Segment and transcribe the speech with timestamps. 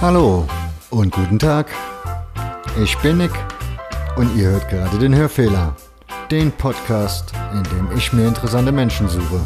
[0.00, 0.46] Hallo
[0.90, 1.70] und guten Tag.
[2.82, 3.30] Ich bin Nick
[4.16, 5.74] und ihr hört gerade den Hörfehler,
[6.30, 9.40] den Podcast, in dem ich mir interessante Menschen suche.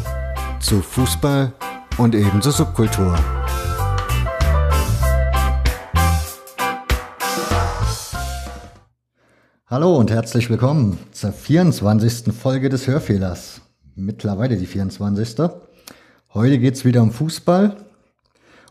[0.59, 1.53] Zu Fußball
[1.97, 3.17] und eben zur Subkultur.
[9.67, 12.33] Hallo und herzlich willkommen zur 24.
[12.33, 13.61] Folge des Hörfehlers.
[13.95, 15.35] Mittlerweile die 24.
[16.33, 17.77] Heute geht es wieder um Fußball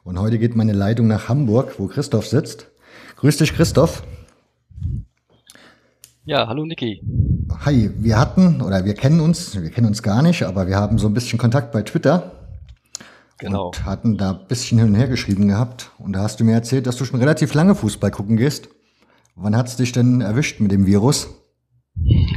[0.09, 2.71] und heute geht meine Leitung nach Hamburg, wo Christoph sitzt.
[3.17, 4.03] Grüß dich, Christoph.
[6.25, 7.03] Ja, hallo Niki.
[7.67, 10.97] Hi, wir hatten oder wir kennen uns, wir kennen uns gar nicht, aber wir haben
[10.97, 12.33] so ein bisschen Kontakt bei Twitter.
[13.39, 13.67] Genau.
[13.67, 15.91] Und hatten da ein bisschen hin und her geschrieben gehabt.
[15.99, 18.71] Und da hast du mir erzählt, dass du schon relativ lange Fußball gucken gehst.
[19.37, 21.29] Wann hat's dich denn erwischt mit dem Virus?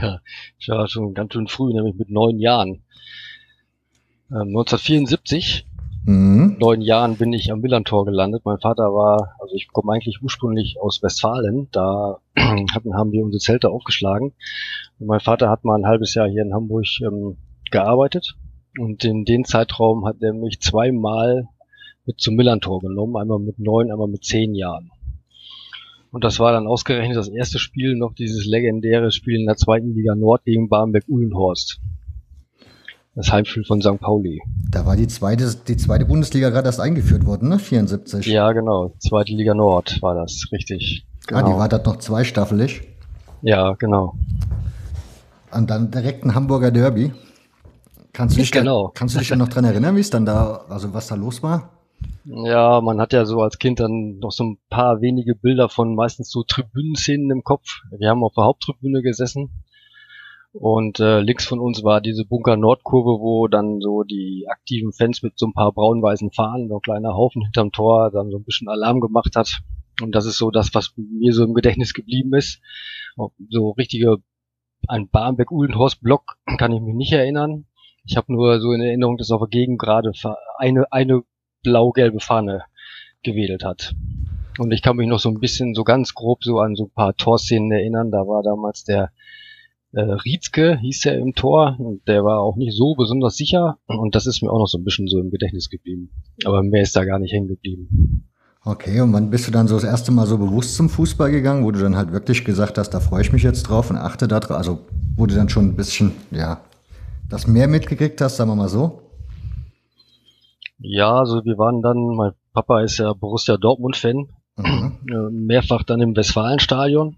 [0.01, 0.19] Ja,
[0.59, 2.83] ich war schon ganz schön früh, nämlich mit neun Jahren.
[4.29, 5.67] Ähm, 1974,
[6.05, 6.57] mhm.
[6.59, 8.41] neun Jahren bin ich am Millantor gelandet.
[8.45, 11.69] Mein Vater war, also ich komme eigentlich ursprünglich aus Westfalen.
[11.71, 14.33] Da hatten, haben wir unsere Zelte aufgeschlagen.
[14.99, 17.37] Und mein Vater hat mal ein halbes Jahr hier in Hamburg ähm,
[17.71, 18.35] gearbeitet.
[18.79, 21.47] Und in den Zeitraum hat er mich zweimal
[22.05, 23.17] mit zum Millantor genommen.
[23.17, 24.91] Einmal mit neun, einmal mit zehn Jahren.
[26.11, 29.93] Und das war dann ausgerechnet das erste Spiel, noch dieses legendäre Spiel in der zweiten
[29.93, 31.79] Liga Nord gegen Barmbek-Uhlenhorst.
[33.13, 33.99] Das Heimspiel von St.
[33.99, 34.39] Pauli.
[34.69, 37.59] Da war die zweite, die zweite Bundesliga gerade erst eingeführt worden, ne?
[37.59, 38.25] 74.
[38.27, 38.93] Ja, genau.
[38.99, 41.05] Zweite Liga Nord war das, richtig.
[41.27, 41.39] Genau.
[41.39, 41.59] Ah, die genau.
[41.59, 42.83] war dort noch zweistaffelig.
[43.41, 44.15] Ja, genau.
[45.51, 47.11] Und dann direkt ein Hamburger Derby.
[48.13, 48.87] Kannst du dich, genau.
[48.87, 51.15] da, kannst du dich ja noch dran erinnern, wie es dann da, also was da
[51.15, 51.69] los war?
[52.23, 55.95] Ja, man hat ja so als Kind dann noch so ein paar wenige Bilder von
[55.95, 57.81] meistens so Tribünenszenen im Kopf.
[57.97, 59.49] Wir haben auf der Haupttribüne gesessen
[60.53, 65.23] und äh, links von uns war diese Bunker Nordkurve, wo dann so die aktiven Fans
[65.23, 68.43] mit so ein paar braun-weißen Fahnen, so ein kleiner Haufen hinterm Tor, dann so ein
[68.43, 69.61] bisschen Alarm gemacht hat.
[70.01, 72.59] Und das ist so das, was mir so im Gedächtnis geblieben ist.
[73.49, 74.17] So richtige,
[74.87, 77.65] ein Barmbek-Uhlenhorst-Block kann ich mich nicht erinnern.
[78.03, 80.11] Ich habe nur so in Erinnerung, dass auf der Gegend gerade
[80.57, 81.21] eine, eine
[81.63, 82.63] blau-gelbe Fahne
[83.23, 83.93] gewedelt hat.
[84.57, 86.93] Und ich kann mich noch so ein bisschen so ganz grob so an so ein
[86.93, 88.11] paar Torszenen erinnern.
[88.11, 89.11] Da war damals der
[89.93, 93.77] äh, Rietzke, hieß er im Tor, und der war auch nicht so besonders sicher.
[93.87, 96.11] Und das ist mir auch noch so ein bisschen so im Gedächtnis geblieben.
[96.45, 98.27] Aber mehr ist da gar nicht hängen geblieben.
[98.63, 101.65] Okay, und wann bist du dann so das erste Mal so bewusst zum Fußball gegangen,
[101.65, 104.27] wo du dann halt wirklich gesagt hast, da freue ich mich jetzt drauf und achte
[104.27, 104.57] da drauf?
[104.57, 104.79] Also,
[105.15, 106.61] wo du dann schon ein bisschen, ja,
[107.27, 109.01] das mehr mitgekriegt hast, sagen wir mal so?
[110.77, 114.97] Ja, also wir waren dann, mein Papa ist ja Borussia Dortmund-Fan, mhm.
[115.09, 117.17] Äh, mehrfach dann im Westfalenstadion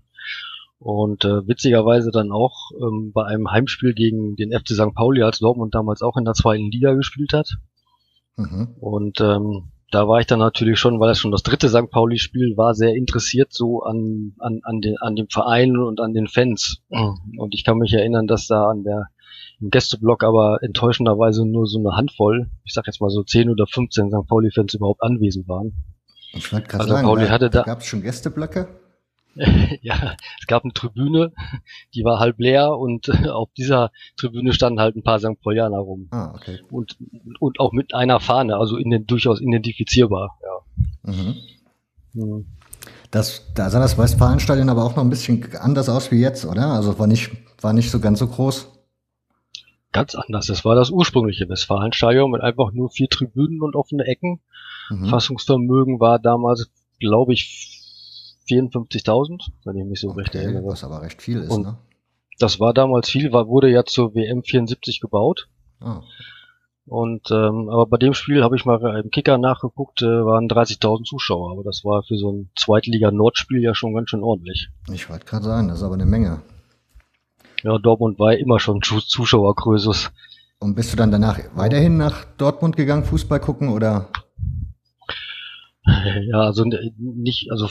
[0.84, 4.94] und äh, witzigerweise dann auch ähm, bei einem Heimspiel gegen den FC St.
[4.94, 7.50] Pauli, als Dortmund damals auch in der zweiten Liga gespielt hat.
[8.36, 8.76] Mhm.
[8.82, 11.90] Und ähm, da war ich dann natürlich schon, weil es schon das dritte St.
[11.90, 16.28] Pauli-Spiel war, sehr interessiert so an, an, an, den, an dem Verein und an den
[16.28, 16.82] Fans.
[16.90, 19.08] Und ich kann mich erinnern, dass da an der
[19.62, 23.66] im Gästeblock aber enttäuschenderweise nur so eine Handvoll, ich sag jetzt mal so 10 oder
[23.68, 24.28] 15 St.
[24.28, 25.74] Pauli-Fans überhaupt anwesend waren.
[26.34, 28.68] Ich wollte gerade also sagen, Pauli hatte da, da gab es schon Gästeblöcke?
[29.82, 31.32] ja, es gab eine Tribüne,
[31.94, 35.42] die war halb leer und auf dieser Tribüne standen halt ein paar St.
[35.42, 36.08] Paulianer rum.
[36.12, 36.60] Ah, okay.
[36.72, 36.98] Und,
[37.40, 41.12] und auch mit einer Fahne, also in den, durchaus identifizierbar, ja.
[41.12, 41.36] Mhm.
[42.14, 42.46] Mhm.
[43.12, 46.68] Das, da sah das Westfalenstadion aber auch noch ein bisschen anders aus wie jetzt, oder?
[46.68, 48.74] Also war nicht, war nicht so ganz so groß
[49.94, 50.48] ganz anders.
[50.48, 54.42] Das war das ursprüngliche Westfalenstadion mit einfach nur vier Tribünen und offene Ecken.
[54.90, 55.06] Mhm.
[55.06, 56.70] Fassungsvermögen war damals,
[57.00, 57.73] glaube ich,
[58.48, 60.66] 54.000, wenn ich mich so okay, recht erinnere.
[60.66, 61.78] Was aber recht viel ist, und ne?
[62.40, 65.48] Das war damals viel, war, wurde ja zur WM 74 gebaut.
[65.82, 66.02] Oh.
[66.86, 71.06] Und ähm, aber bei dem Spiel habe ich mal im Kicker nachgeguckt, äh, waren 30.000
[71.06, 74.68] Zuschauer, aber das war für so ein Zweitliga-Nordspiel ja schon ganz schön ordentlich.
[74.92, 76.42] Ich wollte gerade sagen, das ist aber eine Menge.
[77.64, 80.12] Ja, Dortmund war immer schon Zuschauergrößes.
[80.60, 84.10] Und bist du dann danach weiterhin nach Dortmund gegangen, Fußball gucken oder?
[85.86, 87.68] Ja, also nicht, also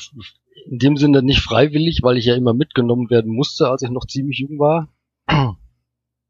[0.66, 4.06] in dem Sinne nicht freiwillig, weil ich ja immer mitgenommen werden musste, als ich noch
[4.06, 4.88] ziemlich jung war.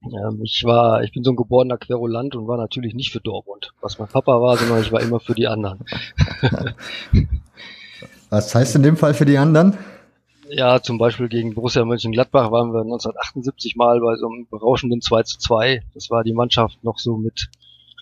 [0.04, 3.72] Ähm, ich war, ich bin so ein geborener Querulant und war natürlich nicht für Dortmund,
[3.80, 5.78] was mein Papa war, sondern ich war immer für die anderen.
[8.28, 9.78] was heißt in dem Fall für die anderen?
[10.48, 15.22] Ja, zum Beispiel gegen Borussia Mönchengladbach waren wir 1978 mal bei so einem berauschenden 2
[15.22, 15.82] zu 2.
[15.94, 17.48] Das war die Mannschaft noch so mit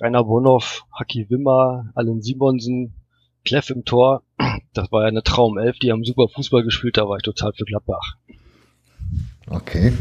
[0.01, 2.95] Rainer Bonhoff, Haki Wimmer, Allen Simonsen,
[3.45, 4.23] Kleff im Tor.
[4.73, 7.65] Das war ja eine Traumelf, die haben super Fußball gespielt, da war ich total für
[7.65, 8.17] Gladbach.
[9.49, 9.93] Okay.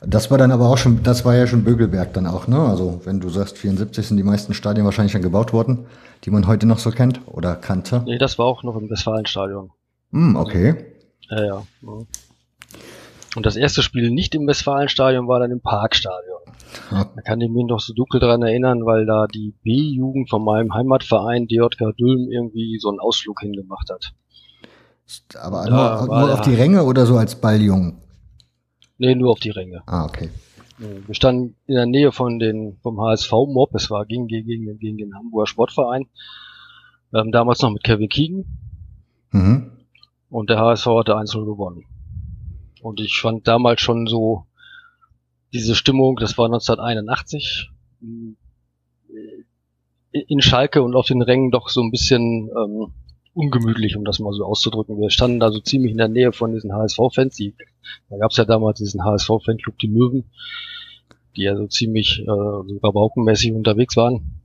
[0.00, 2.58] Das war dann aber auch schon, das war ja schon Bögelberg dann auch, ne?
[2.58, 5.86] Also wenn du sagst, 74 sind die meisten Stadien wahrscheinlich dann gebaut worden,
[6.24, 8.02] die man heute noch so kennt oder kannte.
[8.06, 9.70] Nee, das war auch noch im Westfalenstadion.
[10.12, 10.86] Hm, okay.
[11.28, 11.62] Ja, ja.
[13.36, 16.40] Und das erste Spiel nicht im Westfalenstadion war dann im Parkstadion.
[16.90, 20.74] Da kann ich mich noch so dunkel dran erinnern, weil da die B-Jugend von meinem
[20.74, 24.12] Heimatverein DJK Dülm irgendwie so einen Ausflug hingemacht hat.
[25.40, 27.98] Aber nur, nur auf die Ränge oder so als Balljungen?
[28.98, 29.82] Nee, nur auf die Ränge.
[29.86, 30.30] Ah, okay.
[30.78, 34.96] Wir standen in der Nähe von den, vom HSV Mob, es war gegen, gegen, gegen
[34.96, 36.06] den Hamburger Sportverein.
[37.14, 38.44] Ähm, damals noch mit Kevin Keegan.
[39.32, 39.72] Mhm.
[40.30, 41.84] Und der HSV hatte 1 gewonnen.
[42.82, 44.46] Und ich fand damals schon so
[45.52, 47.70] diese Stimmung, das war 1981,
[50.12, 52.92] in Schalke und auf den Rängen doch so ein bisschen ähm,
[53.34, 54.98] ungemütlich, um das mal so auszudrücken.
[54.98, 57.38] Wir standen da so ziemlich in der Nähe von diesen HSV-Fans.
[58.08, 60.24] Da gab es ja damals diesen HSV-Fanclub, die Möwen,
[61.36, 64.40] die ja so ziemlich äh, so rabaukenmäßig unterwegs waren.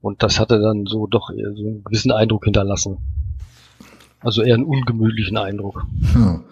[0.00, 2.98] Und das hatte dann so doch so einen gewissen Eindruck hinterlassen.
[4.20, 5.84] Also eher einen ungemütlichen Eindruck.
[6.12, 6.44] Hm.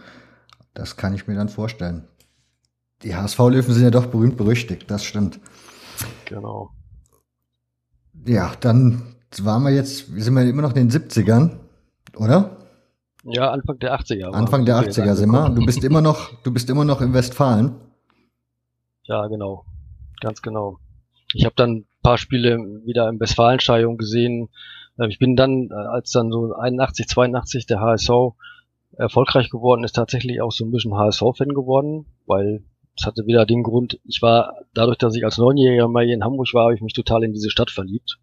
[0.74, 2.08] Das kann ich mir dann vorstellen.
[3.02, 5.40] Die HSV-Löwen sind ja doch berühmt berüchtigt, das stimmt.
[6.24, 6.70] Genau.
[8.26, 11.58] Ja, dann waren wir jetzt, sind wir immer noch in den 70ern,
[12.16, 12.56] oder?
[13.24, 14.32] Ja, Anfang der 80er.
[14.32, 15.48] Anfang der 80er sind wir.
[15.50, 17.74] Du bist immer noch, du bist immer noch im Westfalen.
[19.04, 19.64] Ja, genau.
[20.20, 20.78] Ganz genau.
[21.32, 24.48] Ich habe dann ein paar Spiele wieder im Westfalenstadion gesehen.
[24.98, 28.10] Äh, ich bin dann, äh, als dann so 81, 82 der HSV
[28.98, 32.64] erfolgreich geworden ist, tatsächlich auch so ein bisschen HSV-Fan geworden, weil
[32.96, 36.24] es hatte wieder den Grund, ich war, dadurch, dass ich als Neunjähriger mal hier in
[36.24, 38.18] Hamburg war, habe ich mich total in diese Stadt verliebt.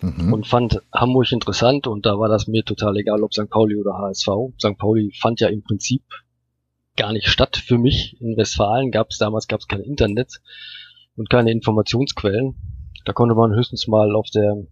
[0.00, 0.32] Mhm.
[0.32, 3.48] Und fand Hamburg interessant und da war das mir total egal, ob St.
[3.48, 4.28] Pauli oder HSV.
[4.58, 4.76] St.
[4.76, 6.02] Pauli fand ja im Prinzip
[6.96, 8.16] gar nicht statt für mich.
[8.20, 10.40] In Westfalen gab es damals gab es kein Internet
[11.16, 12.54] und keine Informationsquellen.
[13.04, 14.66] Da konnte man höchstens mal auf der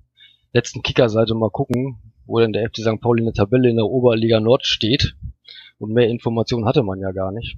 [0.52, 3.00] letzten Kickerseite mal gucken, wo denn der FC St.
[3.00, 5.16] Pauli in der Tabelle in der Oberliga Nord steht.
[5.78, 7.56] Und mehr Informationen hatte man ja gar nicht.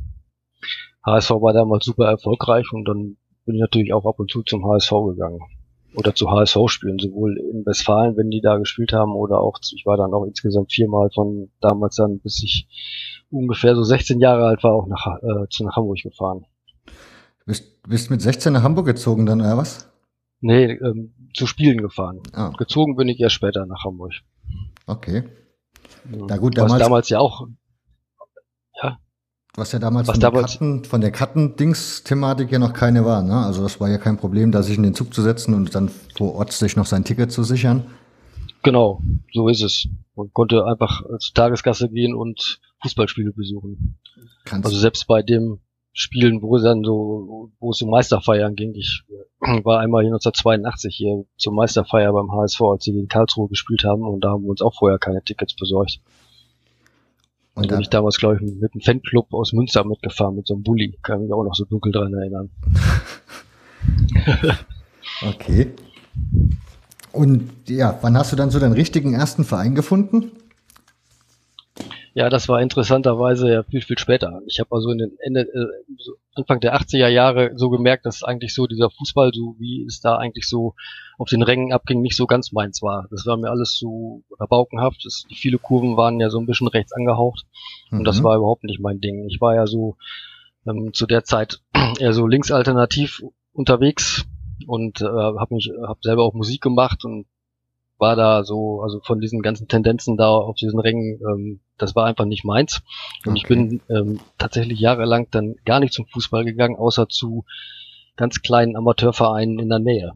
[1.05, 4.67] HSV war damals super erfolgreich und dann bin ich natürlich auch ab und zu zum
[4.67, 5.41] HSV gegangen.
[5.95, 9.97] Oder zu HSV-Spielen, sowohl in Westfalen, wenn die da gespielt haben, oder auch, ich war
[9.97, 12.67] dann auch insgesamt viermal von damals dann, bis ich
[13.31, 16.47] ungefähr so 16 Jahre alt war, auch nach, äh, zu nach Hamburg gefahren.
[17.47, 19.89] Bist, bist mit 16 nach Hamburg gezogen dann, oder was?
[20.41, 22.21] Nee, ähm, zu Spielen gefahren.
[22.33, 22.53] Ah.
[22.57, 24.13] Gezogen bin ich erst später nach Hamburg.
[24.87, 25.25] Okay.
[26.05, 27.47] Na gut, damals, was damals ja auch,
[28.83, 28.99] ja.
[29.57, 33.23] Was ja damals, was von, damals der Karten, von der Kartendings-Thematik ja noch keine war,
[33.23, 33.37] ne?
[33.37, 35.91] Also das war ja kein Problem, da sich in den Zug zu setzen und dann
[36.17, 37.87] vor Ort sich noch sein Ticket zu sichern.
[38.63, 39.03] Genau,
[39.33, 39.89] so ist es.
[40.17, 43.99] Man konnte einfach zur Tagesgasse gehen und Fußballspiele besuchen.
[44.45, 45.61] Kannst also selbst bei dem
[45.96, 48.75] Spielen, wo es dann so, wo es um Meisterfeiern ging.
[48.75, 49.05] Ich
[49.41, 54.02] war einmal hier 1982 hier zur Meisterfeier beim HSV, als sie gegen Karlsruhe gespielt haben
[54.02, 56.00] und da haben wir uns auch vorher keine Tickets besorgt.
[57.55, 60.55] Und da bin ich damals, glaube ich, mit einem Fanclub aus Münster mitgefahren, mit so
[60.55, 60.99] einem Bulli.
[61.02, 62.50] Kann mich auch noch so dunkel dran erinnern.
[65.23, 65.73] okay.
[67.12, 70.32] Und ja, wann hast du dann so deinen richtigen ersten Verein gefunden?
[72.17, 74.41] Ja, das war interessanterweise ja viel, viel später.
[74.47, 78.55] Ich habe also in den Ende, äh, Anfang der 80er Jahre so gemerkt, dass eigentlich
[78.55, 80.75] so dieser Fußball, so wie es da eigentlich so
[81.19, 83.09] auf den Rängen abging, nicht so ganz meins war.
[83.11, 85.05] Das war mir alles so rabaukenhaft.
[85.05, 87.47] Das, die viele Kurven waren ja so ein bisschen rechts angehaucht.
[87.91, 88.05] Und mhm.
[88.05, 89.27] das war überhaupt nicht mein Ding.
[89.29, 89.97] Ich war ja so
[90.69, 91.63] ähm, zu der Zeit
[91.99, 94.25] eher so linksalternativ unterwegs
[94.69, 97.27] und äh, habe mich hab selber auch Musik gemacht und
[97.98, 102.06] war da so, also von diesen ganzen Tendenzen da auf diesen Rängen, ähm, das war
[102.06, 102.82] einfach nicht meins.
[103.24, 103.41] Und okay.
[103.43, 107.44] ich bin ähm, tatsächlich jahrelang dann gar nicht zum Fußball gegangen, außer zu
[108.17, 110.13] ganz kleinen Amateurvereinen in der Nähe,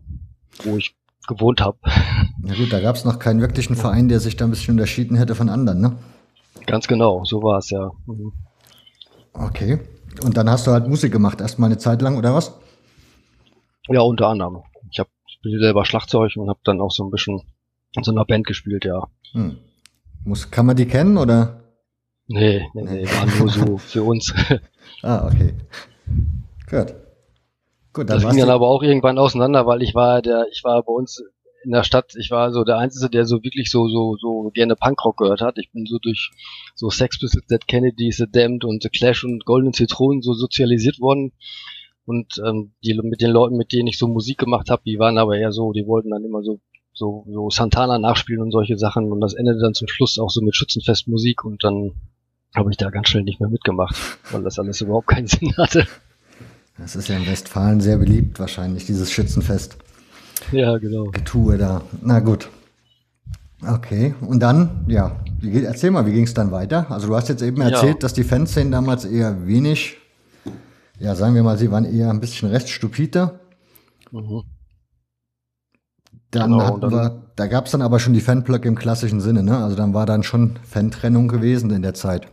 [0.64, 0.94] wo ich
[1.26, 1.78] gewohnt habe.
[2.42, 5.16] Na gut, da gab es noch keinen wirklichen Verein, der sich da ein bisschen unterschieden
[5.16, 5.97] hätte von anderen, ne?
[6.66, 7.90] Ganz genau, so war es ja.
[8.06, 8.32] Mhm.
[9.32, 9.80] Okay.
[10.23, 12.58] Und dann hast du halt Musik gemacht, erstmal eine Zeit lang, oder was?
[13.88, 14.62] Ja, unter anderem.
[14.90, 17.42] Ich hab, spiele selber Schlagzeug und habe dann auch so ein bisschen
[17.99, 19.09] in so einer Band gespielt, ja.
[19.33, 19.59] Hm.
[20.25, 21.62] Muss, kann man die kennen oder?
[22.26, 24.35] Nee, nee, nee, waren nur so für uns.
[25.02, 25.55] ah, okay.
[26.69, 26.95] Gut.
[27.95, 30.93] Gut, das ging dann aber auch irgendwann auseinander, weil ich war der, ich war bei
[30.93, 31.23] uns
[31.64, 34.76] in der Stadt, ich war so der Einzige, der so wirklich so, so, so gerne
[34.76, 35.59] Punkrock gehört hat.
[35.59, 36.31] Ich bin so durch
[36.75, 41.00] so Sex Pistols, Dead Kennedy, The Damned und The Clash und Golden Zitronen so sozialisiert
[41.00, 41.33] worden.
[42.05, 45.19] Und ähm, die, mit den Leuten, mit denen ich so Musik gemacht habe, die waren
[45.19, 46.61] aber eher so, die wollten dann immer so
[46.99, 50.40] so, so Santana nachspielen und solche Sachen und das endete dann zum Schluss auch so
[50.43, 51.93] mit Schützenfestmusik und dann
[52.55, 53.97] habe ich da ganz schnell nicht mehr mitgemacht,
[54.31, 55.87] weil das alles überhaupt keinen Sinn hatte.
[56.76, 59.76] Das ist ja in Westfalen sehr beliebt, wahrscheinlich, dieses Schützenfest.
[60.52, 61.05] Ja, genau.
[61.11, 61.83] Getue da.
[62.02, 62.49] Na gut.
[63.67, 66.90] Okay, und dann, ja, erzähl mal, wie ging es dann weiter?
[66.90, 67.99] Also du hast jetzt eben erzählt, ja.
[67.99, 69.97] dass die Fanszenen damals eher wenig,
[71.00, 73.40] ja, sagen wir mal, sie waren eher ein bisschen reststupiter.
[74.12, 74.45] Mhm.
[76.30, 79.42] Dann genau, dann, wir, da gab es dann aber schon die Fanblöcke im klassischen Sinne,
[79.42, 79.56] ne?
[79.58, 82.28] Also dann war dann schon Fantrennung gewesen in der Zeit.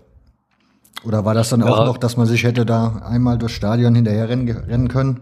[1.06, 1.68] Oder war das dann ja.
[1.68, 5.22] auch noch, dass man sich hätte da einmal durchs Stadion hinterher rennen, rennen können?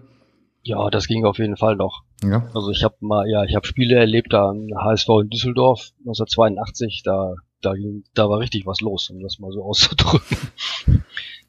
[0.64, 2.04] Ja, das ging auf jeden Fall noch.
[2.24, 2.48] Ja.
[2.56, 7.02] Also ich habe mal, ja, ich habe Spiele erlebt da am HSV in Düsseldorf 1982,
[7.04, 10.38] da, da ging, da war richtig was los, um das mal so auszudrücken.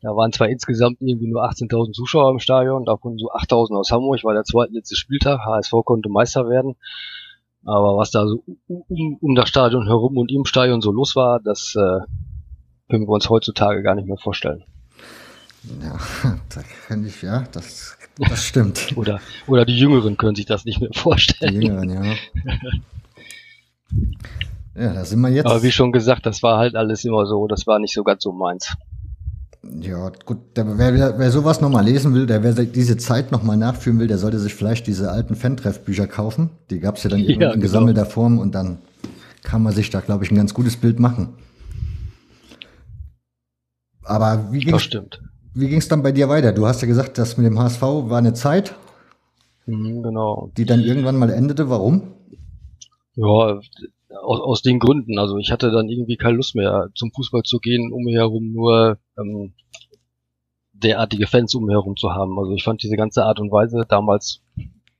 [0.04, 4.22] Da waren zwar insgesamt irgendwie nur 18.000 Zuschauer im Stadion, davon so 8.000 aus Hamburg,
[4.22, 6.76] war der zweitletzte Spieltag, HSV konnte Meister werden.
[7.64, 11.40] Aber was da so um, um das Stadion herum und im Stadion so los war,
[11.40, 12.00] das äh,
[12.90, 14.64] können wir uns heutzutage gar nicht mehr vorstellen.
[15.82, 15.98] Ja,
[16.54, 18.92] da kann ich, ja, das, das stimmt.
[18.96, 21.58] oder, oder die Jüngeren können sich das nicht mehr vorstellen.
[21.58, 22.02] Die Jüngeren, ja.
[24.82, 25.46] ja, da sind wir jetzt.
[25.46, 28.22] Aber wie schon gesagt, das war halt alles immer so, das war nicht so ganz
[28.22, 28.76] so meins.
[29.80, 33.98] Ja, gut, der, wer, wer sowas nochmal lesen will, der wer diese Zeit nochmal nachführen
[33.98, 36.50] will, der sollte sich vielleicht diese alten Fan-Treff-Bücher kaufen.
[36.70, 37.56] Die gab es ja dann ja, in genau.
[37.56, 38.78] gesammelter Form und dann
[39.42, 41.34] kann man sich da, glaube ich, ein ganz gutes Bild machen.
[44.02, 44.78] Aber wie ging
[45.54, 46.52] wie ging es dann bei dir weiter?
[46.52, 48.74] Du hast ja gesagt, das mit dem HSV war eine Zeit,
[49.66, 50.50] mhm, genau.
[50.56, 51.70] die dann irgendwann mal endete.
[51.70, 52.02] Warum?
[53.14, 53.60] Ja,
[54.22, 55.18] aus, aus den Gründen.
[55.18, 58.52] Also ich hatte dann irgendwie keine Lust mehr zum Fußball zu gehen, um mich herum
[58.52, 59.54] nur ähm,
[60.72, 62.38] derartige Fans um mich herum zu haben.
[62.38, 64.42] Also ich fand diese ganze Art und Weise damals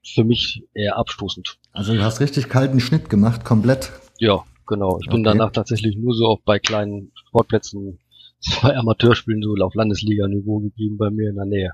[0.05, 1.59] für mich eher abstoßend.
[1.73, 3.93] Also du hast richtig kalten Schnitt gemacht, komplett.
[4.19, 4.99] Ja, genau.
[5.03, 7.99] Ich bin danach tatsächlich nur so auf bei kleinen Sportplätzen
[8.41, 11.71] zwei Amateurspielen so auf Landesliga-Niveau geblieben bei mir in der Nähe.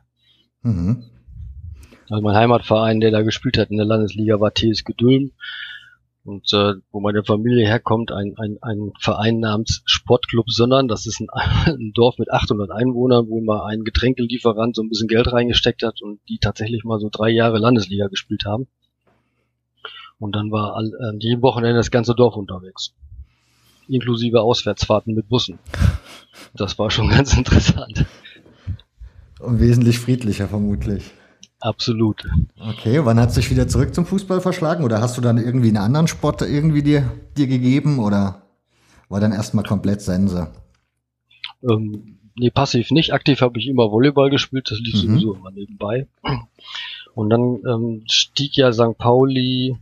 [0.63, 1.05] Mhm.
[2.09, 5.33] Also mein Heimatverein, der da gespielt hat in der Landesliga, war TSG Dülmen.
[6.23, 10.87] Und äh, wo meine Familie herkommt, ein, ein, ein Verein namens Sportclub Sondern.
[10.87, 11.29] Das ist ein,
[11.67, 16.03] ein Dorf mit 800 Einwohnern, wo mal ein Getränkelieferant so ein bisschen Geld reingesteckt hat
[16.03, 18.67] und die tatsächlich mal so drei Jahre Landesliga gespielt haben.
[20.19, 22.95] Und dann war all, äh, jeden Wochenende das ganze Dorf unterwegs.
[23.89, 25.59] Inklusive Auswärtsfahrten mit Bussen.
[26.55, 28.05] Das war schon ganz interessant.
[29.39, 31.11] Und wesentlich friedlicher vermutlich.
[31.61, 32.27] Absolut.
[32.59, 34.83] Okay, wann hat sich wieder zurück zum Fußball verschlagen?
[34.83, 37.99] Oder hast du dann irgendwie einen anderen Sport irgendwie dir, dir gegeben?
[37.99, 38.43] Oder
[39.11, 40.51] war dann erstmal komplett Sense?
[41.63, 43.13] Ähm, nee, passiv nicht.
[43.13, 44.99] Aktiv habe ich immer Volleyball gespielt, das lief mhm.
[44.99, 46.07] sowieso immer nebenbei.
[47.15, 48.97] Und dann ähm, stieg ja St.
[48.97, 49.77] Pauli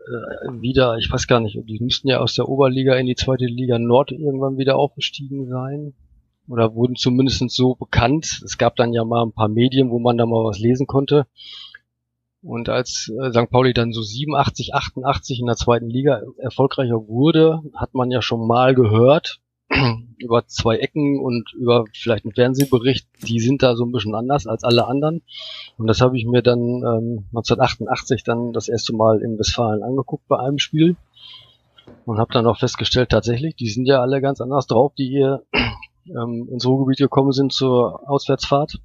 [0.00, 3.44] äh, wieder, ich weiß gar nicht, die müssten ja aus der Oberliga in die zweite
[3.44, 5.92] Liga Nord irgendwann wieder aufgestiegen sein.
[6.50, 8.42] Oder wurden zumindest so bekannt.
[8.44, 11.26] Es gab dann ja mal ein paar Medien, wo man da mal was lesen konnte.
[12.42, 13.50] Und als äh, St.
[13.50, 18.46] Pauli dann so 87, 88 in der zweiten Liga erfolgreicher wurde, hat man ja schon
[18.46, 19.40] mal gehört,
[20.18, 24.48] über zwei Ecken und über vielleicht einen Fernsehbericht, die sind da so ein bisschen anders
[24.48, 25.22] als alle anderen.
[25.76, 30.26] Und das habe ich mir dann ähm, 1988 dann das erste Mal in Westfalen angeguckt
[30.26, 30.96] bei einem Spiel
[32.06, 35.44] und habe dann auch festgestellt, tatsächlich, die sind ja alle ganz anders drauf, die hier
[36.06, 38.78] ähm, ins Ruhrgebiet gekommen sind zur Auswärtsfahrt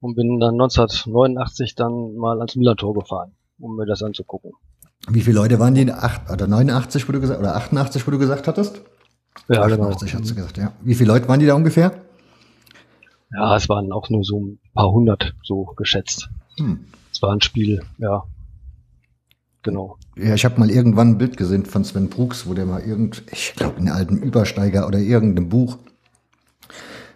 [0.00, 4.52] und bin dann 1989 dann mal ans Millantor gefahren, um mir das anzugucken.
[5.08, 5.90] Wie viele Leute waren die?
[5.90, 8.82] Acht, oder 89, wo du gesagt, oder 88, wo du gesagt hattest?
[9.48, 10.18] Ja, 88 genau.
[10.18, 10.72] hat sie gesagt, ja.
[10.82, 11.92] Wie viele Leute waren die da ungefähr?
[13.34, 16.28] Ja, es waren auch nur so ein paar hundert, so geschätzt.
[16.58, 16.84] Hm.
[17.10, 18.24] Es war ein Spiel, ja.
[19.62, 19.96] Genau.
[20.16, 23.22] Ja, ich habe mal irgendwann ein Bild gesehen von Sven Brooks, wo der mal irgend,
[23.30, 25.78] ich glaube, in einem alten Übersteiger oder irgendeinem Buch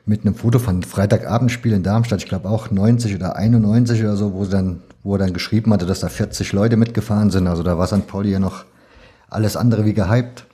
[0.06, 4.32] mit einem Foto von Freitagabendspiel in Darmstadt, ich glaube auch 90 oder 91 oder so,
[4.32, 7.48] wo, dann, wo er dann geschrieben hatte, dass da 40 Leute mitgefahren sind.
[7.48, 8.06] Also da war St.
[8.06, 8.64] Pauli ja noch
[9.28, 10.46] alles andere wie gehypt.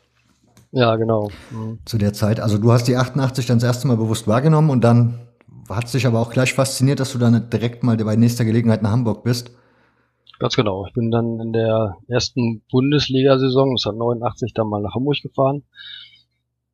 [0.73, 1.31] Ja, genau.
[1.51, 1.81] Mhm.
[1.85, 2.41] Zu der Zeit.
[2.41, 5.19] Also du hast die 88 dann das erste Mal bewusst wahrgenommen und dann
[5.69, 8.83] hat es dich aber auch gleich fasziniert, dass du dann direkt mal bei nächster Gelegenheit
[8.83, 9.53] nach Hamburg bist.
[10.39, 10.87] Ganz genau.
[10.87, 15.63] Ich bin dann in der ersten Bundesliga-Saison, das hat 89, dann mal nach Hamburg gefahren.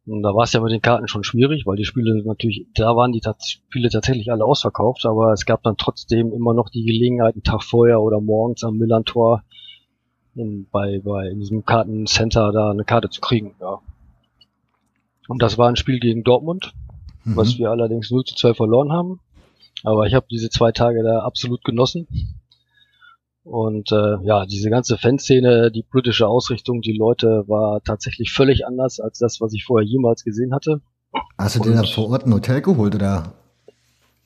[0.08, 2.96] Und da war es ja mit den Karten schon schwierig, weil die Spiele natürlich, da
[2.96, 7.34] waren die Spiele tatsächlich alle ausverkauft, aber es gab dann trotzdem immer noch die Gelegenheit,
[7.34, 9.42] einen Tag vorher oder morgens am Millantor
[10.34, 13.80] in, bei, bei in diesem Kartencenter da eine Karte zu kriegen, ja.
[15.28, 16.72] Und das war ein Spiel gegen Dortmund,
[17.24, 17.36] mhm.
[17.36, 19.20] was wir allerdings 0 zu 2 verloren haben.
[19.84, 22.08] Aber ich habe diese zwei Tage da absolut genossen.
[23.48, 29.00] Und äh, ja, diese ganze Fanszene, die politische Ausrichtung, die Leute war tatsächlich völlig anders
[29.00, 30.82] als das, was ich vorher jemals gesehen hatte.
[31.38, 33.32] Hast du dir da vor Ort ein Hotel geholt oder?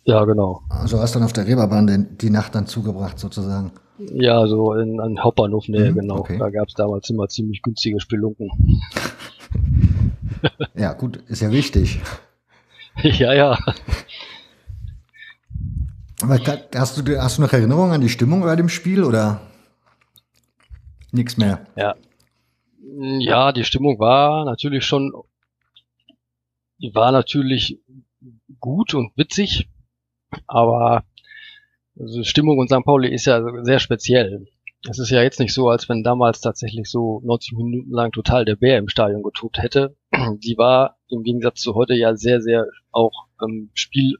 [0.05, 0.63] Ja, genau.
[0.69, 3.71] Also hast dann auf der Reeperbahn den, die Nacht dann zugebracht sozusagen.
[3.99, 6.19] Ja, so in, an Hauptbahnhof Nähe, mhm, genau.
[6.19, 6.39] Okay.
[6.39, 8.51] Da gab es damals immer ziemlich günstige Spelunken.
[10.75, 12.01] ja, gut, ist ja wichtig.
[13.03, 13.59] ja, ja.
[16.23, 16.39] Aber
[16.75, 19.41] hast du, hast du noch Erinnerungen an die Stimmung bei dem Spiel oder
[21.11, 21.67] nichts mehr?
[21.77, 21.95] Ja.
[22.99, 25.13] Ja, die Stimmung war natürlich schon,
[26.79, 27.81] die war natürlich
[28.61, 29.69] gut und witzig,
[30.47, 31.05] aber
[31.99, 32.85] also Stimmung und St.
[32.85, 34.47] Pauli ist ja sehr speziell.
[34.89, 38.45] Es ist ja jetzt nicht so, als wenn damals tatsächlich so 90 Minuten lang total
[38.45, 39.97] der Bär im Stadion getobt hätte.
[40.39, 44.17] Die war im Gegensatz zu heute ja sehr, sehr auch ähm, Spiel,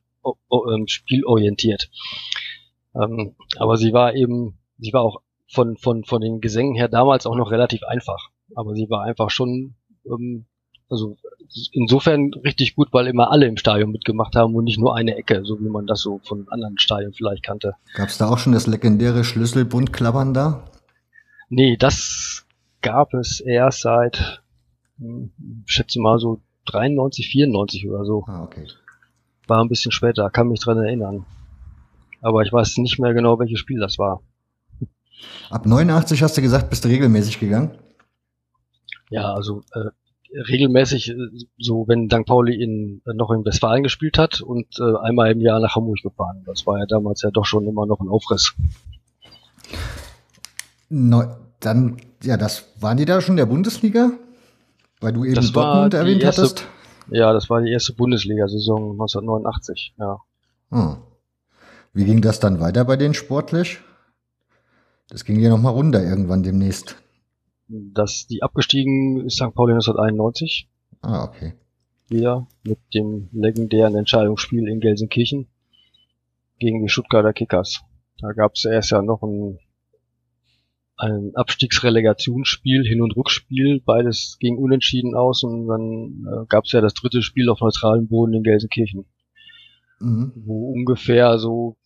[0.87, 1.91] spielorientiert.
[2.95, 7.27] Ähm, aber sie war eben, sie war auch von, von, von den Gesängen her damals
[7.27, 8.31] auch noch relativ einfach.
[8.55, 9.75] Aber sie war einfach schon
[10.07, 10.47] ähm,
[10.93, 11.17] also
[11.73, 15.43] insofern richtig gut, weil immer alle im Stadion mitgemacht haben und nicht nur eine Ecke,
[15.45, 17.75] so wie man das so von anderen Stadien vielleicht kannte.
[17.95, 20.65] Gab es da auch schon das legendäre Schlüsselbundklappern da?
[21.49, 22.47] Nee, das
[22.83, 24.43] gab es erst seit,
[24.99, 25.33] hm,
[25.65, 28.25] schätze mal so 93, 94 oder so.
[28.27, 28.67] Ah, okay.
[29.47, 31.25] War ein bisschen später, kann mich dran erinnern.
[32.21, 34.23] Aber ich weiß nicht mehr genau, welches Spiel das war.
[35.51, 37.73] Ab 89 hast du gesagt, bist du regelmäßig gegangen?
[39.11, 39.91] Ja, also äh,
[40.49, 41.17] regelmäßig, äh,
[41.59, 42.25] so wenn St.
[42.27, 45.99] Pauli in, äh, noch in Westfalen gespielt hat und äh, einmal im Jahr nach Hamburg
[46.03, 46.43] gefahren.
[46.47, 48.55] Das war ja damals ja doch schon immer noch ein Aufriss.
[50.89, 51.25] No,
[51.61, 54.13] dann, ja, das waren die da schon der Bundesliga?
[55.01, 56.67] Weil du eben das Dortmund erwähnt erste, hattest?
[57.11, 60.19] Ja, das war die erste Bundesliga-Saison 1989, ja.
[60.71, 60.97] Hm.
[61.93, 63.81] Wie ging das dann weiter bei denen sportlich?
[65.09, 66.97] Das ging ja nochmal runter irgendwann demnächst
[67.73, 69.55] dass die abgestiegen ist St.
[69.55, 70.69] Pauli 1991.
[71.01, 71.55] Ah, okay.
[72.09, 75.49] Wieder mit dem legendären Entscheidungsspiel in Gelsenkirchen
[76.59, 77.83] gegen die Stuttgarter Kickers.
[78.19, 79.59] Da gab es erst ja noch ein,
[81.03, 86.81] ein Abstiegsrelegationsspiel, Hin- und Rückspiel, beides ging unentschieden aus und dann äh, gab es ja
[86.81, 89.07] das dritte Spiel auf neutralem Boden in Gelsenkirchen.
[89.99, 90.33] Mhm.
[90.37, 91.77] Wo ungefähr so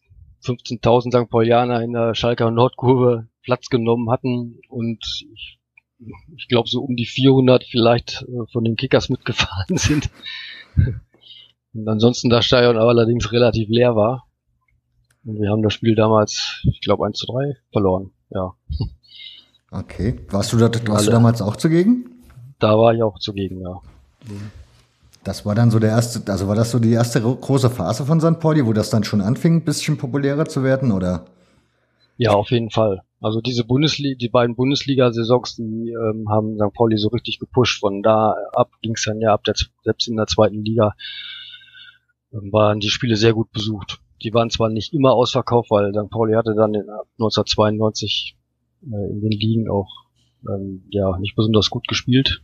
[0.44, 1.31] 15.000 St.
[1.31, 5.02] Paulianer in der Schalker Nordkurve Platz genommen hatten und
[5.33, 5.59] ich
[6.37, 10.11] ich glaube, so um die 400 vielleicht äh, von den Kickers mitgefahren sind.
[11.72, 14.26] Und ansonsten das Stadion allerdings relativ leer war.
[15.24, 18.12] Und wir haben das Spiel damals, ich glaube, 1 zu 3 verloren.
[18.31, 18.55] Ja.
[19.70, 20.20] Okay.
[20.31, 22.11] Warst du, da, warst du damals auch zugegen?
[22.59, 23.81] Da war ich auch zugegen, ja.
[25.24, 28.20] Das war dann so der erste, also war das so die erste große Phase von
[28.20, 28.38] St.
[28.38, 31.26] Pauli, wo das dann schon anfing, ein bisschen populärer zu werden, oder?
[32.16, 33.02] Ja, auf jeden Fall.
[33.20, 36.72] Also diese Bundesliga, die beiden Bundesliga-Saisons, die ähm, haben St.
[36.74, 37.81] Pauli so richtig gepusht.
[37.81, 40.94] Von da ab ging es dann ja ab der selbst in der zweiten Liga
[42.33, 44.00] ähm, waren die Spiele sehr gut besucht.
[44.22, 46.11] Die waren zwar nicht immer ausverkauft, weil St.
[46.11, 48.36] Pauli hatte dann in 1992
[48.87, 50.07] äh, in den Ligen auch
[50.49, 52.42] ähm, ja nicht besonders gut gespielt.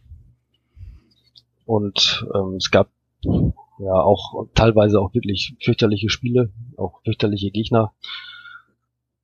[1.65, 2.91] Und ähm, es gab
[3.25, 7.95] ja auch teilweise auch wirklich fürchterliche Spiele, auch fürchterliche Gegner.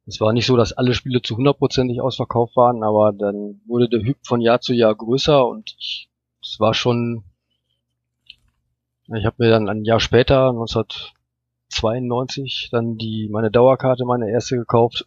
[0.06, 4.00] Es war nicht so, dass alle Spiele zu hundertprozentig ausverkauft waren, aber dann wurde der
[4.00, 6.08] Hyp von Jahr zu Jahr größer und es
[6.58, 7.24] war schon,
[9.14, 15.06] ich habe mir dann ein Jahr später, 1992, dann die meine Dauerkarte, meine erste gekauft.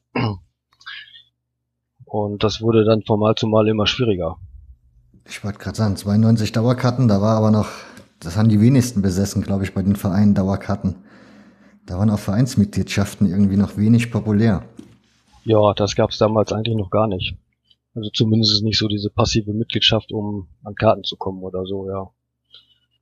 [2.11, 4.35] Und das wurde dann von Mal zu Mal immer schwieriger.
[5.29, 7.69] Ich wollte gerade sagen, 92 Dauerkarten, da war aber noch,
[8.19, 10.95] das haben die wenigsten besessen, glaube ich, bei den Vereinen Dauerkarten.
[11.85, 14.65] Da waren auch Vereinsmitgliedschaften irgendwie noch wenig populär.
[15.45, 17.37] Ja, das gab es damals eigentlich noch gar nicht.
[17.95, 22.09] Also zumindest nicht so diese passive Mitgliedschaft, um an Karten zu kommen oder so, ja.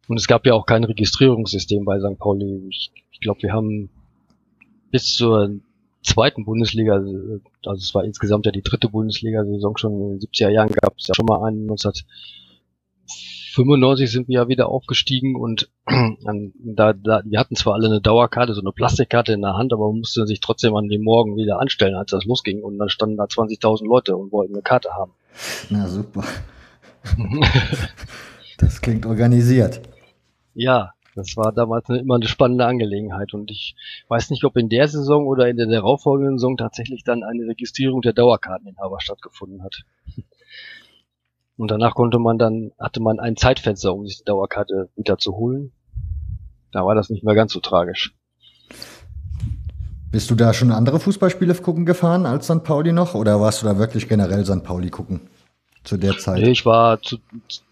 [0.07, 2.19] Und es gab ja auch kein Registrierungssystem bei St.
[2.19, 2.67] Pauli.
[2.69, 3.89] Ich, ich glaube, wir haben
[4.91, 5.61] bis zur
[6.03, 10.69] zweiten Bundesliga, also es war insgesamt ja die dritte Bundesliga-Saison schon in den 70er Jahren
[10.69, 11.91] gab es ja schon mal einen 19
[13.51, 15.69] 95 sind wir ja wieder aufgestiegen und
[16.55, 19.87] da, da, die hatten zwar alle eine Dauerkarte, so eine Plastikkarte in der Hand, aber
[19.87, 22.61] man musste sich trotzdem an dem Morgen wieder anstellen, als das losging.
[22.61, 25.13] Und dann standen da 20.000 Leute und wollten eine Karte haben.
[25.69, 26.23] Na super.
[28.57, 29.81] das klingt organisiert.
[30.53, 33.75] Ja, das war damals immer eine spannende Angelegenheit und ich
[34.07, 38.01] weiß nicht, ob in der Saison oder in der darauffolgenden Saison tatsächlich dann eine Registrierung
[38.01, 39.83] der Dauerkarteninhaber stattgefunden hat.
[41.57, 45.35] Und danach konnte man dann, hatte man ein Zeitfenster, um sich die Dauerkarte wieder zu
[45.35, 45.73] holen.
[46.71, 48.15] Da war das nicht mehr ganz so tragisch.
[50.11, 52.63] Bist du da schon andere Fußballspiele gucken gefahren als St.
[52.63, 53.13] Pauli noch?
[53.13, 54.63] Oder warst du da wirklich generell St.
[54.63, 55.29] Pauli gucken?
[55.89, 56.41] Zu der Zeit?
[56.41, 57.17] Nee, ich war zu,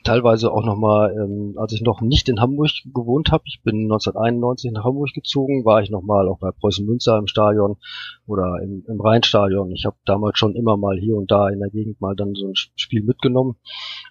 [0.03, 4.71] teilweise auch nochmal, ähm, als ich noch nicht in Hamburg gewohnt habe, ich bin 1991
[4.71, 7.77] nach Hamburg gezogen, war ich nochmal auch bei Preußen Münster im Stadion
[8.25, 9.71] oder im, im Rheinstadion.
[9.71, 12.47] Ich habe damals schon immer mal hier und da in der Gegend mal dann so
[12.47, 13.55] ein Spiel mitgenommen.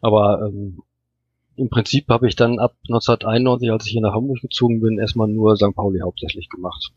[0.01, 0.83] Aber ähm,
[1.57, 5.29] im Prinzip habe ich dann ab 1991, als ich hier nach Hamburg gezogen bin, erstmal
[5.29, 5.75] nur St.
[5.75, 6.93] Pauli hauptsächlich gemacht.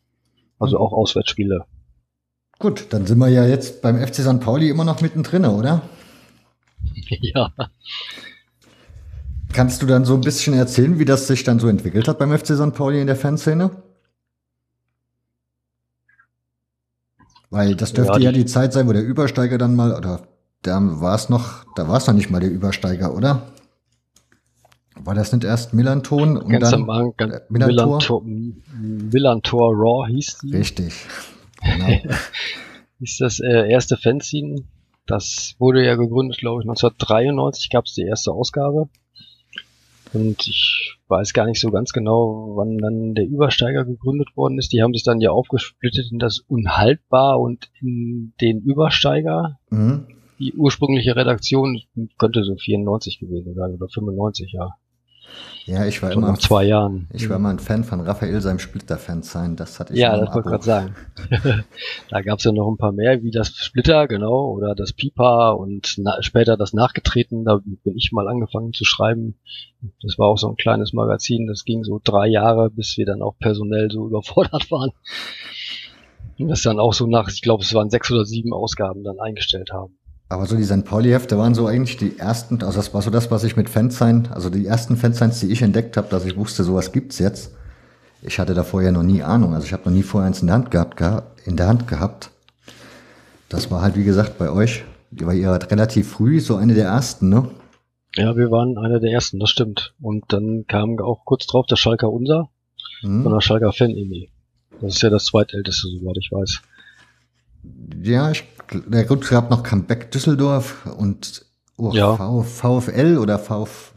[0.60, 0.84] Also mhm.
[0.84, 1.66] auch Auswärtsspiele.
[2.60, 4.42] Gut, dann sind wir ja jetzt beim FC St.
[4.42, 5.82] Pauli immer noch mittendrin, oder?
[7.22, 7.52] Ja.
[9.52, 12.38] Kannst du dann so ein bisschen erzählen, wie das sich dann so entwickelt hat beim
[12.38, 12.74] FC St.
[12.74, 13.72] Pauli in der Fanszene?
[17.50, 20.28] Weil das dürfte ja die, ja die Zeit sein, wo der Übersteiger dann mal, oder
[20.62, 23.52] da war es noch, da war es noch nicht mal der Übersteiger, oder?
[25.04, 28.24] War das nicht erst Millanton und ganz dann am ganz äh, Millantor?
[28.24, 30.56] Millantor Raw hieß die.
[30.56, 30.94] Richtig.
[31.62, 31.88] Genau.
[33.00, 34.64] hieß das äh, erste Fanzine.
[35.10, 38.90] Das wurde ja gegründet, glaube ich, 1993 gab es die erste Ausgabe.
[40.14, 44.72] Und ich weiß gar nicht so ganz genau, wann dann der Übersteiger gegründet worden ist.
[44.72, 49.58] Die haben sich dann ja aufgesplittet in das Unhaltbar und in den Übersteiger.
[49.72, 50.06] Mhm.
[50.38, 51.82] Die ursprüngliche Redaktion
[52.20, 54.76] könnte so 94 gewesen sein oder 95, ja.
[55.70, 56.32] Ja, ich war Schon immer.
[56.32, 57.08] Nach zwei Jahren.
[57.14, 59.56] Ich war immer ein Fan von Raphael, seinem Splitter-Fan sein.
[59.56, 60.96] Das hatte ich Ja, das wollte ich gerade sagen.
[62.10, 65.52] da gab es ja noch ein paar mehr, wie das Splitter, genau, oder das Pipa
[65.52, 67.46] und na, später das Nachgetreten.
[67.46, 69.36] Da bin ich mal angefangen zu schreiben.
[70.02, 71.46] Das war auch so ein kleines Magazin.
[71.46, 74.92] Das ging so drei Jahre, bis wir dann auch personell so überfordert waren.
[76.40, 79.20] Und das dann auch so nach, ich glaube, es waren sechs oder sieben Ausgaben dann
[79.20, 79.99] eingestellt haben.
[80.32, 80.86] Aber so die St.
[80.86, 84.28] Pauli-Hefte waren so eigentlich die ersten, also das war so das, was ich mit Fansign,
[84.32, 87.56] also die ersten Fansigns, die ich entdeckt habe, dass ich wusste, sowas gibt's jetzt.
[88.22, 90.48] Ich hatte da vorher noch nie Ahnung, also ich habe noch nie vorher eins in
[90.48, 91.02] der Hand gehabt,
[91.46, 92.30] in der Hand gehabt.
[93.50, 96.86] Das war halt, wie gesagt, bei euch, weil ihr wart relativ früh, so eine der
[96.86, 97.50] ersten, ne?
[98.16, 99.94] Ja, wir waren einer der ersten, das stimmt.
[100.00, 102.50] Und dann kam auch kurz drauf der Schalker Unser
[103.02, 103.24] hm.
[103.24, 104.30] von der Schalker Fan-Emi.
[104.82, 106.62] Das ist ja das zweitälteste, soweit ich weiß.
[108.04, 111.46] Ja, ich der gut, es gab noch Comeback Düsseldorf und
[111.78, 112.16] oh, ja.
[112.16, 113.94] v, VfL oder VF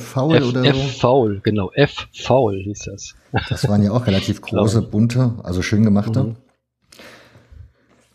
[0.00, 0.68] Foul oder so.
[0.68, 3.14] F Foul, genau, F Foul hieß das.
[3.48, 6.24] Das waren ja auch relativ große, bunte, also schön gemachte.
[6.24, 6.36] Mhm.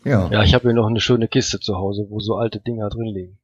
[0.04, 0.28] Ja.
[0.30, 3.06] Ja, ich habe hier noch eine schöne Kiste zu Hause, wo so alte Dinger drin
[3.06, 3.38] liegen.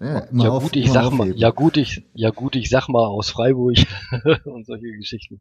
[0.00, 3.06] Ja, ja auf, gut, ich sag mal, ja gut, ich, ja gut, ich sag mal
[3.06, 3.76] aus Freiburg
[4.44, 5.40] und solche Geschichten.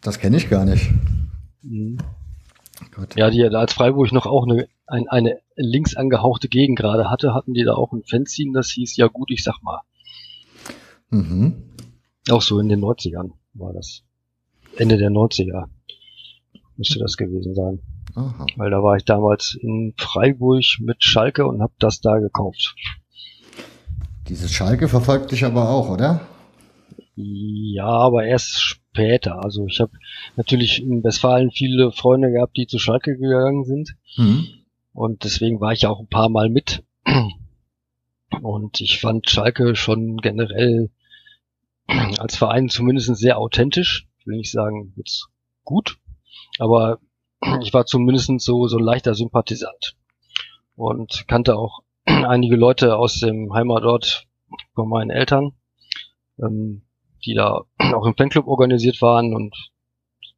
[0.00, 0.90] Das kenne ich gar nicht.
[1.62, 1.98] Mhm.
[2.94, 3.14] Gut.
[3.16, 7.54] Ja, die als Freiburg noch auch eine, ein, eine links angehauchte Gegend gerade hatte, hatten
[7.54, 9.80] die da auch ein Fanzine, das hieß, ja gut, ich sag mal.
[11.08, 11.70] Mhm.
[12.30, 14.02] Auch so in den 90ern war das.
[14.76, 15.64] Ende der 90er
[16.76, 17.80] müsste das gewesen sein.
[18.14, 18.46] Aha.
[18.56, 22.74] Weil da war ich damals in Freiburg mit Schalke und habe das da gekauft.
[24.28, 26.20] Dieses Schalke verfolgt dich aber auch, oder?
[27.14, 29.42] Ja, aber erst später.
[29.42, 29.92] Also ich habe
[30.36, 33.96] natürlich in Westfalen viele Freunde gehabt, die zu Schalke gegangen sind.
[34.16, 34.61] Mhm.
[34.92, 36.84] Und deswegen war ich auch ein paar Mal mit.
[38.42, 40.90] Und ich fand Schalke schon generell
[42.18, 44.08] als Verein zumindest sehr authentisch.
[44.18, 45.28] Ich will nicht sagen, jetzt
[45.64, 45.98] gut,
[46.58, 46.98] aber
[47.62, 49.96] ich war zumindest so, so ein leichter Sympathisant.
[50.74, 54.26] Und kannte auch einige Leute aus dem Heimatort
[54.74, 55.52] von meinen Eltern.
[56.38, 56.82] Ähm,
[57.24, 59.70] die da auch im Fanclub organisiert waren und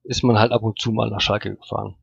[0.02, 1.96] ist man halt ab und zu mal nach Schalke gefahren.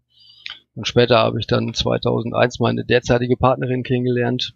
[0.76, 4.56] Und später habe ich dann 2001 meine derzeitige Partnerin kennengelernt.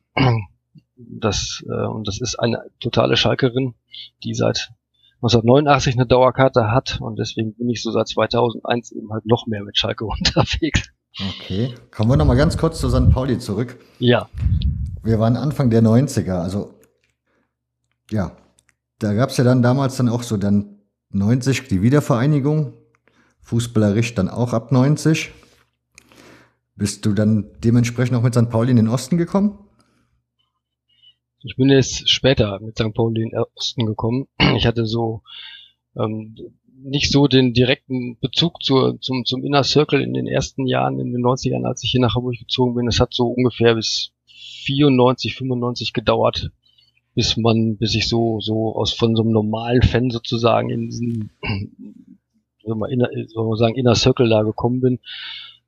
[0.97, 3.75] Das, äh, und das ist eine totale Schalkerin,
[4.23, 4.71] die seit
[5.17, 9.63] 1989 eine Dauerkarte hat und deswegen bin ich so seit 2001 eben halt noch mehr
[9.63, 10.89] mit Schalke unterwegs.
[11.19, 13.09] Okay, kommen wir nochmal ganz kurz zu St.
[13.09, 13.77] Pauli zurück.
[13.99, 14.29] Ja.
[15.03, 16.73] Wir waren Anfang der 90er, also
[18.11, 18.35] ja,
[18.99, 20.79] da gab es ja dann damals dann auch so dann
[21.11, 22.73] 90 die Wiedervereinigung,
[23.41, 25.31] fußballerisch dann auch ab 90.
[26.75, 28.49] Bist du dann dementsprechend auch mit St.
[28.49, 29.59] Pauli in den Osten gekommen?
[31.41, 32.93] Ich bin jetzt später mit St.
[32.93, 34.27] Pauli in den Osten gekommen.
[34.57, 35.21] Ich hatte so
[35.95, 36.35] ähm,
[36.83, 41.13] nicht so den direkten Bezug zur, zum, zum Inner Circle in den ersten Jahren, in
[41.13, 42.87] den 90ern, als ich hier nach Hamburg gezogen bin.
[42.87, 44.11] Es hat so ungefähr bis
[44.65, 46.51] 94, 95 gedauert,
[47.13, 51.31] bis man, bis ich so, so aus von so einem normalen Fan sozusagen in diesen,
[52.63, 54.99] soll man, inner, soll man sagen, Inner Circle da gekommen bin.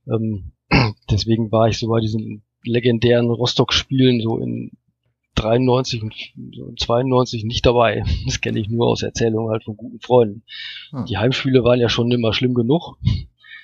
[0.08, 0.52] Ähm,
[1.10, 4.72] deswegen war ich so bei diesen legendären Rostock-Spielen so in
[5.36, 6.14] 93 und
[6.80, 8.04] 92 nicht dabei.
[8.26, 10.44] Das kenne ich nur aus Erzählungen halt von guten Freunden.
[10.92, 11.06] Hm.
[11.06, 12.98] Die Heimspiele waren ja schon immer schlimm genug,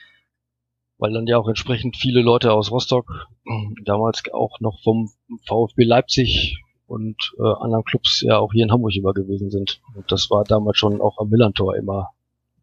[0.98, 3.28] weil dann ja auch entsprechend viele Leute aus Rostock,
[3.86, 5.10] damals auch noch vom
[5.46, 9.82] VfB Leipzig und äh, anderen Clubs ja auch hier in Hamburg immer gewesen sind.
[9.96, 12.10] Und das war damals schon auch am Millantor immer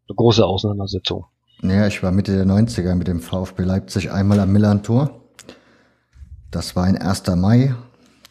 [0.07, 1.25] eine große Auseinandersetzung.
[1.63, 5.21] Ja, ich war Mitte der 90er mit dem VfB Leipzig einmal am Millantor.
[6.49, 7.27] Das war ein 1.
[7.35, 7.75] Mai.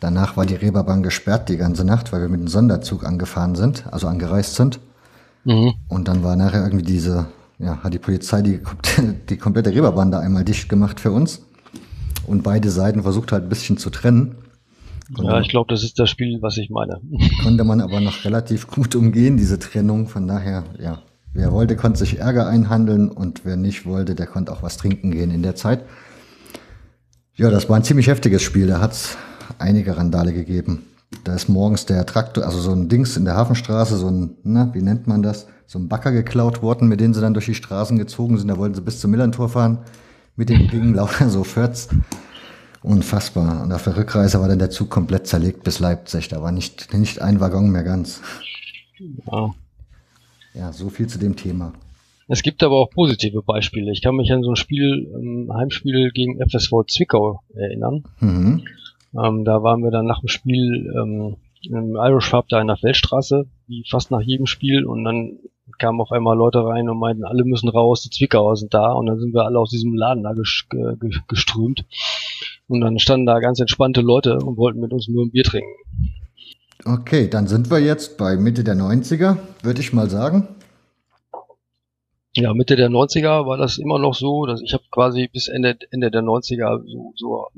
[0.00, 3.84] Danach war die Reeperbahn gesperrt die ganze Nacht, weil wir mit dem Sonderzug angefahren sind,
[3.92, 4.80] also angereist sind.
[5.44, 5.74] Mhm.
[5.88, 7.26] Und dann war nachher irgendwie diese,
[7.58, 8.60] ja, hat die Polizei die,
[9.28, 11.42] die komplette Reeperbahn da einmal dicht gemacht für uns.
[12.26, 14.36] Und beide Seiten versucht halt ein bisschen zu trennen.
[15.14, 17.00] Konnte ja, ich glaube, das ist das Spiel, was ich meine.
[17.42, 20.06] Konnte man aber noch relativ gut umgehen, diese Trennung.
[20.06, 24.52] Von daher, ja, wer wollte, konnte sich Ärger einhandeln und wer nicht wollte, der konnte
[24.52, 25.84] auch was trinken gehen in der Zeit.
[27.34, 28.66] Ja, das war ein ziemlich heftiges Spiel.
[28.66, 29.16] Da hat es
[29.58, 30.86] einige Randale gegeben.
[31.24, 34.72] Da ist morgens der Traktor, also so ein Dings in der Hafenstraße, so ein, na,
[34.74, 35.46] wie nennt man das?
[35.66, 38.48] So ein Bagger geklaut worden, mit dem sie dann durch die Straßen gezogen sind.
[38.48, 39.78] Da wollten sie bis zum Millantor fahren.
[40.36, 41.98] Mit dem Ding laufen so 40.
[42.82, 43.62] Unfassbar.
[43.62, 46.28] Und auf der Rückreise war dann der Zug komplett zerlegt bis Leipzig.
[46.28, 48.20] Da war nicht, nicht ein Waggon mehr ganz.
[48.98, 49.50] Ja.
[50.54, 51.72] Ja, so viel zu dem Thema.
[52.28, 53.90] Es gibt aber auch positive Beispiele.
[53.90, 58.04] Ich kann mich an so ein Spiel, ein Heimspiel gegen FSV Zwickau erinnern.
[58.20, 58.62] Mhm.
[59.20, 62.76] Ähm, da waren wir dann nach dem Spiel ähm, im Irish Farb da in der
[62.76, 65.38] Feldstraße, wie fast nach jedem Spiel und dann
[65.78, 69.06] kamen auf einmal Leute rein und meinten, alle müssen raus, die Zwickauer sind da und
[69.06, 70.32] dann sind wir alle aus diesem Laden da
[71.26, 71.84] geströmt
[72.68, 75.74] und dann standen da ganz entspannte Leute und wollten mit uns nur ein Bier trinken.
[76.84, 80.48] Okay, dann sind wir jetzt bei Mitte der 90er, würde ich mal sagen.
[82.34, 85.76] Ja, Mitte der 90er war das immer noch so, dass ich habe quasi bis Ende,
[85.90, 87.48] Ende der 90er so, so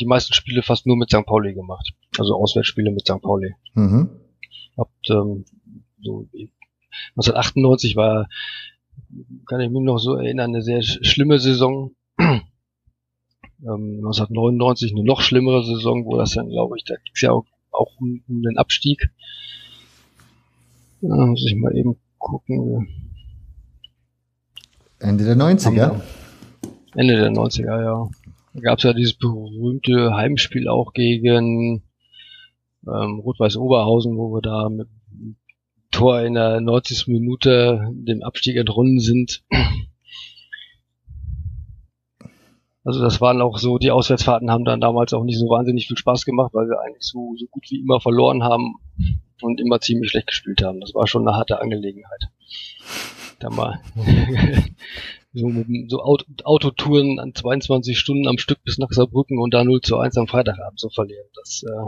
[0.00, 1.24] die meisten Spiele fast nur mit St.
[1.24, 1.92] Pauli gemacht.
[2.18, 3.22] Also Auswärtsspiele mit St.
[3.22, 3.54] Pauli.
[3.74, 4.10] Mhm.
[4.76, 5.44] Hab, ähm,
[6.02, 6.28] so
[7.16, 8.28] 1998 war,
[9.46, 11.92] kann ich mich noch so erinnern, eine sehr schlimme Saison.
[12.18, 12.42] ähm,
[13.60, 17.44] 1999 eine noch schlimmere Saison, wo das dann, glaube ich, da ging es ja auch,
[17.72, 19.10] auch um, um, den Abstieg.
[21.00, 22.88] Da muss ich mal eben gucken.
[25.00, 26.00] Ende der 90er?
[26.94, 28.10] Ende der 90er, ja.
[28.54, 31.82] Da gab es ja dieses berühmte Heimspiel auch gegen
[32.86, 34.88] ähm, Rot-Weiß Oberhausen, wo wir da mit
[35.90, 37.08] Tor in der 90.
[37.08, 39.42] Minute dem Abstieg entrunden sind.
[42.84, 45.96] Also das waren auch so, die Auswärtsfahrten haben dann damals auch nicht so wahnsinnig viel
[45.96, 48.74] Spaß gemacht, weil wir eigentlich so, so gut wie immer verloren haben
[49.40, 50.80] und immer ziemlich schlecht gespielt haben.
[50.80, 52.28] Das war schon eine harte Angelegenheit.
[53.38, 53.80] Da mal
[55.32, 55.50] so,
[55.88, 60.16] so Autotouren an 22 Stunden am Stück bis nach Saarbrücken und da 0 zu 1
[60.16, 61.26] am Freitagabend zu verlieren.
[61.36, 61.86] Das, äh,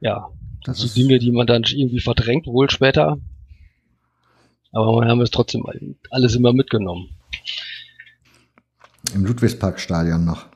[0.00, 0.30] ja,
[0.64, 3.18] das sind so Dinge, die man dann irgendwie verdrängt, wohl später.
[4.70, 5.66] Aber wir haben es trotzdem
[6.10, 7.10] alles immer mitgenommen.
[9.14, 10.46] Im Ludwigsparkstadion noch.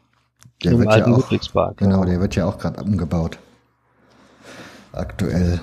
[0.64, 1.76] Der Im wird alten ja auch, Ludwigspark.
[1.76, 2.06] Genau, ja.
[2.06, 3.38] der wird ja auch gerade umgebaut.
[4.92, 5.61] Aktuell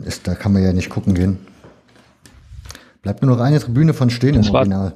[0.00, 1.38] ist, da kann man ja nicht gucken gehen.
[3.02, 4.94] Bleibt nur noch eine Tribüne von stehen das im Original.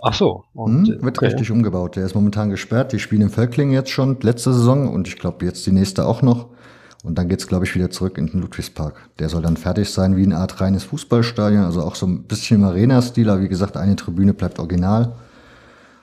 [0.00, 0.44] Ach so.
[0.54, 1.26] Und, hm, wird okay.
[1.26, 1.96] richtig umgebaut.
[1.96, 2.92] Der ist momentan gesperrt.
[2.92, 6.22] Die spielen im Völkling jetzt schon letzte Saison und ich glaube jetzt die nächste auch
[6.22, 6.48] noch.
[7.02, 8.94] Und dann geht's glaube ich, wieder zurück in den Ludwigspark.
[9.18, 12.60] Der soll dann fertig sein wie eine Art reines Fußballstadion, also auch so ein bisschen
[12.60, 15.16] im Arena-Stil, aber wie gesagt, eine Tribüne bleibt original.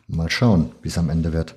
[0.09, 1.55] Mal schauen, wie es am Ende wird.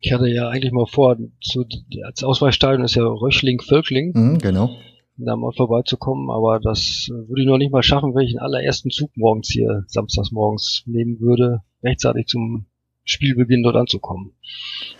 [0.00, 1.64] Ich hatte ja eigentlich mal vor, zu,
[2.04, 4.12] als Ausweichstadion ist ja Röchling-Völkling.
[4.14, 4.70] Mhm, genau
[5.18, 8.90] da mal vorbeizukommen, aber das würde ich noch nicht mal schaffen, wenn ich den allerersten
[8.90, 12.66] Zug morgens hier, samstags morgens nehmen würde, rechtzeitig zum
[13.04, 14.32] Spielbeginn dort anzukommen.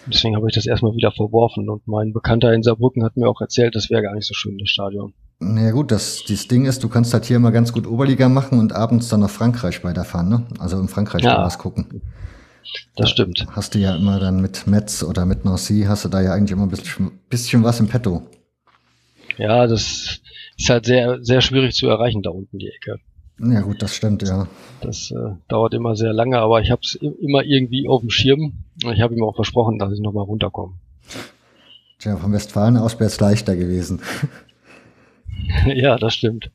[0.07, 3.41] Deswegen habe ich das erstmal wieder verworfen und mein Bekannter in Saarbrücken hat mir auch
[3.41, 5.15] erzählt, das wäre gar nicht so schön, das Stadion.
[5.41, 8.59] Naja gut, das, das Ding ist, du kannst halt hier mal ganz gut Oberliga machen
[8.59, 10.47] und abends dann nach Frankreich weiterfahren, ne?
[10.59, 11.45] Also in Frankreich ja.
[11.45, 12.03] was gucken.
[12.97, 13.47] Das stimmt.
[13.51, 16.51] Hast du ja immer dann mit Metz oder mit Nancy, hast du da ja eigentlich
[16.51, 18.23] immer ein bisschen, bisschen was im Petto.
[19.37, 20.21] Ja, das
[20.57, 22.99] ist halt sehr, sehr schwierig zu erreichen da unten die Ecke.
[23.41, 24.49] Ja gut, das stimmt, ja.
[24.81, 28.65] Das äh, dauert immer sehr lange, aber ich habe es immer irgendwie auf dem Schirm.
[28.93, 30.75] Ich habe ihm auch versprochen, dass ich nochmal runterkomme.
[32.01, 34.01] Tja, von Westfalen aus wäre es leichter gewesen.
[35.67, 36.51] ja, das stimmt.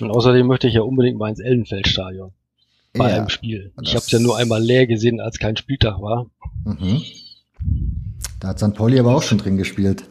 [0.00, 2.32] Und außerdem möchte ich ja unbedingt mal ins Ellenfeldstadion.
[2.94, 3.72] Bei ja, einem Spiel.
[3.82, 6.26] Ich habe es ja nur einmal leer gesehen, als kein Spieltag war.
[6.64, 7.02] Mhm.
[8.40, 8.74] Da hat St.
[8.74, 10.04] Pauli aber auch schon drin gespielt.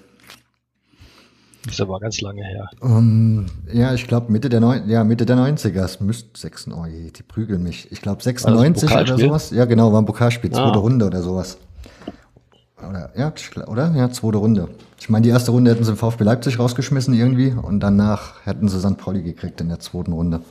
[1.67, 2.69] Ist aber ganz lange her.
[2.79, 5.83] Um, ja, ich glaube Mitte der Neun ja, Mitte der 90er.
[5.83, 7.91] Es müsste 6, oh je, die prügeln mich.
[7.91, 9.49] Ich glaube 96 oder sowas.
[9.49, 10.57] Ja, genau, war ein Pokalspiel, ah.
[10.57, 11.57] zweite Runde oder sowas.
[12.77, 13.33] Oder, ja,
[13.67, 13.95] oder?
[13.95, 14.69] Ja, zweite Runde.
[15.05, 18.79] Ich meine, die erste Runde hätten sie VfB Leipzig rausgeschmissen irgendwie und danach hätten sie
[18.79, 18.97] St.
[18.97, 20.41] Pauli gekriegt in der zweiten Runde.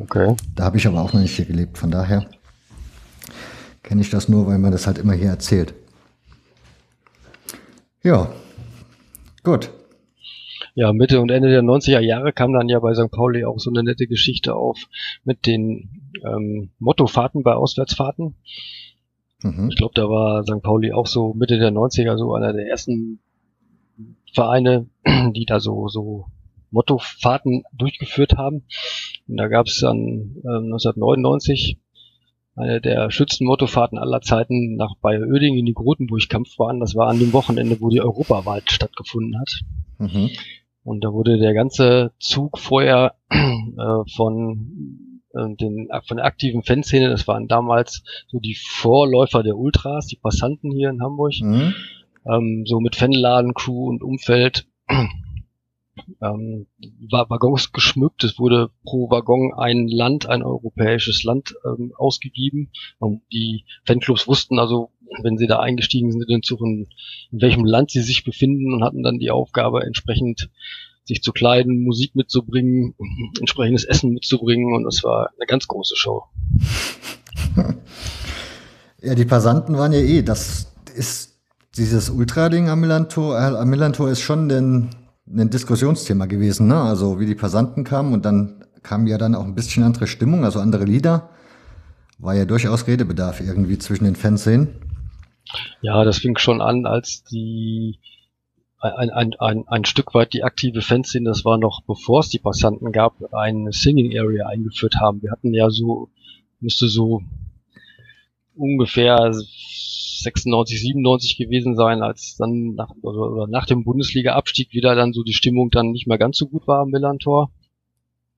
[0.00, 0.34] Okay.
[0.56, 2.26] Da habe ich aber auch noch nicht hier gelebt, von daher
[3.84, 5.74] kenne ich das nur, weil man das halt immer hier erzählt.
[8.02, 8.32] Ja,
[9.44, 9.70] gut.
[10.74, 13.12] Ja, Mitte und Ende der 90er Jahre kam dann ja bei St.
[13.12, 14.76] Pauli auch so eine nette Geschichte auf
[15.22, 18.34] mit den ähm, Mottofahrten bei Auswärtsfahrten.
[19.44, 19.68] Mhm.
[19.70, 20.62] Ich glaube, da war St.
[20.64, 23.20] Pauli auch so Mitte der 90er so einer der ersten
[24.38, 24.86] Vereine,
[25.34, 26.26] die da so, so
[26.70, 28.62] Mottofahrten durchgeführt haben.
[29.26, 31.80] Und da gab es dann äh, 1999
[32.54, 36.78] eine der schützten Mottofahrten aller Zeiten nach Bayer-Oeding in die Grotenburg-Kampfbahn.
[36.78, 39.50] Das war an dem Wochenende, wo die Europawahl stattgefunden hat.
[39.98, 40.30] Mhm.
[40.84, 47.08] Und da wurde der ganze Zug vorher äh, von äh, den von der aktiven Fanszene,
[47.08, 51.74] das waren damals so die Vorläufer der Ultras, die Passanten hier in Hamburg, mhm.
[52.28, 54.66] Ähm, so mit Fanladen, Crew und Umfeld
[56.22, 56.66] ähm,
[57.10, 58.24] Waggons geschmückt.
[58.24, 62.70] Es wurde pro Waggon ein Land, ein europäisches Land ähm, ausgegeben.
[62.98, 64.90] Und die Fanclubs wussten also,
[65.22, 66.88] wenn sie da eingestiegen sind in den Zug, in,
[67.30, 70.50] welchem Land sie sich befinden und hatten dann die Aufgabe, entsprechend
[71.04, 72.94] sich zu kleiden, Musik mitzubringen,
[73.40, 76.24] entsprechendes Essen mitzubringen und das war eine ganz große Show.
[79.00, 81.27] Ja, die Passanten waren ja eh, das ist
[81.78, 84.90] dieses Ultra-Ding am Millantor, äh, am Millantor ist schon den
[85.30, 86.80] ein Diskussionsthema gewesen, ne?
[86.80, 90.44] Also wie die Passanten kamen und dann kam ja dann auch ein bisschen andere Stimmung,
[90.44, 91.30] also andere Lieder.
[92.18, 94.68] War ja durchaus Redebedarf irgendwie zwischen den Fanszenen.
[95.80, 97.98] Ja, das fing schon an, als die
[98.80, 102.38] ein, ein, ein, ein Stück weit die aktive Fanszene, das war noch bevor es die
[102.38, 105.22] Passanten gab, eine Singing Area eingeführt haben.
[105.22, 106.10] Wir hatten ja so,
[106.60, 107.22] müsste so
[108.54, 109.32] ungefähr
[110.22, 115.32] 96, 97 gewesen sein, als dann nach, oder nach dem Bundesliga-Abstieg wieder dann so die
[115.32, 117.50] Stimmung dann nicht mehr ganz so gut war am Millantor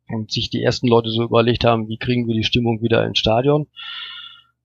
[0.09, 3.19] und sich die ersten Leute so überlegt haben, wie kriegen wir die Stimmung wieder ins
[3.19, 3.69] Stadion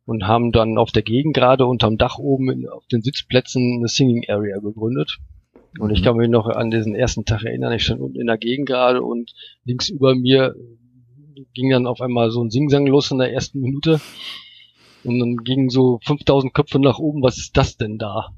[0.06, 3.88] und haben dann auf der Gegend gerade unterm Dach oben in, auf den Sitzplätzen eine
[3.88, 5.18] Singing Area gegründet.
[5.80, 6.06] Und ich mhm.
[6.06, 9.02] kann mich noch an diesen ersten Tag erinnern, ich stand unten in der Gegend gerade
[9.02, 9.34] und
[9.66, 10.56] links über mir
[11.54, 14.00] ging dann auf einmal so ein Singsang los in der ersten Minute.
[15.06, 18.34] Und dann gingen so 5000 Köpfe nach oben, was ist das denn da?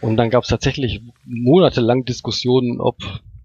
[0.00, 2.96] Und dann gab es tatsächlich monatelang Diskussionen, ob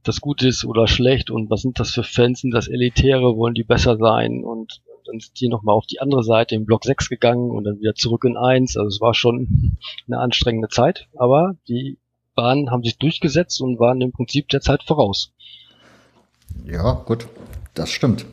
[0.03, 3.53] das gut ist oder schlecht und was sind das für Fans, sind das Elitäre, wollen
[3.53, 7.09] die besser sein und dann sind die nochmal auf die andere Seite im Block 6
[7.09, 8.77] gegangen und dann wieder zurück in 1.
[8.77, 9.77] Also es war schon
[10.07, 11.97] eine anstrengende Zeit, aber die
[12.35, 15.33] Bahnen haben sich durchgesetzt und waren im Prinzip der Zeit voraus.
[16.65, 17.27] Ja, gut,
[17.73, 18.25] das stimmt.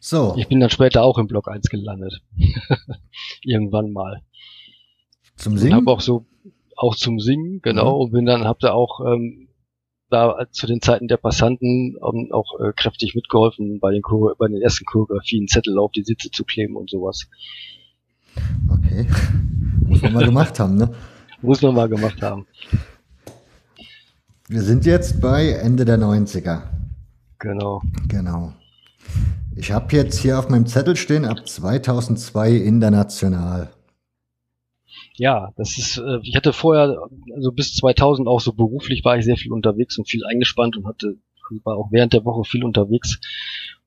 [0.00, 0.34] So.
[0.38, 2.22] Ich bin dann später auch im Block 1 gelandet.
[3.44, 4.22] Irgendwann mal.
[5.36, 5.74] Zum Singen?
[5.74, 6.26] Und hab auch so,
[6.76, 8.04] auch zum Singen, genau, mhm.
[8.04, 9.48] und bin dann, hab da auch, ähm,
[10.08, 14.02] da zu den Zeiten der Passanten ähm, auch äh, kräftig mitgeholfen, bei den,
[14.38, 17.28] bei den ersten Choreografien Zettel auf die Sitze zu kleben und sowas.
[18.68, 19.06] Okay.
[19.86, 20.90] Muss man mal gemacht haben, ne?
[21.42, 22.46] Muss man mal gemacht haben.
[24.48, 26.62] Wir sind jetzt bei Ende der 90er.
[27.38, 27.82] Genau.
[28.08, 28.52] Genau.
[29.56, 33.70] Ich habe jetzt hier auf meinem Zettel stehen, ab 2002 international.
[35.14, 36.98] Ja, das ist, äh, ich hatte vorher,
[37.34, 40.86] also bis 2000 auch so beruflich war ich sehr viel unterwegs und viel eingespannt und
[40.86, 41.18] hatte,
[41.64, 43.20] war auch während der Woche viel unterwegs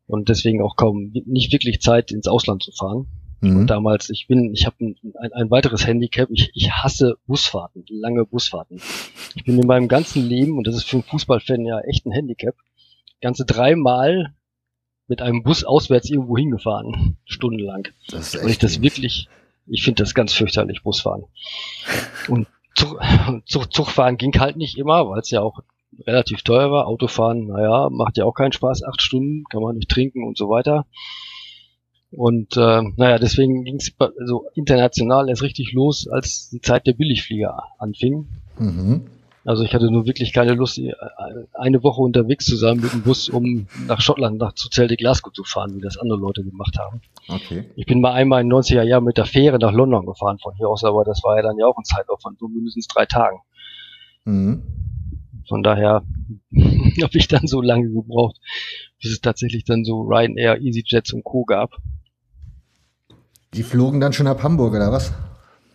[0.06, 3.08] und deswegen auch kaum, nicht wirklich Zeit ins Ausland zu fahren.
[3.42, 3.58] Mhm.
[3.58, 7.84] Und damals, ich bin, ich habe ein, ein, ein, weiteres Handicap, ich, ich hasse Busfahrten,
[7.90, 8.82] lange Busfahrten.
[9.36, 12.12] Ich bin in meinem ganzen Leben, und das ist für einen Fußballfan ja echt ein
[12.12, 12.56] Handicap,
[13.22, 14.34] ganze dreimal
[15.08, 17.88] mit einem Bus auswärts irgendwo hingefahren, stundenlang.
[18.10, 19.28] Das ist Und ich das wirklich,
[19.68, 21.26] ich finde das ganz fürchterlich, Busfahren.
[22.28, 23.00] Und Zug,
[23.46, 25.60] Zug, Zugfahren ging halt nicht immer, weil es ja auch
[26.08, 26.88] relativ teuer war.
[26.88, 30.50] Autofahren, naja, macht ja auch keinen Spaß, acht Stunden, kann man nicht trinken und so
[30.50, 30.86] weiter.
[32.12, 33.92] Und äh, naja, deswegen ging es
[34.26, 38.28] so international erst richtig los, als die Zeit der Billigflieger anfing.
[38.60, 39.08] Mhm.
[39.46, 40.94] Also ich hatte nur wirklich keine Lust, äh,
[41.54, 45.34] eine Woche unterwegs zu sein mit dem Bus, um nach Schottland, nach zu Celtic Glasgow
[45.34, 47.02] zu fahren, wie das andere Leute gemacht haben.
[47.28, 47.66] Okay.
[47.76, 50.56] Ich bin mal einmal in den 90er Jahren mit der Fähre nach London gefahren von
[50.56, 53.42] hier aus, aber das war ja dann ja auch ein Zeitaufwand von mindestens drei Tagen.
[54.24, 54.64] Mhm.
[55.50, 56.04] Von daher
[57.02, 58.40] habe ich dann so lange gebraucht,
[59.02, 61.44] bis es tatsächlich dann so Ryanair, EasyJets und Co.
[61.44, 61.72] gab.
[63.54, 65.14] Die flogen dann schon ab Hamburg, oder was?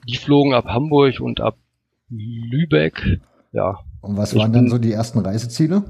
[0.09, 1.59] Die flogen ab Hamburg und ab
[2.09, 3.21] Lübeck
[3.53, 3.78] ja.
[4.01, 5.84] Und was waren dann so die ersten Reiseziele?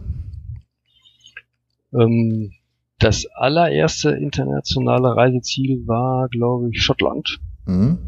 [1.92, 2.52] Ähm,
[2.98, 7.38] das allererste internationale Reiseziel war, glaube ich, Schottland.
[7.66, 7.98] Mhm.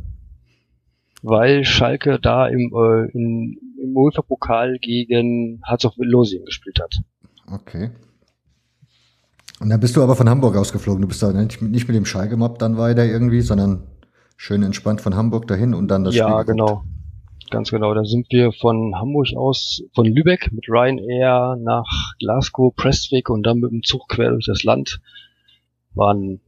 [1.23, 6.97] Weil Schalke da im, äh, in, im UEFA-Pokal gegen Herzog Losien gespielt hat.
[7.53, 7.91] Okay.
[9.61, 11.03] Und dann bist du aber von Hamburg ausgeflogen.
[11.03, 13.83] Du bist da nicht, nicht mit dem Schalke-Mob dann weiter irgendwie, sondern
[14.37, 16.37] schön entspannt von Hamburg dahin und dann das ja, Spiel.
[16.37, 16.85] Ja, genau.
[17.51, 17.95] Ganz genau.
[17.95, 23.61] Da sind wir von Hamburg aus, von Lübeck mit Ryanair nach Glasgow, Prestwick und dann
[23.61, 25.01] mit dem Zug quer durch das Land.
[25.95, 26.41] Waren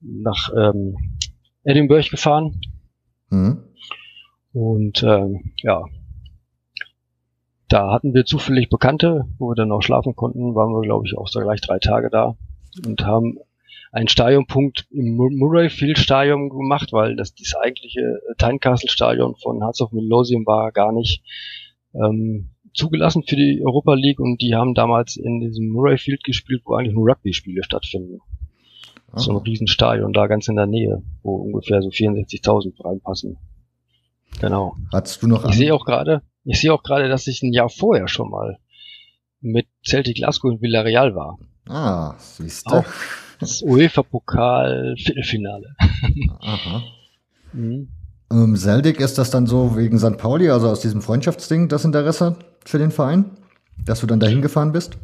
[0.00, 0.96] nach ähm,
[1.64, 2.60] Edinburgh gefahren.
[3.30, 3.62] Mhm.
[4.52, 5.84] Und ähm, ja,
[7.68, 11.16] da hatten wir zufällig Bekannte, wo wir dann auch schlafen konnten, waren wir, glaube ich,
[11.16, 12.36] auch so gleich drei Tage da
[12.86, 13.38] und haben
[13.92, 19.80] einen Stadionpunkt im Murrayfield Stadion gemacht, weil das das eigentliche äh, Tynecastle Stadion von Hearts
[19.80, 21.22] of Midlothian war gar nicht
[21.94, 26.74] ähm, zugelassen für die Europa League und die haben damals in diesem Murrayfield gespielt, wo
[26.74, 28.20] eigentlich nur Rugby-Spiele stattfinden.
[29.12, 29.18] Oh.
[29.18, 33.38] So ein Riesenstadion da ganz in der Nähe, wo ungefähr so 64.000 reinpassen.
[34.40, 34.76] Genau.
[34.92, 35.48] Hattest du noch?
[35.48, 38.58] Ich sehe auch gerade, ich sehe auch gerade, dass ich ein Jahr vorher schon mal
[39.40, 41.38] mit Celtic Glasgow in Villarreal war.
[41.68, 42.84] Ah, siehst du.
[43.38, 45.74] Das UEFA-Pokal Viertelfinale.
[46.40, 46.82] Aha.
[47.52, 47.88] Mhm.
[48.30, 50.18] Ähm, Celtic ist das dann so wegen St.
[50.18, 53.30] Pauli, also aus diesem Freundschaftsding, das Interesse für den Verein,
[53.84, 54.98] dass du dann dahin gefahren bist?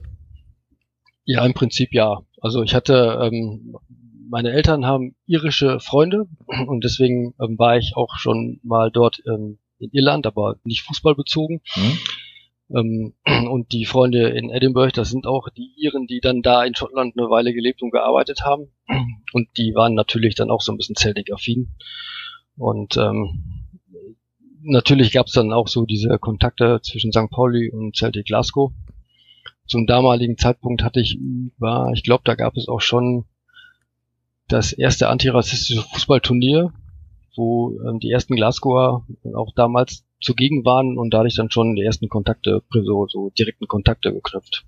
[1.24, 2.20] Ja, im Prinzip ja.
[2.40, 3.76] Also ich hatte, ähm,
[4.28, 6.26] meine Eltern haben irische Freunde
[6.66, 11.62] und deswegen ähm, war ich auch schon mal dort ähm, in Irland, aber nicht fußballbezogen.
[11.76, 11.98] Mhm.
[12.70, 13.14] Ähm,
[13.50, 17.14] und die Freunde in Edinburgh, das sind auch die Iren, die dann da in Schottland
[17.16, 18.72] eine Weile gelebt und gearbeitet haben.
[19.32, 21.74] Und die waren natürlich dann auch so ein bisschen Celtic-affin.
[22.56, 23.64] Und ähm,
[24.62, 27.30] natürlich gab es dann auch so diese Kontakte zwischen St.
[27.30, 28.72] Pauli und Celtic Glasgow.
[29.66, 31.18] Zum damaligen Zeitpunkt hatte ich
[31.58, 33.24] war, ich glaube, da gab es auch schon
[34.46, 36.72] das erste antirassistische Fußballturnier,
[37.36, 42.08] wo ähm, die ersten Glasgower auch damals zugegen waren und dadurch dann schon die ersten
[42.08, 44.64] Kontakte, so, so direkten Kontakte geknüpft.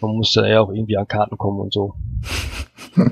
[0.00, 1.94] Man musste ja auch irgendwie an Karten kommen und so.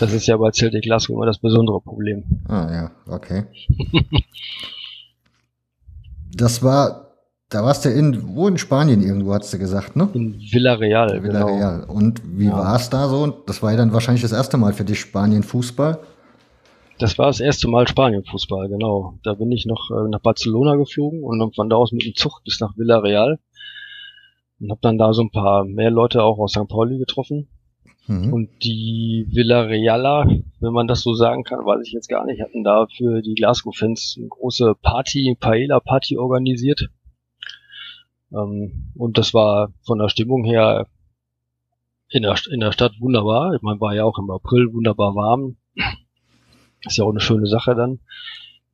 [0.00, 2.24] das ist ja bei Celtic Glasgow immer das besondere Problem.
[2.48, 3.44] Ah ja, okay.
[6.34, 7.14] das war,
[7.48, 10.08] da warst du in, wo in Spanien irgendwo, hast du gesagt, ne?
[10.12, 11.80] In Villarreal, Villarreal.
[11.80, 11.92] Genau.
[11.92, 12.52] Und wie ja.
[12.52, 13.26] war es da so?
[13.46, 15.98] Das war ja dann wahrscheinlich das erste Mal für dich Spanien Fußball.
[16.98, 19.18] Das war das erste Mal Spanien-Fußball, genau.
[19.22, 22.14] Da bin ich noch äh, nach Barcelona geflogen und dann von da aus mit dem
[22.14, 23.38] Zug bis nach Villarreal
[24.60, 26.68] und habe dann da so ein paar mehr Leute auch aus St.
[26.68, 27.48] Pauli getroffen.
[28.08, 28.32] Mhm.
[28.32, 30.26] Und die Villarealer,
[30.60, 33.34] wenn man das so sagen kann, weiß ich jetzt gar nicht, hatten da für die
[33.34, 36.88] Glasgow-Fans eine große Party, Paella-Party organisiert.
[38.32, 40.86] Ähm, und das war von der Stimmung her
[42.10, 43.54] in der, in der Stadt wunderbar.
[43.54, 45.56] Ich meine, war ja auch im April wunderbar warm.
[46.86, 48.00] Ist ja auch eine schöne Sache dann,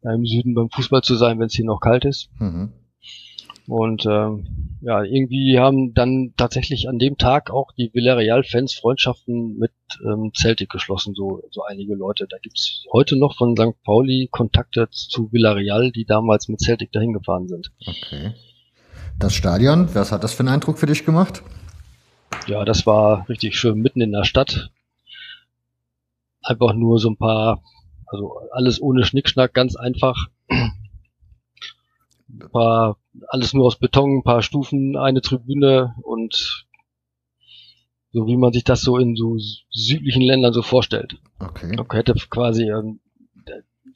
[0.02, 2.28] im Süden beim Fußball zu sein, wenn es hier noch kalt ist.
[2.38, 2.72] Mhm.
[3.66, 9.72] Und ähm, ja, irgendwie haben dann tatsächlich an dem Tag auch die Villarreal-Fans Freundschaften mit
[10.04, 12.26] ähm, Celtic geschlossen, so, so einige Leute.
[12.28, 13.82] Da gibt's heute noch von St.
[13.82, 17.72] Pauli Kontakte zu Villarreal, die damals mit Celtic dahin gefahren sind.
[17.86, 18.34] Okay.
[19.18, 21.42] Das Stadion, was hat das für einen Eindruck für dich gemacht?
[22.46, 24.70] Ja, das war richtig schön mitten in der Stadt.
[26.42, 27.62] Einfach nur so ein paar
[28.06, 30.28] also alles ohne Schnickschnack, ganz einfach.
[30.48, 30.72] Ein
[32.50, 32.98] paar,
[33.28, 36.66] alles nur aus Beton, ein paar Stufen, eine Tribüne und
[38.12, 39.36] so wie man sich das so in so
[39.70, 41.16] südlichen Ländern so vorstellt.
[41.40, 41.74] Okay.
[41.76, 43.00] Man hätte quasi, ähm,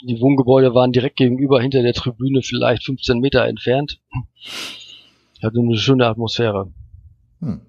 [0.03, 4.01] die Wohngebäude waren direkt gegenüber hinter der Tribüne vielleicht 15 Meter entfernt.
[5.43, 6.73] Hatte eine schöne Atmosphäre.
[7.41, 7.61] Hm.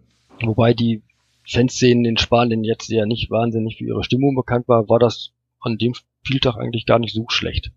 [0.42, 1.04] Wobei die
[1.48, 5.78] Fanszenen in Spanien jetzt ja nicht wahnsinnig für ihre Stimmung bekannt war, war das an
[5.78, 5.94] dem
[6.24, 7.72] Spieltag eigentlich gar nicht so schlecht.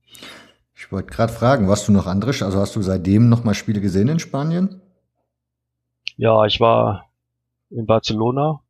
[0.75, 3.81] Ich wollte gerade fragen, warst du noch andere, also hast du seitdem noch mal Spiele
[3.81, 4.81] gesehen in Spanien?
[6.17, 7.11] Ja, ich war
[7.71, 8.61] in Barcelona,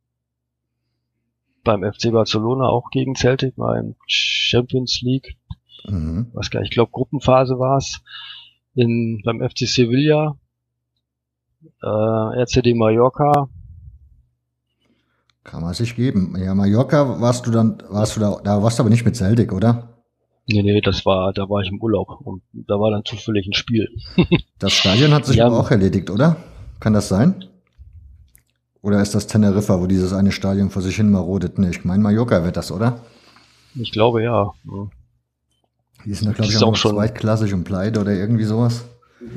[1.63, 5.37] beim FC Barcelona auch gegen Celtic, war im Champions League,
[5.85, 6.29] mhm.
[6.33, 8.01] was gar, ich glaube Gruppenphase war es,
[8.75, 10.37] in beim FC Sevilla,
[11.81, 13.49] äh, RCD Mallorca,
[15.43, 16.35] kann man sich geben.
[16.37, 19.51] Ja, Mallorca warst du dann, warst du da, da warst du aber nicht mit Celtic,
[19.51, 19.89] oder?
[20.47, 23.53] Nee, nee, das war, da war ich im Urlaub und da war dann zufällig ein
[23.53, 23.87] Spiel.
[24.59, 26.37] das Stadion hat sich ja, aber auch erledigt, oder?
[26.79, 27.45] Kann das sein?
[28.81, 31.57] Oder ist das Teneriffa, wo dieses eine Stadion vor sich hin marodet?
[31.57, 32.99] Nee, ich meine, Mallorca wird das, oder?
[33.75, 34.51] Ich glaube, ja.
[36.05, 38.85] Die sind da, glaube ich, auch, auch schon zweitklassig und pleite oder irgendwie sowas.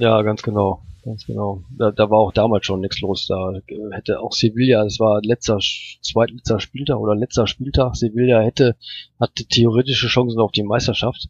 [0.00, 0.82] Ja, ganz genau.
[1.06, 1.62] Ganz genau.
[1.70, 3.28] Da, da war auch damals schon nichts los.
[3.28, 3.52] Da
[3.92, 5.58] hätte auch Sevilla, es war letzter,
[6.02, 8.74] zweitletzter Spieltag oder letzter Spieltag, Sevilla hätte,
[9.20, 11.28] hatte theoretische Chancen auf die Meisterschaft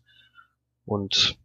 [0.87, 1.37] und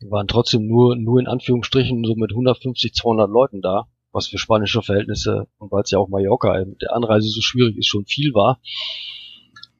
[0.00, 4.80] waren trotzdem nur, nur in Anführungsstrichen so mit 150, 200 Leuten da, was für spanische
[4.80, 8.32] Verhältnisse und weil es ja auch Mallorca mit der Anreise so schwierig ist, schon viel
[8.32, 8.60] war.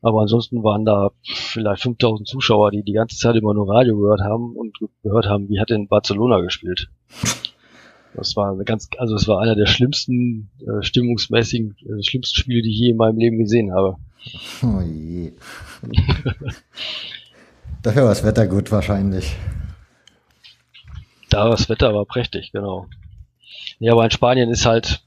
[0.03, 4.23] Aber ansonsten waren da vielleicht 5000 Zuschauer, die die ganze Zeit immer nur Radio gehört
[4.23, 6.89] haben und gehört haben, wie hat denn Barcelona gespielt.
[8.17, 12.63] Das war eine ganz, also es war einer der schlimmsten, äh, stimmungsmäßigen, äh, schlimmsten Spiele,
[12.63, 13.97] die ich je in meinem Leben gesehen habe.
[14.63, 15.33] Oh je.
[17.83, 19.37] Dafür war das Wetter gut wahrscheinlich.
[21.29, 22.87] Da war das Wetter war prächtig, genau.
[23.79, 25.03] Ja, aber in Spanien ist halt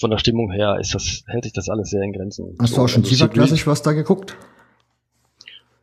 [0.00, 2.56] von der Stimmung her ist das, hält sich das alles sehr in Grenzen.
[2.58, 4.36] Hast du auch schon also tieferklassig was da geguckt?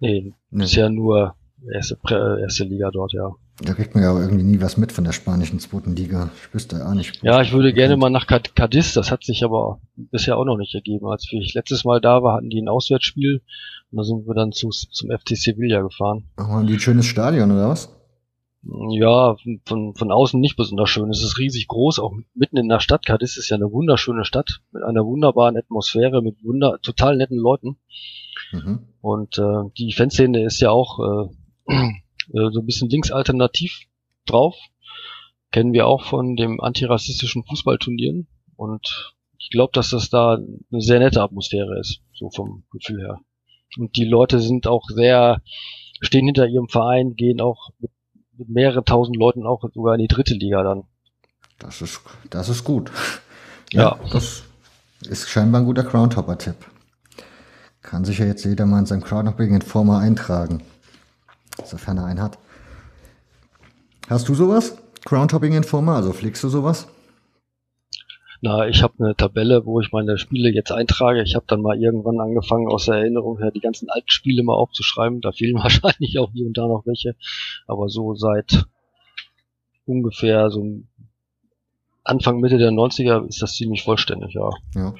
[0.01, 0.64] Nee, nee.
[0.64, 1.36] bisher nur
[1.74, 1.97] erste,
[2.41, 3.32] erste Liga dort, ja.
[3.62, 6.30] Da kriegt man ja aber irgendwie nie was mit von der spanischen zweiten Liga.
[6.36, 7.22] Ich wüsste auch nicht.
[7.24, 10.74] Ja, ich würde gerne mal nach Cadiz, das hat sich aber bisher auch noch nicht
[10.76, 11.07] ergeben.
[11.07, 13.41] Als ich letztes Mal da war, hatten die ein Auswärtsspiel
[13.91, 16.26] und da sind wir dann zu, zum FC Sevilla gefahren.
[16.38, 17.93] Haben die ein schönes Stadion oder was?
[18.62, 21.10] Ja, von, von außen nicht besonders schön.
[21.10, 23.05] Es ist riesig groß, auch mitten in der Stadt.
[23.05, 27.78] Cadiz ist ja eine wunderschöne Stadt mit einer wunderbaren Atmosphäre, mit wunder total netten Leuten.
[28.51, 28.80] Mhm.
[29.01, 31.30] Und äh, die Fanszene ist ja auch äh,
[32.32, 33.82] so ein bisschen linksalternativ
[34.26, 34.55] drauf.
[35.51, 38.28] Kennen wir auch von dem antirassistischen Fußballturnieren.
[38.55, 43.20] Und ich glaube, dass das da eine sehr nette Atmosphäre ist, so vom Gefühl her.
[43.78, 45.41] Und die Leute sind auch sehr,
[46.01, 47.91] stehen hinter ihrem Verein, gehen auch mit,
[48.38, 50.84] mit mehreren tausend Leuten auch sogar in die dritte Liga dann.
[51.57, 52.91] Das ist, das ist gut.
[53.72, 53.99] Ja, ja.
[54.11, 54.43] das
[55.01, 56.55] ist scheinbar ein guter Groundhopper-Tipp.
[57.82, 60.63] Kann sich ja jetzt jeder mal in seinem Crowdhopping in Forma eintragen
[61.66, 62.38] sofern er einen hat.
[64.10, 64.78] Hast du sowas?
[65.05, 66.88] Groundhopping Informer, also pflegst du sowas?
[68.41, 71.22] Na, ich habe eine Tabelle, wo ich meine Spiele jetzt eintrage.
[71.22, 74.55] Ich habe dann mal irgendwann angefangen, aus der Erinnerung her die ganzen alten Spiele mal
[74.55, 75.20] aufzuschreiben.
[75.20, 77.16] Da fehlen wahrscheinlich auch hier und da noch welche.
[77.68, 78.66] Aber so seit
[79.86, 80.84] ungefähr so
[82.03, 84.49] Anfang, Mitte der 90er ist das ziemlich vollständig, ja.
[84.74, 84.95] ja.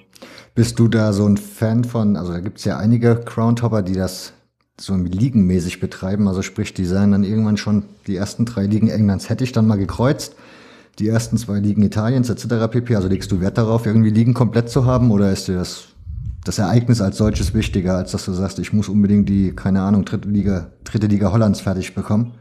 [0.54, 4.34] Bist du da so ein Fan von, also da gibt's ja einige Groundhopper, die das
[4.82, 6.28] so ligenmäßig betreiben.
[6.28, 9.68] Also sprich, die sagen dann irgendwann schon, die ersten drei Ligen Englands hätte ich dann
[9.68, 10.36] mal gekreuzt.
[11.00, 12.70] Die ersten zwei Ligen Italiens etc.
[12.70, 12.96] pp.
[12.96, 15.86] Also legst du Wert darauf, irgendwie Ligen komplett zu haben oder ist dir das,
[16.44, 20.06] das Ereignis als solches wichtiger, als dass du sagst, ich muss unbedingt die, keine Ahnung,
[20.06, 22.34] dritte Liga, dritte Liga Hollands fertig bekommen?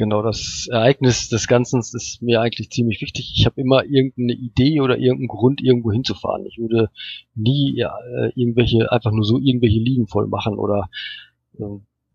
[0.00, 3.34] Genau, das Ereignis des Ganzen ist mir eigentlich ziemlich wichtig.
[3.36, 6.46] Ich habe immer irgendeine Idee oder irgendeinen Grund, irgendwo hinzufahren.
[6.46, 6.88] Ich würde
[7.34, 10.88] nie ja, äh, irgendwelche, einfach nur so irgendwelche Ligen voll machen oder
[11.58, 11.64] äh,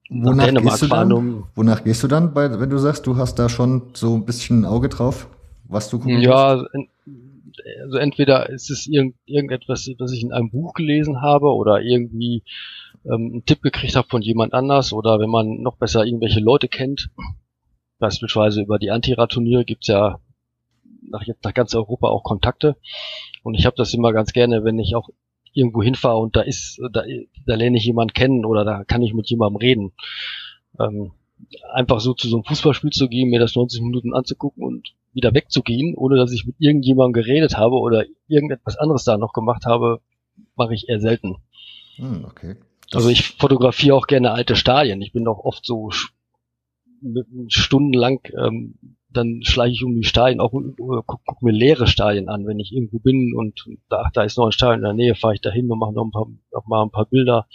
[0.09, 1.13] wonach Dänemark gehst fahren.
[1.13, 4.25] Um wonach gehst du dann, bei, wenn du sagst, du hast da schon so ein
[4.25, 5.29] bisschen ein Auge drauf,
[5.65, 6.88] was du gucken Ja, en,
[7.83, 12.41] also entweder ist es irgend, irgendetwas, was ich in einem Buch gelesen habe oder irgendwie
[13.05, 16.67] ähm, einen Tipp gekriegt habe von jemand anders oder wenn man noch besser irgendwelche Leute
[16.67, 17.11] kennt,
[18.00, 20.20] Beispielsweise über die Antira-Turniere gibt's ja
[21.10, 22.76] nach, nach ganz Europa auch Kontakte.
[23.43, 25.10] Und ich habe das immer ganz gerne, wenn ich auch
[25.54, 27.04] irgendwo hinfahre und da ist, da,
[27.46, 29.93] da lerne ich jemanden kennen oder da kann ich mit jemandem reden.
[30.80, 31.12] Ähm,
[31.72, 35.34] einfach so zu so einem Fußballspiel zu gehen, mir das 90 Minuten anzugucken und wieder
[35.34, 40.02] wegzugehen, ohne dass ich mit irgendjemandem geredet habe oder irgendetwas anderes da noch gemacht habe,
[40.56, 41.38] mache ich eher selten.
[41.96, 42.56] Hm, okay.
[42.91, 45.02] Das also ich fotografiere auch gerne alte Stadien.
[45.02, 45.89] Ich bin auch oft so
[47.47, 48.76] stundenlang ähm,
[49.16, 52.74] dann schleiche ich um die Stadien, auch guck, guck mir leere Stadien an, wenn ich
[52.74, 55.51] irgendwo bin und da, da ist noch ein Stadion in der Nähe, fahre ich da
[55.51, 57.47] hin und mache noch, ein paar, noch mal ein paar Bilder.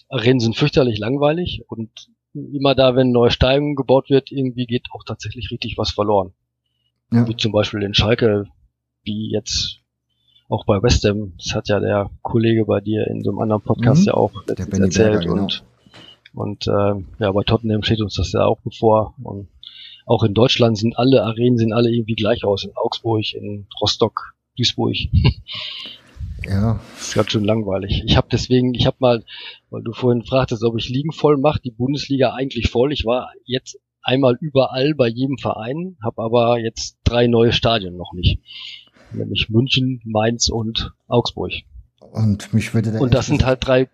[0.08, 5.04] Arenen sind fürchterlich langweilig und immer da, wenn neue Steigen gebaut wird, irgendwie geht auch
[5.04, 6.32] tatsächlich richtig was verloren.
[7.12, 7.28] Ja.
[7.28, 8.46] Wie zum Beispiel in Schalke,
[9.04, 9.81] wie jetzt
[10.52, 11.32] auch bei West Ham.
[11.38, 14.06] Das hat ja der Kollege bei dir in so einem anderen Podcast mhm.
[14.06, 14.94] ja auch erzählt.
[14.94, 15.42] Berger, genau.
[15.42, 15.64] Und,
[16.34, 19.14] und äh, ja, bei Tottenham steht uns das ja auch bevor.
[19.22, 19.48] Und
[20.06, 22.64] auch in Deutschland sind alle Arenen sind alle irgendwie gleich aus.
[22.64, 24.96] In Augsburg, in Rostock, Duisburg.
[26.44, 26.80] Ja.
[26.96, 28.02] Das ist ganz schön langweilig.
[28.04, 29.24] Ich habe deswegen, ich habe mal,
[29.70, 32.92] weil du vorhin fragtest, ob ich Ligen voll mache, die Bundesliga eigentlich voll.
[32.92, 38.12] Ich war jetzt einmal überall bei jedem Verein, habe aber jetzt drei neue Stadien noch
[38.12, 38.40] nicht.
[39.14, 41.52] Nämlich München, Mainz und Augsburg.
[42.12, 43.88] Und mich würde Und das sind halt drei,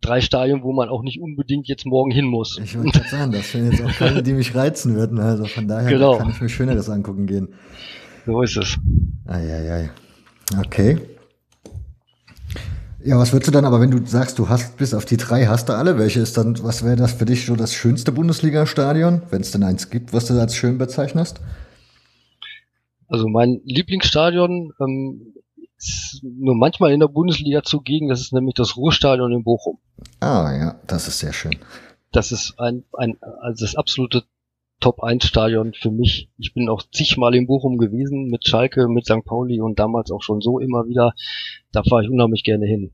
[0.00, 2.58] drei Stadien, wo man auch nicht unbedingt jetzt morgen hin muss.
[2.62, 5.18] Ich wollte gerade sagen, das sind jetzt auch keine, die mich reizen würden.
[5.18, 6.18] Also von daher genau.
[6.18, 7.48] kann ich mir Schöneres angucken gehen.
[8.26, 8.78] So ist es.
[9.26, 9.90] Eieiei.
[10.58, 10.98] Okay.
[13.04, 15.46] Ja, was würdest du dann, aber wenn du sagst, du hast bis auf die drei,
[15.46, 19.22] hast du alle, welche ist dann, was wäre das für dich so das schönste Bundesliga-Stadion,
[19.30, 21.40] wenn es denn eins gibt, was du als schön bezeichnest?
[23.12, 25.34] Also mein Lieblingsstadion ähm,
[25.76, 29.78] ist nur manchmal in der Bundesliga zugegen, das ist nämlich das Ruhrstadion in Bochum.
[30.20, 31.54] Ah ja, das ist sehr schön.
[32.10, 34.22] Das ist ein, ein also das absolute
[34.80, 36.30] Top-1-Stadion für mich.
[36.38, 39.26] Ich bin auch zigmal in Bochum gewesen mit Schalke, mit St.
[39.26, 41.12] Pauli und damals auch schon so immer wieder.
[41.70, 42.92] Da fahre ich unheimlich gerne hin.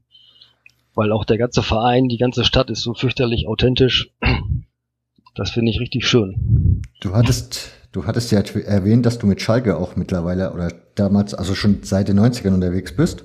[0.97, 4.11] Weil auch der ganze Verein, die ganze Stadt ist so fürchterlich authentisch.
[5.37, 6.83] Das finde ich richtig schön.
[7.01, 11.55] Du hattest, du hattest ja erwähnt, dass du mit Schalke auch mittlerweile oder damals, also
[11.55, 13.25] schon seit den 90ern unterwegs bist.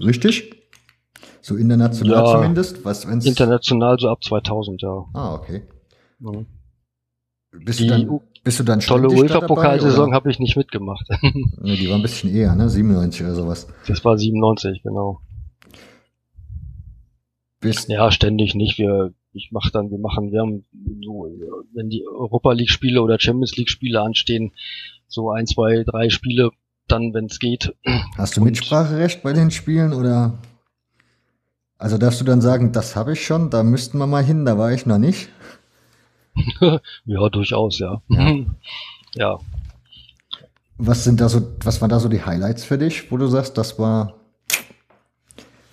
[0.00, 0.54] Richtig?
[1.40, 2.84] So international ja, zumindest?
[2.84, 5.04] Was, wenn's international so ab 2000, ja.
[5.14, 5.62] Ah, okay.
[6.18, 6.46] Mhm.
[7.64, 11.06] Bist, die du dann, bist du dann tolle UEFA-Pokalsaison habe ich nicht mitgemacht.
[11.22, 12.68] nee, die war ein bisschen eher, ne?
[12.68, 13.68] 97 oder sowas.
[13.86, 15.20] Das war 97, genau.
[17.60, 18.78] Bist ja, ständig nicht.
[18.78, 20.64] Wir, ich mache dann, wir machen, wir haben
[21.04, 21.30] so,
[21.74, 24.52] wenn die Europa League Spiele oder Champions League Spiele anstehen,
[25.06, 26.50] so ein, zwei, drei Spiele,
[26.86, 27.74] dann, wenn es geht.
[28.16, 30.38] Hast du Mitspracherecht bei den Spielen oder?
[31.76, 34.58] Also darfst du dann sagen, das habe ich schon, da müssten wir mal hin, da
[34.58, 35.28] war ich noch nicht?
[37.04, 38.02] ja, durchaus, ja.
[38.08, 38.36] ja.
[39.14, 39.38] ja.
[40.76, 43.58] Was sind da so, was waren da so die Highlights für dich, wo du sagst,
[43.58, 44.14] das war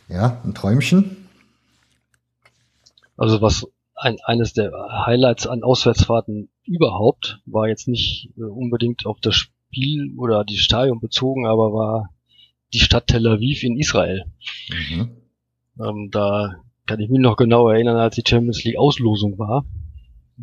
[0.10, 1.25] ja ein Träumchen?
[3.18, 4.72] Also was ein, eines der
[5.06, 11.00] Highlights an Auswärtsfahrten überhaupt war jetzt nicht äh, unbedingt auf das Spiel oder die Stadion
[11.00, 12.10] bezogen, aber war
[12.74, 14.26] die Stadt Tel Aviv in Israel.
[14.70, 15.18] Mhm.
[15.80, 16.56] Ähm, da
[16.86, 19.66] kann ich mich noch genau erinnern, als die Champions League Auslosung war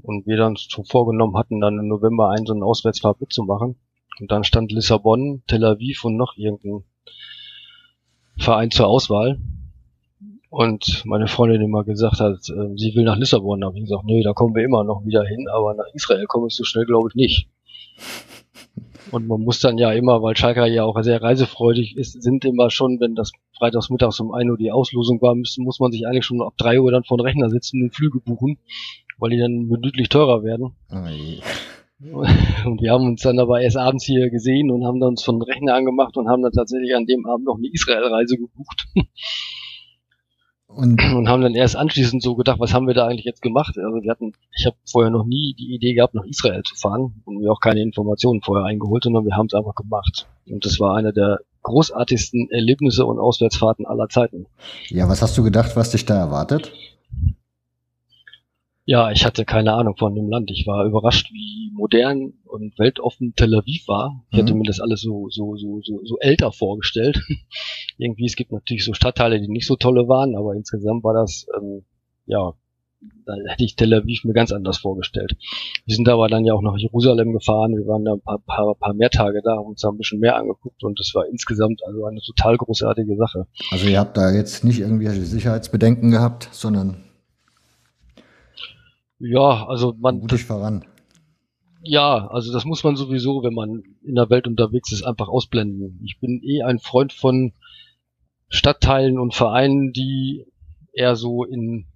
[0.00, 3.76] und wir dann so vorgenommen hatten, dann im November einen so einen Auswärtsfahrt mitzumachen.
[4.20, 6.84] Und dann stand Lissabon, Tel Aviv und noch irgendein
[8.36, 9.38] Verein zur Auswahl.
[10.52, 13.60] Und meine Freundin immer gesagt hat, äh, sie will nach Lissabon.
[13.60, 16.26] Da habe ich gesagt, nee, da kommen wir immer noch wieder hin, aber nach Israel
[16.26, 17.48] kommen wir so schnell, glaube ich, nicht.
[19.10, 22.70] Und man muss dann ja immer, weil Schalke ja auch sehr reisefreudig ist, sind immer
[22.70, 26.06] schon, wenn das freitags mittags um 1 Uhr die Auslosung war, muss, muss man sich
[26.06, 28.58] eigentlich schon ab 3 Uhr dann vor den Rechner sitzen und Flüge buchen
[29.22, 30.72] weil die dann minütlich teurer werden.
[30.90, 30.96] Oh
[32.66, 35.40] und wir haben uns dann aber erst abends hier gesehen und haben dann uns von
[35.40, 38.88] Rechner angemacht und haben dann tatsächlich an dem Abend noch eine Israel-Reise gebucht.
[40.74, 43.76] Und, und, haben dann erst anschließend so gedacht, was haben wir da eigentlich jetzt gemacht?
[43.76, 47.22] Also wir hatten, ich habe vorher noch nie die Idee gehabt, nach Israel zu fahren
[47.24, 50.26] und mir auch keine Informationen vorher eingeholt, sondern wir haben es einfach gemacht.
[50.48, 54.46] Und das war einer der großartigsten Erlebnisse und Auswärtsfahrten aller Zeiten.
[54.88, 56.72] Ja, was hast du gedacht, was dich da erwartet?
[58.84, 60.50] Ja, ich hatte keine Ahnung von dem Land.
[60.50, 64.24] Ich war überrascht, wie modern und weltoffen Tel Aviv war.
[64.30, 64.40] Ich mhm.
[64.40, 67.22] hätte mir das alles so, so, so, so, so älter vorgestellt.
[67.98, 71.46] Irgendwie, es gibt natürlich so Stadtteile, die nicht so tolle waren, aber insgesamt war das,
[71.56, 71.84] ähm,
[72.26, 72.54] ja,
[73.26, 75.36] da hätte ich Tel Aviv mir ganz anders vorgestellt.
[75.86, 77.76] Wir sind aber dann ja auch nach Jerusalem gefahren.
[77.76, 80.18] Wir waren da ein paar, paar, paar mehr Tage da, haben uns da ein bisschen
[80.18, 83.46] mehr angeguckt und das war insgesamt also eine total großartige Sache.
[83.70, 86.96] Also ihr habt da jetzt nicht irgendwelche Sicherheitsbedenken gehabt, sondern
[89.22, 90.18] ja, also man.
[90.18, 90.84] Mutig voran.
[91.84, 96.00] Ja, also das muss man sowieso, wenn man in der Welt unterwegs ist, einfach ausblenden.
[96.04, 97.52] Ich bin eh ein Freund von
[98.48, 100.46] Stadtteilen und Vereinen, die
[100.92, 101.86] eher so in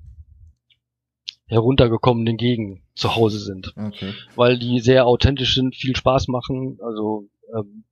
[1.47, 3.75] heruntergekommenen Gegenden zu Hause sind.
[3.77, 4.13] Okay.
[4.35, 6.79] Weil die sehr authentisch sind, viel Spaß machen.
[6.83, 7.85] Also ähm,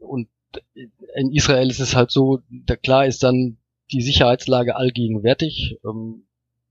[0.00, 0.28] und
[1.14, 3.58] in Israel ist es halt so, da klar ist dann
[3.92, 5.78] die Sicherheitslage allgegenwärtig.
[5.84, 6.24] Ähm,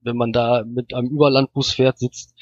[0.08, 2.34] wenn man da mit einem Überlandbus fährt, sitzt,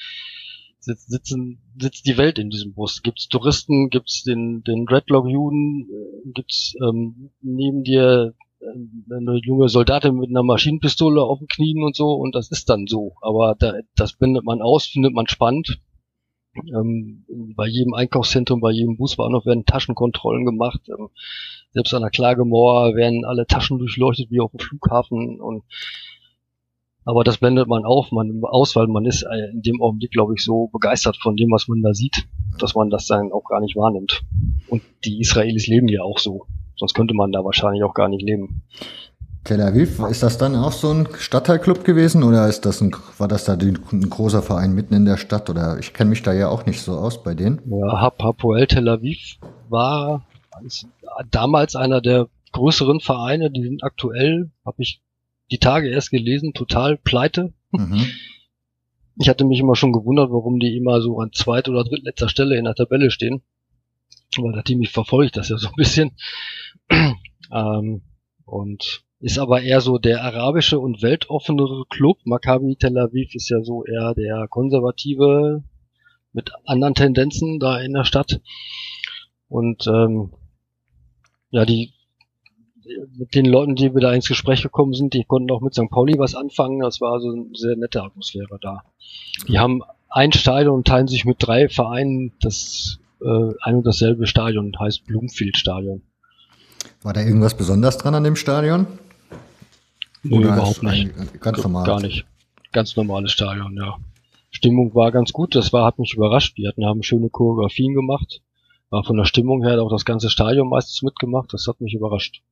[0.78, 3.02] sitzt, sitzen, sitzt die Welt in diesem Bus.
[3.02, 8.34] Gibt's Touristen, gibt's den, den Dreadlock-Juden, äh, gibt's ähm, neben dir
[9.10, 12.86] eine junge Soldatin mit einer Maschinenpistole auf den Knien und so und das ist dann
[12.86, 13.14] so.
[13.20, 15.80] Aber da, das bindet man aus, findet man spannend.
[16.74, 20.80] Ähm, bei jedem Einkaufszentrum, bei jedem Busbahnhof werden Taschenkontrollen gemacht.
[20.88, 21.08] Ähm,
[21.72, 25.64] selbst an der Klagemauer werden alle Taschen durchleuchtet wie auf dem Flughafen und
[27.06, 30.34] aber das blendet man auf, man aus, weil man ist äh, in dem Augenblick, glaube
[30.34, 32.26] ich, so begeistert von dem, was man da sieht,
[32.58, 34.22] dass man das dann auch gar nicht wahrnimmt.
[34.68, 36.46] Und die Israelis leben ja auch so.
[36.76, 38.64] Sonst könnte man da wahrscheinlich auch gar nicht leben.
[39.44, 43.28] Tel Aviv, ist das dann auch so ein Stadtteilclub gewesen oder ist das ein, war
[43.28, 46.48] das da ein großer Verein mitten in der Stadt oder ich kenne mich da ja
[46.48, 47.60] auch nicht so aus bei denen?
[47.66, 49.38] Ja, Hapoel Tel Aviv
[49.68, 50.26] war
[51.30, 55.00] damals einer der größeren Vereine, die sind aktuell, habe ich
[55.50, 57.52] die Tage erst gelesen, total pleite.
[57.70, 58.06] Mhm.
[59.18, 62.56] Ich hatte mich immer schon gewundert, warum die immer so an zweit- oder drittletzter Stelle
[62.56, 63.42] in der Tabelle stehen.
[64.38, 66.12] Weil der Team verfolgt das ja so ein bisschen.
[66.90, 68.02] ähm,
[68.44, 72.18] und ist aber eher so der arabische und weltoffenere Club.
[72.24, 75.64] Maccabi Tel Aviv ist ja so eher der konservative
[76.32, 78.40] mit anderen Tendenzen da in der Stadt.
[79.48, 80.32] Und ähm,
[81.50, 81.92] ja, die
[83.16, 85.90] mit den Leuten, die wir da ins Gespräch gekommen sind, die konnten auch mit St.
[85.90, 86.80] Pauli was anfangen.
[86.80, 88.82] Das war so eine sehr nette Atmosphäre da.
[89.48, 94.26] Die haben ein Stadion und teilen sich mit drei Vereinen das äh, ein und dasselbe
[94.26, 96.02] Stadion, heißt Bloomfield Stadion.
[97.02, 98.86] War da irgendwas besonders dran an dem Stadion?
[100.22, 101.40] Nee, Oder überhaupt nicht.
[101.40, 101.86] Ganz normal.
[101.86, 102.24] Gar nicht.
[102.72, 103.96] Ganz normales Stadion, ja.
[104.50, 106.56] Stimmung war ganz gut, das war, hat mich überrascht.
[106.56, 108.40] Die hatten, haben schöne Choreografien gemacht.
[108.90, 111.52] War von der Stimmung her auch das ganze Stadion meistens mitgemacht.
[111.52, 112.42] Das hat mich überrascht.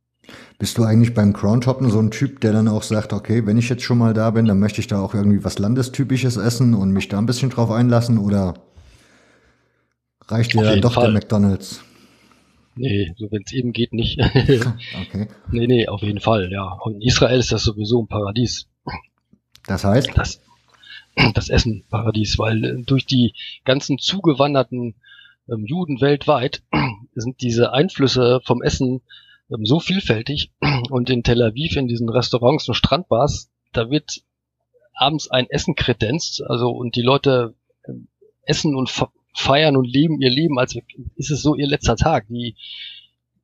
[0.58, 3.68] Bist du eigentlich beim Crowntoppen so ein Typ, der dann auch sagt, okay, wenn ich
[3.68, 6.92] jetzt schon mal da bin, dann möchte ich da auch irgendwie was Landestypisches essen und
[6.92, 8.54] mich da ein bisschen drauf einlassen oder
[10.28, 11.04] reicht dir doch Fall.
[11.04, 11.82] der McDonalds?
[12.76, 14.18] Nee, so wenn es eben geht, nicht.
[15.06, 15.28] okay.
[15.50, 16.72] Nee, nee, auf jeden Fall, ja.
[16.82, 18.66] Und in Israel ist das sowieso ein Paradies.
[19.66, 20.10] Das heißt?
[20.16, 20.40] Das,
[21.34, 24.94] das Essen Paradies, weil äh, durch die ganzen zugewanderten
[25.48, 26.62] ähm, Juden weltweit
[27.14, 29.02] sind diese Einflüsse vom Essen
[29.62, 30.50] so vielfältig
[30.90, 34.22] und in Tel Aviv in diesen Restaurants und Strandbars, da wird
[34.94, 37.55] abends ein Essen kredenzt, also und die Leute
[37.86, 38.09] ähm,
[38.42, 38.90] essen und
[39.34, 40.76] feiern und leben ihr Leben, als
[41.16, 42.26] ist es so ihr letzter Tag.
[42.28, 42.57] Die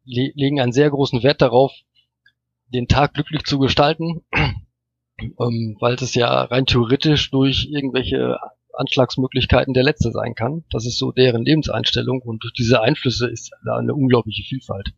[0.04, 1.72] le legen einen sehr großen Wert darauf,
[2.68, 4.22] den Tag glücklich zu gestalten,
[5.20, 8.38] ähm, weil es ja rein theoretisch durch irgendwelche
[8.72, 10.64] Anschlagsmöglichkeiten der letzte sein kann.
[10.70, 14.92] Das ist so deren Lebenseinstellung und durch diese Einflüsse ist da eine unglaubliche Vielfalt.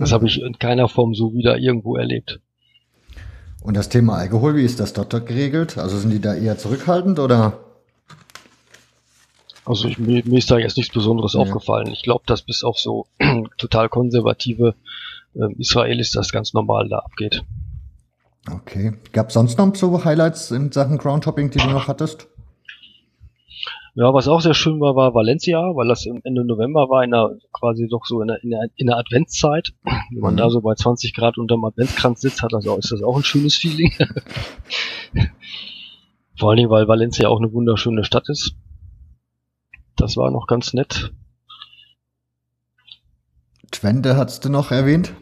[0.00, 2.40] Das habe ich in keiner Form so wieder irgendwo erlebt.
[3.60, 5.76] Und das Thema Alkohol, wie ist das dort geregelt?
[5.76, 7.58] Also sind die da eher zurückhaltend oder?
[9.66, 11.40] Also ich, mir, mir ist da jetzt nichts Besonderes ja.
[11.40, 11.88] aufgefallen.
[11.88, 13.06] Ich glaube, dass bis auf so
[13.58, 14.74] total konservative
[15.34, 17.44] äh, Israelis das ganz normal da abgeht.
[18.50, 18.94] Okay.
[19.12, 22.26] Gab es sonst noch so Highlights in Sachen Groundhopping, die du noch hattest?
[23.94, 27.36] Ja, was auch sehr schön war, war Valencia, weil das Ende November war, in der,
[27.52, 29.72] quasi doch so in der, in der, in der Adventszeit.
[29.84, 30.38] Wenn man mhm.
[30.38, 33.24] da so bei 20 Grad unterm Adventskranz sitzt, hat das auch, ist das auch ein
[33.24, 33.92] schönes Feeling.
[36.38, 38.54] Vor allen Dingen, weil Valencia auch eine wunderschöne Stadt ist.
[39.96, 41.12] Das war noch ganz nett.
[43.70, 45.12] Twente hast du noch erwähnt?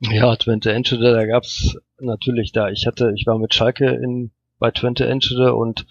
[0.00, 2.70] Ja, Twente Enschede, da gab's natürlich da.
[2.70, 5.86] Ich hatte, ich war mit Schalke in, bei Twente Enschede und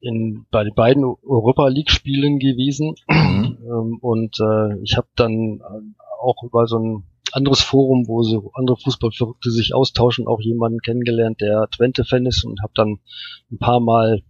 [0.00, 3.58] in, bei beiden Europa League Spielen gewesen mhm.
[3.64, 8.50] ähm, und äh, ich habe dann äh, auch über so ein anderes Forum, wo so
[8.54, 12.98] andere Fußballverrückte sich austauschen, auch jemanden kennengelernt, der Twente-Fan ist und habe dann
[13.50, 14.22] ein paar Mal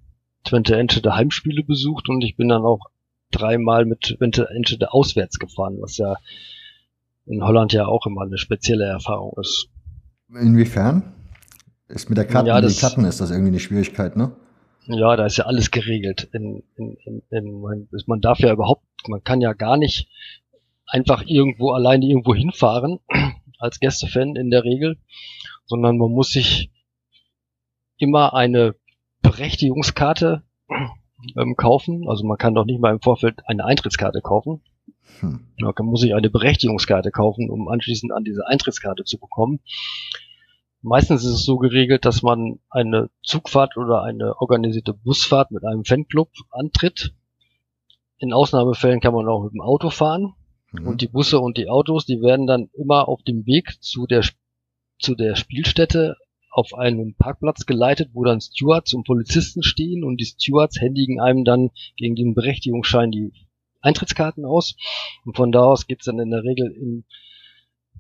[0.45, 2.87] Twente Enschede Heimspiele besucht und ich bin dann auch
[3.31, 6.17] dreimal mit Twente Enschede auswärts gefahren, was ja
[7.27, 9.69] in Holland ja auch immer eine spezielle Erfahrung ist.
[10.29, 11.13] Inwiefern?
[11.89, 14.33] Ist mit der Karten, ja, das, die Karten ist das irgendwie eine Schwierigkeit, ne?
[14.89, 16.29] Ja, da ist ja alles geregelt.
[16.33, 20.09] In, in, in, man, man darf ja überhaupt, man kann ja gar nicht
[20.87, 23.01] einfach irgendwo alleine irgendwo hinfahren,
[23.59, 24.99] als Gästefan in der Regel,
[25.65, 26.71] sondern man muss sich
[27.99, 28.77] immer eine
[29.23, 30.43] Berechtigungskarte
[31.37, 32.09] ähm, kaufen.
[32.09, 34.63] Also man kann doch nicht mal im Vorfeld eine Eintrittskarte kaufen.
[35.21, 35.47] Hm.
[35.59, 39.61] Man muss sich eine Berechtigungskarte kaufen, um anschließend an diese Eintrittskarte zu bekommen.
[40.83, 45.85] Meistens ist es so geregelt, dass man eine Zugfahrt oder eine organisierte Busfahrt mit einem
[45.85, 47.15] Fanclub antritt.
[48.19, 50.35] In Ausnahmefällen kann man auch mit dem Auto fahren.
[50.73, 50.87] Mhm.
[50.87, 54.25] Und die Busse und die Autos, die werden dann immer auf dem Weg zu der,
[54.99, 56.17] zu der Spielstätte
[56.51, 61.45] auf einen Parkplatz geleitet, wo dann Stewards und Polizisten stehen und die Stewards händigen einem
[61.45, 63.33] dann gegen den Berechtigungsschein die
[63.83, 64.77] Eintrittskarten aus.
[65.25, 67.05] Und von da aus geht's dann in der Regel in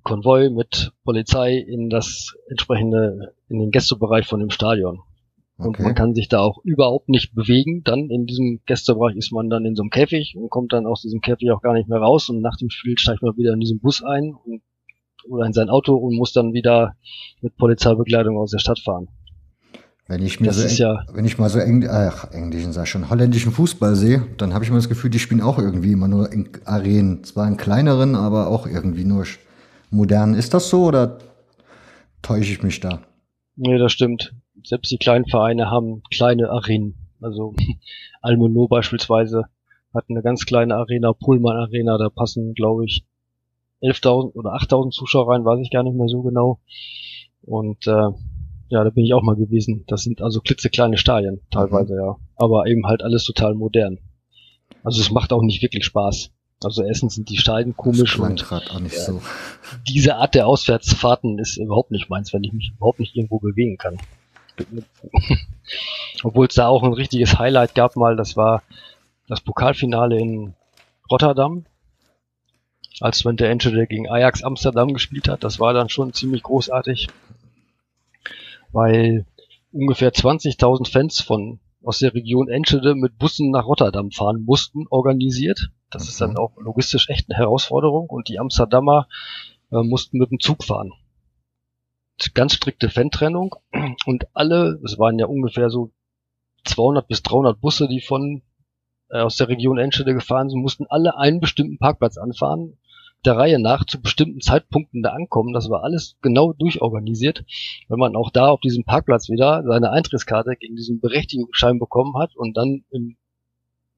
[0.07, 5.01] Konvoi mit Polizei in das entsprechende, in den Gästebereich von dem Stadion.
[5.59, 5.83] Und okay.
[5.83, 7.83] man kann sich da auch überhaupt nicht bewegen.
[7.83, 11.03] Dann in diesem Gästebereich ist man dann in so einem Käfig und kommt dann aus
[11.03, 12.29] diesem Käfig auch gar nicht mehr raus.
[12.29, 14.63] Und nach dem Spiel steigt man wieder in diesen Bus ein und,
[15.29, 16.95] oder in sein Auto und muss dann wieder
[17.41, 19.09] mit Polizeibekleidung aus der Stadt fahren.
[20.07, 23.11] Wenn ich mir das so, ja wenn ich mal so Engl ach, englischen, sag schon,
[23.11, 26.33] holländischen Fußball sehe, dann habe ich immer das Gefühl, die spielen auch irgendwie immer nur
[26.33, 27.25] in Arenen.
[27.25, 29.25] Zwar in kleineren, aber auch irgendwie nur
[29.91, 30.35] modern.
[30.35, 31.19] Ist das so oder
[32.23, 33.03] täusche ich mich da?
[33.57, 34.35] Nee, das stimmt.
[34.65, 36.95] Selbst die kleinen Vereine haben kleine Arenen.
[37.21, 37.55] Also
[38.23, 39.45] Almono beispielsweise
[39.95, 43.05] hat eine ganz kleine Arena, Pullman Arena, da passen, glaube ich,
[43.83, 46.61] 11.000 oder 8.000 Zuschauer rein, weiß ich gar nicht mehr so genau.
[47.43, 48.11] Und äh,
[48.69, 49.85] ja, da bin ich auch mal gewesen.
[49.87, 52.01] Das sind also klitzekleine Stadien teilweise, mhm.
[52.01, 52.17] ja.
[52.37, 53.99] Aber eben halt alles total modern.
[54.83, 56.31] Also es macht auch nicht wirklich Spaß.
[56.63, 59.21] Also erstens sind die Stadien komisch und auch nicht so.
[59.87, 63.77] diese Art der Auswärtsfahrten ist überhaupt nicht meins, wenn ich mich überhaupt nicht irgendwo bewegen
[63.77, 63.99] kann.
[66.23, 68.63] Obwohl es da auch ein richtiges Highlight gab mal, das war
[69.29, 70.55] das Pokalfinale in
[71.11, 71.67] Rotterdam,
[73.01, 75.45] als Twente Enschede gegen Ajax Amsterdam gespielt hat.
[75.45, 77.09] Das war dann schon ziemlich großartig
[78.77, 79.25] weil
[79.73, 85.71] ungefähr 20.000 Fans von aus der Region Enschede mit Bussen nach Rotterdam fahren mussten, organisiert.
[85.91, 86.11] Das okay.
[86.11, 86.39] ist dann mhm.
[86.39, 89.07] auch logistisch echt eine Herausforderung und die Amsterdamer
[89.71, 90.93] äh, mussten mit dem Zug fahren.
[92.35, 93.55] Ganz strikte Fan-Trennung
[94.07, 95.93] und alle, es waren ja ungefähr so
[96.65, 98.43] 200 bis 300 Busse, die von
[99.11, 102.79] äh, aus der Region Enschede gefahren sind, mussten alle einen bestimmten Parkplatz anfahren
[103.27, 105.53] der Reihe nach zu bestimmten Zeitpunkten da ankommen.
[105.53, 107.45] Das war alles genau durchorganisiert,
[107.89, 112.37] weil man auch da auf diesem Parkplatz wieder seine Eintrittskarte gegen diesen Berechtigungsschein bekommen hat
[112.37, 113.17] und dann im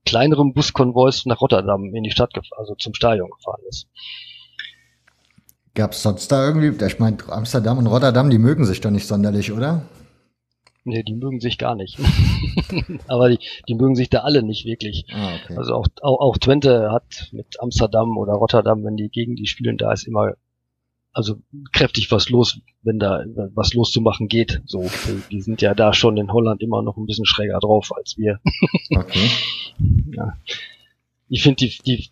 [0.05, 3.87] kleineren Buskonvois nach Rotterdam in die Stadt, also zum Stadion gefahren ist.
[5.74, 9.07] Gab es sonst da irgendwie, ich meine, Amsterdam und Rotterdam, die mögen sich doch nicht
[9.07, 9.83] sonderlich, oder?
[10.89, 11.99] Nee, die mögen sich gar nicht.
[13.09, 15.05] Aber die, die mögen sich da alle nicht wirklich.
[15.12, 15.57] Ah, okay.
[15.57, 19.76] Also auch, auch, auch Twente hat mit Amsterdam oder Rotterdam, wenn die gegen die spielen,
[19.76, 20.34] da ist immer
[21.12, 21.41] also
[21.72, 23.24] kräftig was los, wenn da
[23.55, 24.62] was loszumachen geht.
[24.66, 24.89] So,
[25.30, 28.41] die, sind ja da schon in Holland immer noch ein bisschen schräger drauf als wir.
[28.91, 29.28] Okay.
[30.16, 30.34] ja.
[31.28, 32.11] Ich finde die, die,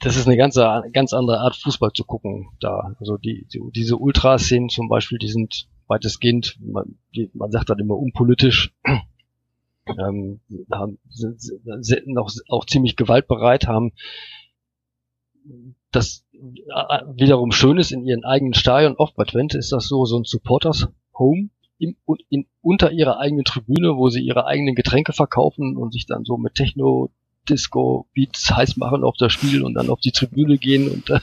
[0.00, 0.54] das ist eine ganz,
[0.92, 2.94] ganz andere Art Fußball zu gucken da.
[2.98, 6.98] Also die, die diese Ultraszenen zum Beispiel, die sind weitestgehend, man,
[7.34, 8.72] man sagt dann immer unpolitisch,
[9.86, 13.92] ähm, haben, sind, sind auch, auch ziemlich gewaltbereit, haben
[15.90, 18.96] das äh, wiederum schön ist in ihren eigenen Stadion.
[18.96, 21.96] Oft bei Twente ist das so, so ein Supporters Home in,
[22.28, 26.36] in, unter ihrer eigenen Tribüne, wo sie ihre eigenen Getränke verkaufen und sich dann so
[26.36, 27.10] mit Techno,
[27.48, 31.20] Disco, Beats heiß machen auf das Spiel und dann auf die Tribüne gehen und äh,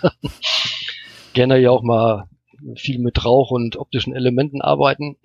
[1.34, 2.28] gerne ja auch mal
[2.76, 5.18] viel mit Rauch und optischen Elementen arbeiten,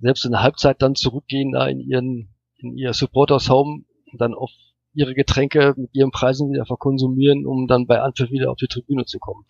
[0.00, 3.84] selbst in der Halbzeit dann zurückgehen da in ihren, in ihr Supporters Home,
[4.18, 4.50] dann auf
[4.94, 9.04] ihre Getränke mit ihren Preisen wieder verkonsumieren, um dann bei Anpfiff wieder auf die Tribüne
[9.04, 9.44] zu kommen.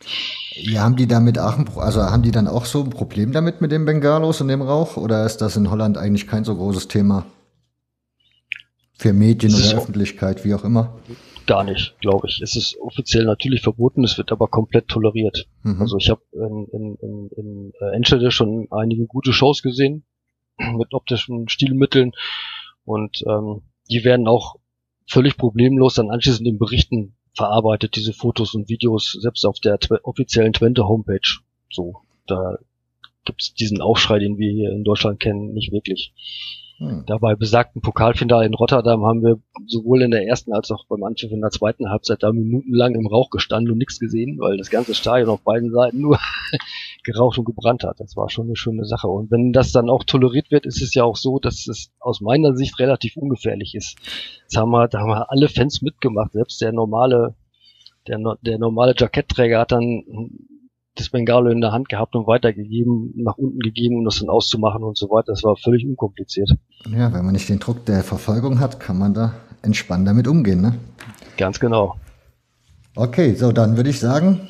[0.55, 3.61] Ja, haben die damit auch ein, also haben die dann auch so ein Problem damit
[3.61, 6.89] mit dem Bengalos und dem Rauch oder ist das in Holland eigentlich kein so großes
[6.89, 7.27] Thema?
[8.93, 10.95] Für Medien oder Öffentlichkeit, wie auch immer?
[11.47, 12.41] Gar nicht, glaube ich.
[12.43, 15.47] Es ist offiziell natürlich verboten, es wird aber komplett toleriert.
[15.63, 15.81] Mhm.
[15.81, 20.05] Also ich habe in, in, in, in äh, Enschede schon einige gute Shows gesehen
[20.77, 22.13] mit optischen Stilmitteln
[22.85, 24.57] und ähm, die werden auch
[25.09, 30.53] völlig problemlos dann anschließend in Berichten verarbeitet, diese Fotos und Videos, selbst auf der offiziellen
[30.53, 31.41] Twente Homepage.
[31.71, 32.59] So, da
[33.25, 36.13] gibt's diesen Aufschrei, den wir hier in Deutschland kennen, nicht wirklich.
[36.79, 37.05] Hm.
[37.07, 41.31] Dabei besagten Pokalfinale in Rotterdam haben wir sowohl in der ersten als auch beim Anpfiff
[41.31, 44.95] in der zweiten Halbzeit da minutenlang im Rauch gestanden und nichts gesehen, weil das ganze
[44.95, 46.19] Stadion auf beiden Seiten nur
[47.05, 48.01] geraucht und gebrannt hat.
[48.01, 49.09] Das war schon eine schöne Sache.
[49.09, 52.21] Und wenn das dann auch toleriert wird, ist es ja auch so, dass es aus
[52.21, 53.97] meiner Sicht relativ ungefährlich ist.
[54.49, 56.33] Das haben wir, da haben wir alle Fans mitgemacht.
[56.33, 57.35] Selbst der normale,
[58.09, 60.03] der, der normale Jackettträger hat dann
[60.95, 64.83] das Bengalo in der Hand gehabt und weitergegeben, nach unten gegeben, um das dann auszumachen
[64.83, 65.33] und so weiter.
[65.33, 66.51] Das war völlig unkompliziert.
[66.91, 70.61] Ja, wenn man nicht den Druck der Verfolgung hat, kann man da entspannt damit umgehen,
[70.61, 70.75] ne?
[71.39, 71.97] Ganz genau.
[72.95, 74.49] Okay, so dann würde ich sagen,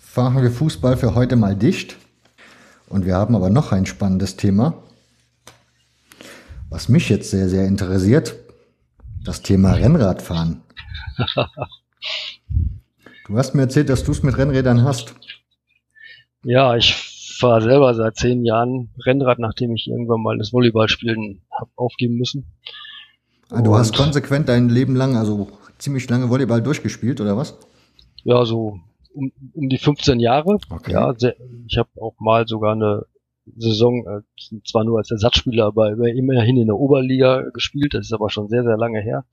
[0.00, 1.96] fahren wir Fußball für heute mal dicht.
[2.88, 4.74] Und wir haben aber noch ein spannendes Thema,
[6.70, 8.34] was mich jetzt sehr, sehr interessiert.
[9.24, 10.62] Das Thema Rennradfahren.
[13.28, 15.14] Du hast mir erzählt, dass du es mit Rennrädern hast.
[16.44, 16.94] Ja, ich
[17.38, 22.46] fahre selber seit zehn Jahren Rennrad, nachdem ich irgendwann mal das Volleyballspielen habe aufgeben müssen.
[23.50, 27.58] Ah, du Und hast konsequent dein Leben lang, also ziemlich lange Volleyball durchgespielt, oder was?
[28.24, 28.80] Ja, so
[29.12, 30.58] um, um die 15 Jahre.
[30.70, 30.92] Okay.
[30.92, 33.04] Ja, sehr, ich habe auch mal sogar eine
[33.56, 37.92] Saison, äh, zwar nur als Ersatzspieler, aber immerhin in der Oberliga gespielt.
[37.92, 39.24] Das ist aber schon sehr, sehr lange her.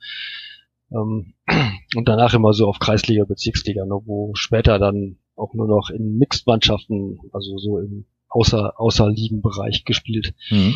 [0.92, 1.34] Ähm,
[1.96, 6.18] und danach immer so auf Kreisliga, Bezirksliga, ne, wo später dann auch nur noch in
[6.18, 10.34] Mixed-Mannschaften, also so im Außer, Außerligenbereich gespielt.
[10.50, 10.74] Mhm.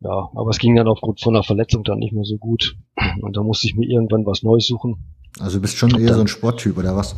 [0.00, 2.76] Ja, aber es ging dann aufgrund von einer Verletzung dann nicht mehr so gut.
[3.22, 4.96] Und da musste ich mir irgendwann was Neues suchen.
[5.40, 7.16] Also du bist schon eher so ein Sporttyp, oder was?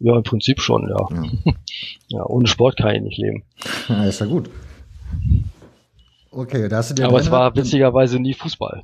[0.00, 1.08] Ja, im Prinzip schon, ja.
[1.10, 1.52] Ja,
[2.08, 3.44] Ja, ohne Sport kann ich nicht leben.
[3.88, 4.50] ja ist ja gut.
[6.30, 8.82] Okay, da hast du dir Aber es war witzigerweise nie Fußball.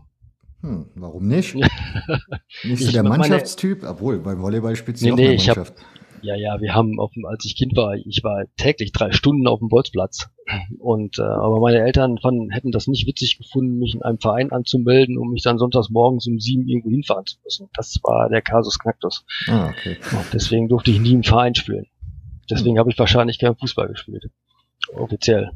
[0.62, 1.54] Hm, warum nicht?
[2.64, 5.56] Nicht so der meine- Mannschaftstyp, obwohl beim Volleyball spielst du Nee, auch nee, ich hab-
[5.56, 5.78] Mannschaft.
[6.22, 9.46] Ja, ja, wir haben, auf dem, als ich Kind war, ich war täglich drei Stunden
[9.46, 10.28] auf dem Bolzplatz.
[10.78, 14.52] Und äh, aber meine Eltern fanden, hätten das nicht witzig gefunden, mich in einem Verein
[14.52, 17.68] anzumelden, um mich dann sonntags morgens um sieben irgendwo hinfahren zu müssen.
[17.74, 19.24] Das war der Kasus Knacktus.
[19.48, 19.96] Ah, okay.
[20.12, 21.86] Und deswegen durfte ich nie im Verein spielen.
[22.50, 24.28] Deswegen habe ich wahrscheinlich kein Fußball gespielt.
[24.94, 25.52] Offiziell.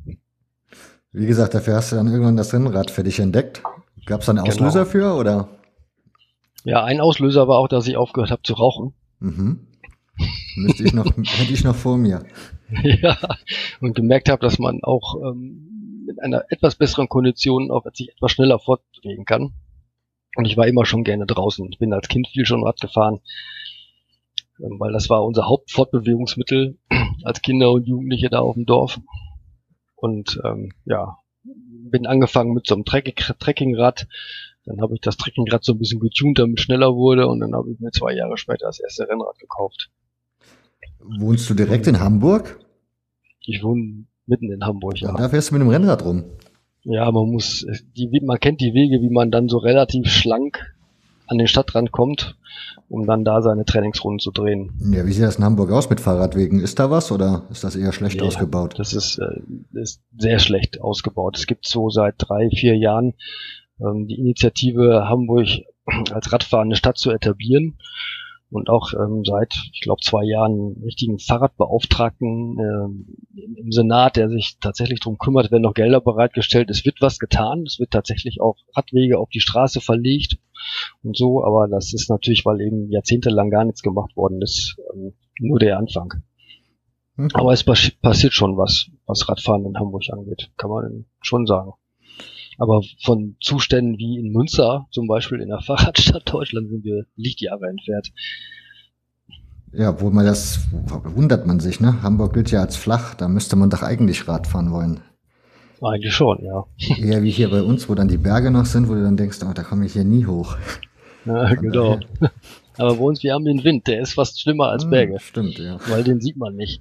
[1.13, 3.63] Wie gesagt, dafür hast du dann irgendwann das Rennrad für dich entdeckt.
[4.07, 4.55] Gab es da einen Genau.
[4.55, 5.49] Auslöser für, oder?
[6.65, 8.95] Ja, ein Auslöser war auch, dass ich aufgehört habe zu rauchen.
[9.21, 9.67] Mhm.
[10.57, 12.25] Müsste ich noch, hätte ich noch vor mir.
[12.83, 13.19] ja,
[13.81, 18.33] und gemerkt habe, dass man auch ähm, mit einer etwas besseren Kondition auch sich etwas
[18.33, 19.53] schneller fortbewegen kann.
[20.37, 21.69] Und ich war immer schon gerne draußen.
[21.71, 23.21] Ich bin als Kind viel schon Rad gefahren,
[24.61, 26.79] ähm, weil das war unser Hauptfortbewegungsmittel
[27.25, 29.01] als Kinder und Jugendliche da auf dem Dorf.
[29.97, 31.19] Und ähm, ja,
[31.91, 34.07] bin angefangen mit so einem Trekking- Trekkingrad.
[34.65, 37.29] Dann habe ich das Trekkingrad so ein bisschen getunt, damit es schneller wurde.
[37.29, 39.91] Und dann habe ich mir zwei Jahre später das erste Rennrad gekauft.
[41.01, 42.59] Wohnst du direkt in Hamburg?
[43.41, 45.11] Ich wohne mitten in Hamburg, ja.
[45.11, 46.25] Und da fährst du mit dem Rennrad rum.
[46.83, 47.67] Ja, man muss,
[47.97, 50.74] die, man kennt die Wege, wie man dann so relativ schlank
[51.27, 52.37] an den Stadtrand kommt,
[52.89, 54.73] um dann da seine Trainingsrunden zu drehen.
[54.93, 56.61] Ja, wie sieht das in Hamburg aus mit Fahrradwegen?
[56.61, 58.27] Ist da was oder ist das eher schlecht Nee.
[58.27, 58.75] ausgebaut?
[58.79, 59.41] Das ist, äh,
[59.81, 61.37] ist sehr schlecht ausgebaut.
[61.39, 63.15] Es gibt so seit drei, vier Jahren
[63.81, 65.47] ähm, die Initiative, Hamburg
[66.13, 67.79] als radfahrende Stadt zu etablieren.
[68.51, 74.17] Und auch ähm, seit, ich glaube, zwei Jahren einen richtigen Fahrradbeauftragten ähm, im, im Senat,
[74.17, 76.71] der sich tatsächlich darum kümmert, werden noch Gelder bereitgestellt.
[76.71, 77.65] Es wird was getan.
[77.67, 80.39] Es wird tatsächlich auch Radwege auf die Straße verlegt
[81.03, 81.45] und so.
[81.45, 85.79] Aber das ist natürlich, weil eben jahrzehntelang gar nichts gemacht worden ist, ähm, nur der
[85.79, 86.13] Anfang.
[87.17, 87.29] Hm.
[87.35, 91.73] Aber es pas- passiert schon was, was Radfahren in Hamburg angeht, kann man schon sagen.
[92.59, 97.67] Aber von Zuständen wie in Münster, zum Beispiel in der Fahrradstadt Deutschland, sind wir Lichtjahre
[97.69, 98.13] entfernt.
[99.73, 102.01] Ja, wo man das, wundert man sich, ne?
[102.03, 105.01] Hamburg gilt ja als flach, da müsste man doch eigentlich Rad fahren wollen.
[105.83, 106.65] Eigentlich schon, ja.
[106.97, 109.39] Eher wie hier bei uns, wo dann die Berge noch sind, wo du dann denkst,
[109.45, 110.57] oh, da komme ich hier nie hoch.
[111.27, 111.97] ja Von genau.
[112.21, 112.31] daher-
[112.79, 115.59] Aber bei uns, wir haben den Wind, der ist fast schlimmer als Hm, Berge, Stimmt,
[115.59, 115.79] ja.
[115.89, 116.81] weil den sieht man nicht.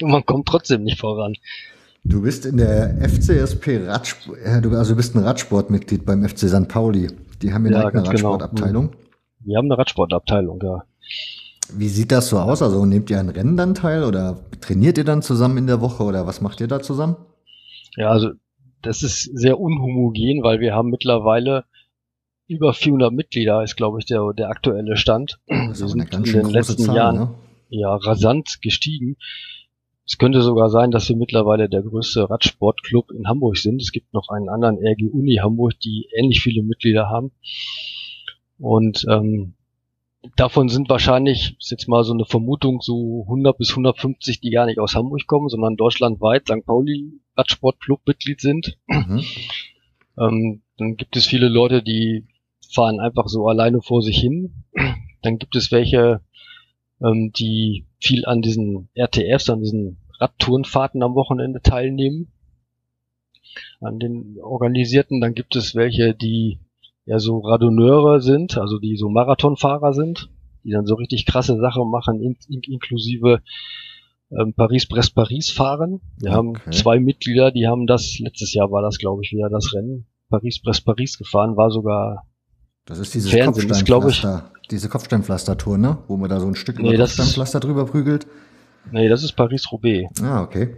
[0.00, 1.34] Und man kommt trotzdem nicht voran.
[2.04, 6.68] Du bist in der FCSP Radsport, äh, also du bist ein Radsportmitglied beim FC St.
[6.68, 7.08] Pauli.
[7.40, 8.32] Die haben ja Ja, eine eigene ganz genau.
[8.32, 8.90] Radsportabteilung.
[9.40, 10.84] Wir haben eine Radsportabteilung, ja.
[11.72, 12.62] Wie sieht das so aus?
[12.62, 16.02] Also nehmt ihr an Rennen dann teil oder trainiert ihr dann zusammen in der Woche
[16.02, 17.16] oder was macht ihr da zusammen?
[17.96, 18.30] Ja, also
[18.82, 21.64] das ist sehr unhomogen, weil wir haben mittlerweile
[22.48, 25.40] über 400 Mitglieder, ist glaube ich der, der aktuelle Stand.
[25.46, 27.34] Das Wir sind in den letzten Zahl, Jahren ne?
[27.70, 29.16] ja rasant gestiegen.
[30.06, 33.80] Es könnte sogar sein, dass wir mittlerweile der größte Radsportclub in Hamburg sind.
[33.80, 37.32] Es gibt noch einen anderen RG Uni Hamburg, die ähnlich viele Mitglieder haben.
[38.58, 39.54] Und ähm,
[40.36, 44.66] davon sind wahrscheinlich, ist jetzt mal so eine Vermutung, so 100 bis 150, die gar
[44.66, 46.66] nicht aus Hamburg kommen, sondern deutschlandweit St.
[46.66, 48.76] Pauli Radsportclub Mitglied sind.
[48.86, 49.24] Mhm.
[50.18, 52.26] Ähm, dann gibt es viele Leute, die
[52.72, 54.64] fahren einfach so alleine vor sich hin.
[55.22, 56.20] Dann gibt es welche,
[57.02, 62.28] ähm, die viel an diesen RTFs, an diesen Radtourenfahrten am Wochenende teilnehmen.
[63.80, 65.20] An den organisierten.
[65.20, 66.58] Dann gibt es welche, die
[67.06, 70.30] ja so Radonneure sind, also die so Marathonfahrer sind,
[70.64, 73.42] die dann so richtig krasse Sachen machen, in, in, inklusive
[74.30, 76.00] ähm, Paris-Brest-Paris fahren.
[76.18, 76.70] Wir haben Okay.
[76.70, 81.18] zwei Mitglieder, die haben das, letztes Jahr war das, glaube ich, wieder das Rennen, Paris-Brest-Paris
[81.18, 82.26] gefahren, war sogar,
[82.86, 85.98] Das ist dieses Fernsehen ist, glaub ich- Kopfsteinpflaster, diese Kopfsteinpflaster-Tour, ne?
[86.08, 88.26] Wo man da so ein Stück Nee, über das ist- Kopfsteinpflaster drüber prügelt.
[88.92, 90.20] nee, das ist Paris-Roubaix.
[90.22, 90.74] Ah, okay.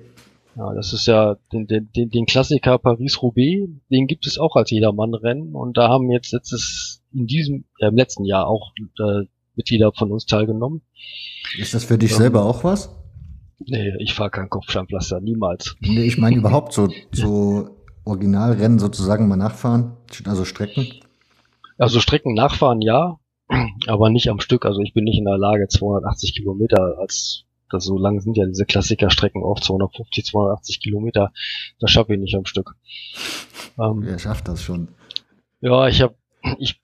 [0.56, 4.70] Ja, das ist ja den, den, den, den Klassiker Paris-Roubaix, den gibt es auch als
[4.70, 9.92] Jedermann-Rennen und da haben jetzt letztes, in diesem, äh, im letzten Jahr auch äh, Mitglieder
[9.92, 10.80] von uns teilgenommen.
[11.58, 12.90] Ist das für dich Ähm, selber auch was?
[13.66, 15.76] Nee, ich fahre kein Kopfsteinpflaster, niemals.
[15.80, 17.68] Nee, ich meine überhaupt so, so
[18.04, 19.92] Originalrennen sozusagen mal nachfahren,
[20.24, 20.86] also Strecken.
[21.78, 23.18] Also Strecken nachfahren, ja.
[23.86, 24.64] Aber nicht am Stück.
[24.64, 28.46] Also ich bin nicht in der Lage, 280 Kilometer als das so lang sind ja
[28.46, 31.32] diese Klassikerstrecken auch 250, 280 Kilometer.
[31.80, 32.76] Das schaffe ich nicht am Stück.
[33.78, 34.88] Ähm, Wer schafft das schon?
[35.60, 36.14] Ja, ich habe,
[36.58, 36.80] ich,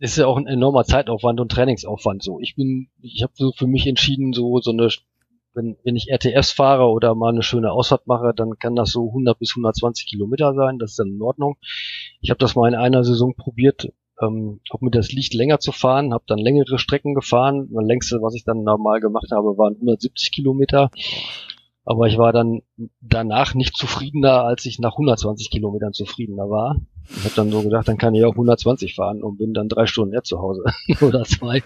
[0.00, 2.24] ist ja auch ein enormer Zeitaufwand und Trainingsaufwand.
[2.24, 4.88] So, ich bin, ich habe so für mich entschieden, so so eine
[5.54, 9.08] wenn, wenn ich RTFs fahre oder mal eine schöne Ausfahrt mache, dann kann das so
[9.08, 10.78] 100 bis 120 Kilometer sein.
[10.78, 11.56] Das ist dann in Ordnung.
[12.20, 15.72] Ich habe das mal in einer Saison probiert, ähm, ob mir das liegt, länger zu
[15.72, 17.68] fahren, habe dann längere Strecken gefahren.
[17.72, 20.90] Das längste, was ich dann normal gemacht habe, waren 170 Kilometer.
[21.84, 22.62] Aber ich war dann
[23.00, 26.76] danach nicht zufriedener, als ich nach 120 Kilometern zufriedener war.
[27.08, 29.86] Ich habe dann so gedacht, dann kann ich auch 120 fahren und bin dann drei
[29.86, 30.64] Stunden mehr zu Hause
[31.00, 31.62] oder zwei.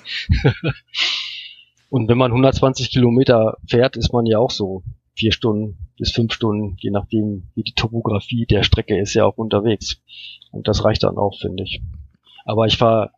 [1.91, 4.83] Und wenn man 120 Kilometer fährt, ist man ja auch so
[5.15, 9.37] vier Stunden bis fünf Stunden, je nachdem, wie die Topografie der Strecke ist, ja auch
[9.37, 10.01] unterwegs.
[10.51, 11.83] Und das reicht dann auch, finde ich.
[12.45, 13.11] Aber ich fahre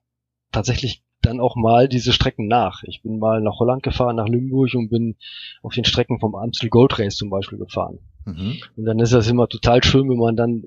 [0.53, 2.83] tatsächlich dann auch mal diese Strecken nach.
[2.85, 5.17] Ich bin mal nach Holland gefahren, nach Limburg und bin
[5.63, 7.99] auf den Strecken vom Amstel Gold Race zum Beispiel gefahren.
[8.25, 8.57] Mhm.
[8.77, 10.65] Und dann ist das immer total schön, wenn man dann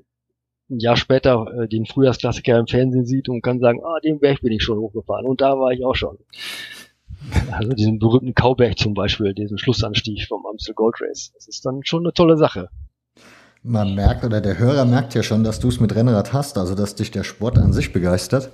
[0.70, 4.40] ein Jahr später äh, den Frühjahrsklassiker im Fernsehen sieht und kann sagen, ah, den Berg
[4.40, 6.18] bin ich schon hochgefahren und da war ich auch schon.
[7.50, 11.32] Also diesen berühmten Kauberg zum Beispiel, diesen Schlussanstieg vom Amstel Gold Race.
[11.34, 12.70] Das ist dann schon eine tolle Sache.
[13.62, 16.74] Man merkt oder der Hörer merkt ja schon, dass du es mit Rennrad hast, also
[16.74, 18.50] dass dich der Sport an sich begeistert.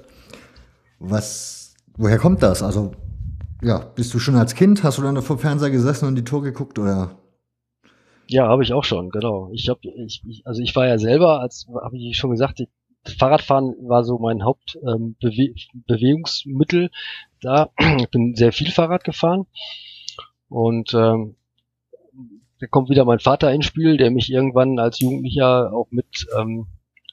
[0.98, 2.62] Was, woher kommt das?
[2.62, 2.92] Also,
[3.62, 6.42] ja, bist du schon als Kind, hast du dann vor Fernseher gesessen und die Tour
[6.42, 7.16] geguckt oder?
[8.28, 9.48] Ja, habe ich auch schon, genau.
[9.52, 12.68] Ich habe, ich, ich, also ich war ja selber, als habe ich schon gesagt, ich,
[13.18, 16.82] Fahrradfahren war so mein Hauptbewegungsmittel.
[16.82, 16.90] Ähm,
[17.40, 17.70] da.
[18.00, 19.46] Ich bin sehr viel Fahrrad gefahren
[20.48, 21.36] und ähm,
[22.61, 26.66] da kommt wieder mein Vater ins Spiel, der mich irgendwann als Jugendlicher auch mit ähm,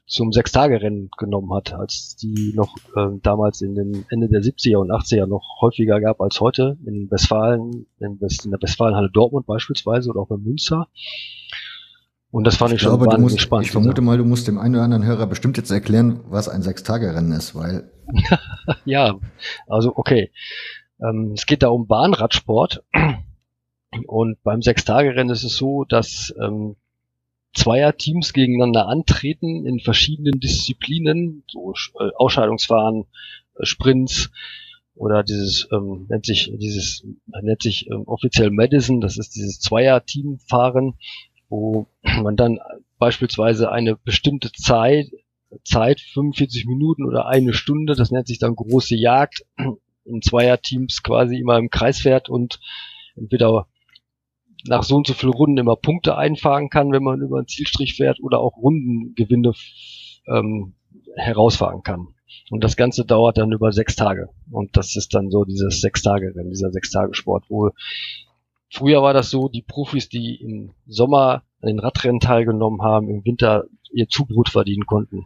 [0.06, 4.92] zum Sechstagerennen genommen hat, als die noch äh, damals in den Ende der 70er und
[4.92, 10.10] 80er noch häufiger gab als heute in Westfalen, in, West, in der Westfalenhalle Dortmund beispielsweise
[10.10, 10.88] oder auch in Münster.
[12.32, 13.68] Und das fand ich, ich schon glaube, musst, spannend.
[13.68, 16.64] Ich vermute mal, du musst dem einen oder anderen Hörer bestimmt jetzt erklären, was ein
[16.64, 17.92] Sechstagerennen ist, weil.
[18.86, 19.20] ja,
[19.68, 20.32] also okay.
[21.00, 22.84] Ähm, es geht da um Bahnradsport.
[24.08, 26.76] Und beim Sechstagerennen ist es so, dass ähm,
[27.54, 33.06] Zweierteams gegeneinander antreten in verschiedenen Disziplinen, so äh, Ausscheidungsfahren,
[33.60, 34.32] äh, Sprints
[34.96, 37.04] oder dieses ähm, nennt sich dieses
[37.42, 40.96] nennt sich ähm, offiziell Madison, das ist dieses Zweierteamfahren
[41.54, 42.60] wo man dann
[42.98, 45.08] beispielsweise eine bestimmte Zeit,
[45.64, 49.46] Zeit, 45 Minuten oder eine Stunde, das nennt sich dann große Jagd,
[50.06, 52.60] in Zweierteams quasi immer im Kreis fährt und
[53.16, 53.68] entweder
[54.66, 57.96] nach so und so vielen Runden immer Punkte einfahren kann, wenn man über den Zielstrich
[57.96, 59.54] fährt oder auch Rundengewinne
[60.28, 60.74] ähm,
[61.16, 62.08] herausfahren kann.
[62.50, 64.30] Und das Ganze dauert dann über sechs Tage.
[64.52, 67.72] Und das ist dann so dieses Sechs-Tage-Rennen, dieser Sechs-Tage-Sport, wo
[68.76, 73.24] Früher war das so, die Profis, die im Sommer an den Radrennen teilgenommen haben, im
[73.24, 75.26] Winter ihr Zubrot verdienen konnten.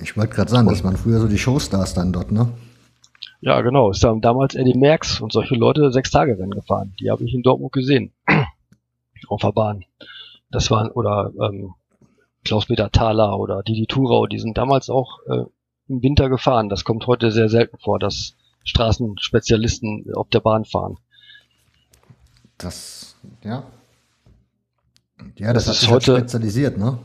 [0.00, 2.48] Ich wollte gerade sagen, das waren früher so die Showstars dann dort, ne?
[3.40, 3.90] Ja, genau.
[3.90, 6.94] Es haben damals Eddie Merckx und solche Leute sechs Tage Rennen gefahren.
[7.00, 8.12] Die habe ich in Dortmund gesehen.
[9.28, 9.84] Auf der Bahn.
[10.50, 11.74] Das waren, oder ähm,
[12.44, 15.44] Klaus-Peter Thaler oder Didi Thurau, die sind damals auch äh,
[15.88, 16.68] im Winter gefahren.
[16.68, 20.98] Das kommt heute sehr selten vor, dass Straßenspezialisten auf der Bahn fahren.
[22.56, 23.64] Das, ja.
[25.36, 26.98] Ja, das, das ist heute spezialisiert, ne?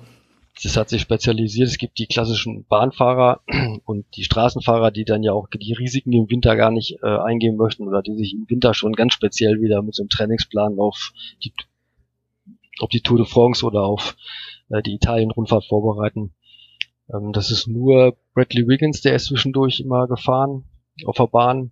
[0.61, 1.67] Das hat sich spezialisiert.
[1.67, 3.41] Es gibt die klassischen Bahnfahrer
[3.85, 7.57] und die Straßenfahrer, die dann ja auch die Risiken im Winter gar nicht äh, eingehen
[7.57, 11.11] möchten oder die sich im Winter schon ganz speziell wieder mit so einem Trainingsplan auf
[11.43, 11.53] die,
[12.79, 14.15] auf die Tour de France oder auf
[14.69, 16.33] äh, die Italien-Rundfahrt vorbereiten.
[17.13, 20.65] Ähm, das ist nur Bradley Wiggins, der ist zwischendurch immer gefahren
[21.05, 21.71] auf der Bahn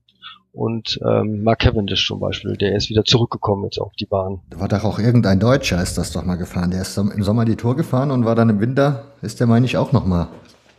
[0.54, 4.42] und ähm, Mark Cavendish zum Beispiel, der ist wieder zurückgekommen jetzt auf die Bahn.
[4.54, 6.72] War doch auch irgendein Deutscher, ist das doch mal gefahren.
[6.72, 9.66] Der ist im Sommer die Tour gefahren und war dann im Winter, ist der, meine
[9.66, 10.28] ich, auch nochmal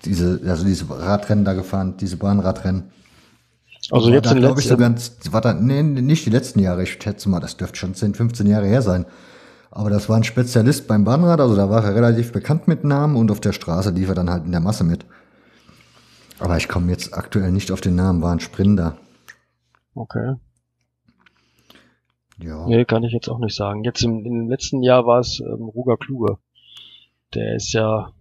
[0.05, 2.91] diese, also diese Radrennen da gefahren, diese Bahnradrennen.
[3.91, 6.99] Also jetzt da, glaube ich, so ganz, war da, nee, nicht die letzten Jahre, ich
[7.01, 9.07] schätze mal, das dürfte schon 10, 15 Jahre her sein.
[9.75, 13.17] Aber das war ein Spezialist beim Bahnrad, also da war er relativ bekannt mit Namen
[13.17, 15.07] und auf der Straße lief er dann halt in der Masse mit.
[16.39, 18.99] Aber ich komme jetzt aktuell nicht auf den Namen, war ein Sprinter.
[19.95, 20.35] Okay.
[22.39, 22.67] Ja.
[22.67, 23.83] Nee, kann ich jetzt auch nicht sagen.
[23.83, 26.37] Jetzt im, im letzten Jahr war es ähm, Ruger Kluge.
[27.33, 28.13] Der ist ja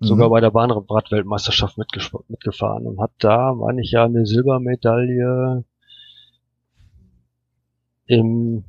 [0.00, 0.06] mhm.
[0.06, 5.64] sogar bei der Bahnradweltmeisterschaft mitgefahren und hat da, meine ich ja, eine Silbermedaille
[8.06, 8.64] im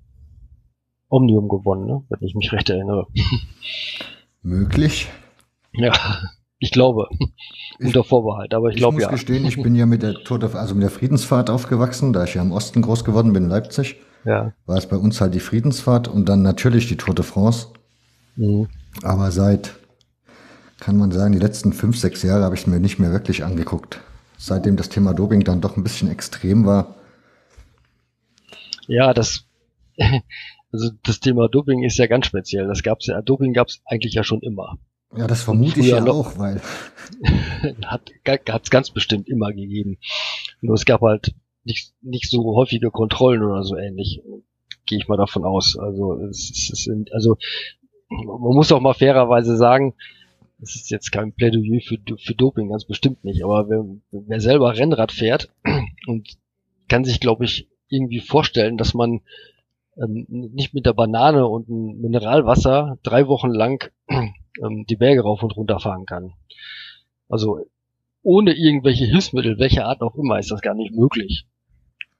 [1.15, 2.03] Omnium gewonnen, ne?
[2.09, 3.07] wenn ich mich recht erinnere.
[4.41, 5.07] Möglich.
[5.73, 5.93] Ja,
[6.59, 7.07] Ich glaube.
[7.79, 9.07] Unter Vorbehalt, aber ich, ich glaube ja.
[9.07, 12.13] Ich muss gestehen, ich bin ja mit der Tour de, also mit der Friedensfahrt aufgewachsen,
[12.13, 13.97] da ich ja im Osten groß geworden bin, in Leipzig.
[14.23, 14.53] Ja.
[14.65, 17.67] War es bei uns halt die Friedensfahrt und dann natürlich die Tour de France.
[18.35, 18.67] Mhm.
[19.03, 19.75] Aber seit,
[20.79, 23.43] kann man sagen, die letzten fünf, sechs Jahre habe ich es mir nicht mehr wirklich
[23.43, 23.99] angeguckt.
[24.37, 26.95] Seitdem das Thema Doping dann doch ein bisschen extrem war.
[28.87, 29.45] Ja, das,
[30.75, 32.67] also das Thema Doping ist ja ganz speziell.
[32.67, 34.77] Das gab's ja, Doping gab es eigentlich ja schon immer.
[35.15, 36.61] Ja, das vermute ich ja noch, auch, weil.
[37.85, 39.97] hat es ganz bestimmt immer gegeben.
[40.61, 41.33] Nur es gab halt
[41.63, 44.21] nicht, nicht so häufige Kontrollen oder so ähnlich.
[44.85, 45.77] Gehe ich mal davon aus.
[45.79, 47.37] Also, es, es, es, also
[48.09, 49.95] man muss auch mal fairerweise sagen,
[50.61, 53.43] es ist jetzt kein Plädoyer für, für Doping, ganz bestimmt nicht.
[53.43, 55.49] Aber wer, wer selber Rennrad fährt
[56.07, 56.37] und
[56.89, 59.21] kann sich, glaube ich, irgendwie vorstellen, dass man
[59.97, 65.43] ähm, nicht mit der Banane und ein Mineralwasser drei Wochen lang ähm, die Berge rauf
[65.43, 66.33] und runter fahren kann.
[67.29, 67.59] Also
[68.21, 71.45] ohne irgendwelche Hilfsmittel, welcher Art auch immer, ist das gar nicht möglich.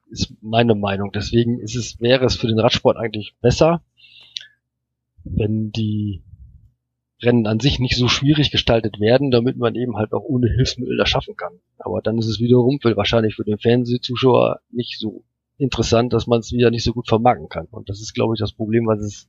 [0.10, 1.12] Ist meine Meinung.
[1.12, 3.82] Deswegen ist es, wäre es für den Radsport eigentlich besser,
[5.24, 6.24] wenn die
[7.22, 10.98] Rennen an sich nicht so schwierig gestaltet werden, damit man eben halt auch ohne Hilfsmittel
[10.98, 11.60] das schaffen kann.
[11.80, 15.24] Aber dann ist es wiederum wahrscheinlich für den Fernsehzuschauer nicht so
[15.58, 17.68] interessant, dass man es wieder nicht so gut vermarkten kann.
[17.72, 19.28] Und das ist, glaube ich, das Problem, was es,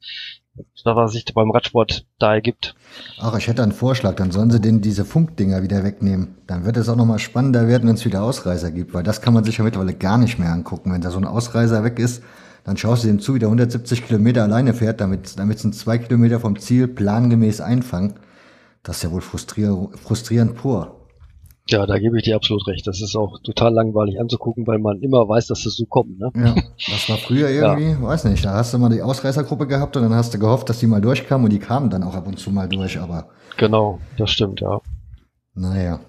[0.84, 2.74] was sich beim Radsport da ergibt.
[3.18, 6.36] Ach, ich hätte einen Vorschlag, dann sollen sie den diese Funkdinger wieder wegnehmen.
[6.46, 9.34] Dann wird es auch nochmal spannender werden, wenn es wieder Ausreißer gibt, weil das kann
[9.34, 10.92] man sich ja mittlerweile gar nicht mehr angucken.
[10.92, 12.22] Wenn da so ein Ausreißer weg ist,
[12.64, 15.98] dann schaust du dem zu, wie der 170 Kilometer alleine fährt, damit, damit ein zwei
[15.98, 18.14] Kilometer vom Ziel plangemäß einfangen.
[18.82, 20.95] Das ist ja wohl frustrierend pur.
[21.68, 22.86] Ja, da gebe ich dir absolut recht.
[22.86, 26.18] Das ist auch total langweilig anzugucken, weil man immer weiß, dass das so kommt.
[26.18, 26.30] Ne?
[26.36, 28.02] Ja, das war früher irgendwie, ja.
[28.02, 30.78] weiß nicht, da hast du mal die Ausreißergruppe gehabt und dann hast du gehofft, dass
[30.78, 33.28] die mal durchkamen und die kamen dann auch ab und zu mal durch, aber.
[33.56, 34.80] Genau, das stimmt, ja.
[35.54, 36.00] Naja.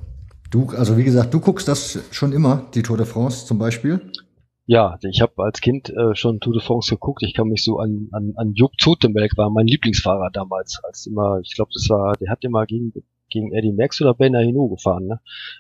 [0.52, 4.12] Du, also wie gesagt, du guckst das schon immer, die Tour de France zum Beispiel?
[4.68, 7.24] Ja, ich habe als Kind äh, schon Tour de France geguckt.
[7.24, 10.80] Ich kann mich so an, an, an Jupp Zotenberg war mein Lieblingsfahrer damals.
[10.84, 12.92] Als immer, ich glaube, das war, der hat immer gegen
[13.30, 15.20] gegen Eddie Max oder Ben Hino gefahren, ne?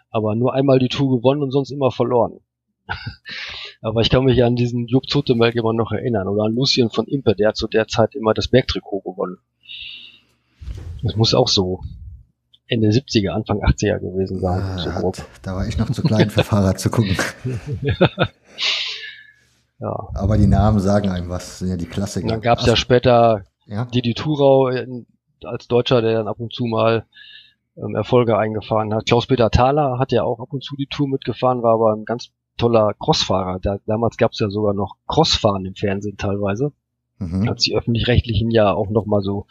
[0.10, 2.40] Aber nur einmal die Tour gewonnen und sonst immer verloren.
[3.82, 6.28] Aber ich kann mich an diesen Jupp Zotemelk immer noch erinnern.
[6.28, 9.38] Oder an Lucien von Impe, der hat zu der Zeit immer das Bergtrikot gewonnen.
[11.04, 11.82] Das muss auch so
[12.68, 14.62] Ende 70er, Anfang 80er gewesen sein.
[14.62, 15.18] Ah, so grob.
[15.42, 17.16] Da war ich noch zu klein für Fahrrad zu gucken.
[19.80, 20.10] ja.
[20.14, 22.26] Aber die Namen sagen einem was, sind ja die Klassiker.
[22.26, 23.86] Und dann gab es ja später ja?
[23.86, 24.70] Didi Thurau
[25.44, 27.06] als Deutscher, der dann ab und zu mal
[27.78, 29.06] ähm, Erfolge eingefahren hat.
[29.06, 32.32] Klaus-Peter Thaler hat ja auch ab und zu die Tour mitgefahren, war aber ein ganz
[32.58, 33.60] toller Crossfahrer.
[33.62, 36.74] Da, damals gab es ja sogar noch Crossfahren im Fernsehen teilweise.
[37.20, 37.48] Mhm.
[37.48, 39.48] Als die öffentlich-rechtlichen ja auch noch mal so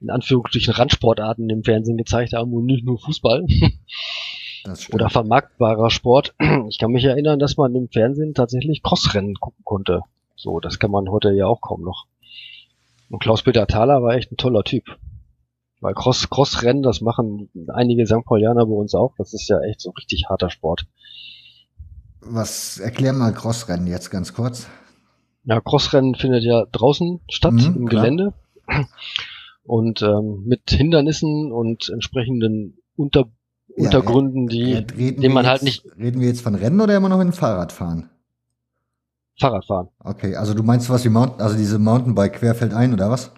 [0.00, 3.46] in Anführungsstrichen Randsportarten im Fernsehen gezeigt haben und nicht nur Fußball.
[4.92, 6.34] Oder vermarktbarer Sport.
[6.68, 10.02] Ich kann mich erinnern, dass man im Fernsehen tatsächlich Crossrennen gucken konnte.
[10.36, 12.06] So, das kann man heute ja auch kaum noch.
[13.10, 14.84] Und Klaus-Peter Thaler war echt ein toller Typ.
[15.84, 18.24] Weil Cross, Crossrennen, das machen einige St.
[18.24, 19.12] Paulianer bei uns auch.
[19.18, 20.86] Das ist ja echt so richtig harter Sport.
[22.22, 24.66] Was, erklär mal Crossrennen jetzt ganz kurz.
[25.44, 28.04] Ja, Crossrennen findet ja draußen statt, mhm, im klar.
[28.04, 28.32] Gelände.
[29.64, 33.26] Und ähm, mit Hindernissen und entsprechenden Unter
[33.76, 35.98] ja, Untergründen, die, die man halt jetzt, halt nicht.
[35.98, 38.08] Reden wir jetzt von Rennen oder immer noch in Fahrradfahren?
[39.38, 39.88] Fahrradfahren.
[39.98, 43.32] Okay, also du meinst was wie Mountain, also diese Mountainbike querfeld ein oder was?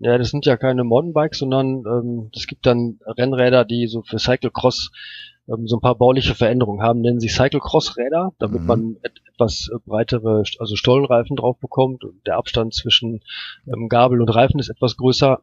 [0.00, 4.18] Ja, das sind ja keine Mountainbikes, sondern ähm, es gibt dann Rennräder, die so für
[4.18, 4.90] Cyclecross
[5.46, 8.66] ähm, so ein paar bauliche Veränderungen haben, nennen sie Cyclecross-Räder, damit mhm.
[8.66, 12.04] man et etwas breitere, also Stollenreifen drauf bekommt.
[12.04, 13.20] Und der Abstand zwischen
[13.66, 15.40] ähm, Gabel und Reifen ist etwas größer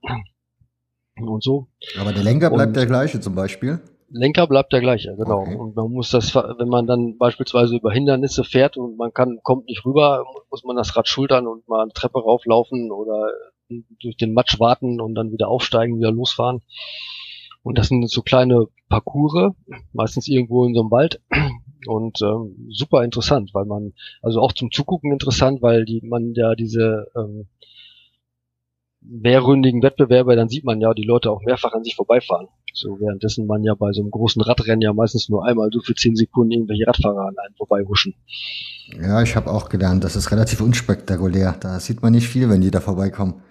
[1.19, 1.67] und so.
[1.99, 3.79] Aber der Lenker bleibt und der gleiche zum Beispiel?
[4.09, 5.41] Lenker bleibt der gleiche, genau.
[5.41, 5.55] Okay.
[5.55, 9.65] Und man muss das, wenn man dann beispielsweise über Hindernisse fährt und man kann, kommt
[9.65, 13.31] nicht rüber, muss man das Rad schultern und mal eine Treppe rauflaufen oder
[13.69, 16.61] durch den Matsch warten und dann wieder aufsteigen, wieder losfahren.
[17.63, 19.53] Und das sind so kleine Parcours,
[19.93, 21.21] meistens irgendwo in so einem Wald.
[21.85, 26.55] Und ähm, super interessant, weil man, also auch zum Zugucken interessant, weil die man ja
[26.55, 27.47] diese ähm,
[29.01, 32.47] mehrründigen Wettbewerbe, dann sieht man ja die Leute auch mehrfach an sich vorbeifahren.
[32.73, 35.95] So währenddessen man ja bei so einem großen Radrennen ja meistens nur einmal so für
[35.95, 38.15] zehn Sekunden irgendwelche Radfahrer an einem vorbeihuschen.
[39.01, 41.55] Ja, ich habe auch gelernt, das ist relativ unspektakulär.
[41.59, 43.41] Da sieht man nicht viel, wenn die da vorbeikommen.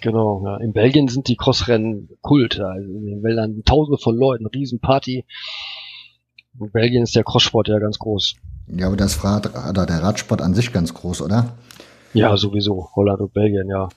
[0.00, 0.56] Genau, ja.
[0.58, 2.60] In Belgien sind die Crossrennen Kult.
[2.60, 5.24] Also in den Wäldern tausende von Leuten, Riesenparty.
[6.60, 8.36] In Belgien ist der Crosssport ja ganz groß.
[8.68, 11.56] Ja, aber das Rad, oder der Radsport an sich ganz groß, oder?
[12.12, 12.90] Ja, sowieso.
[12.94, 13.88] Holland und Belgien, ja.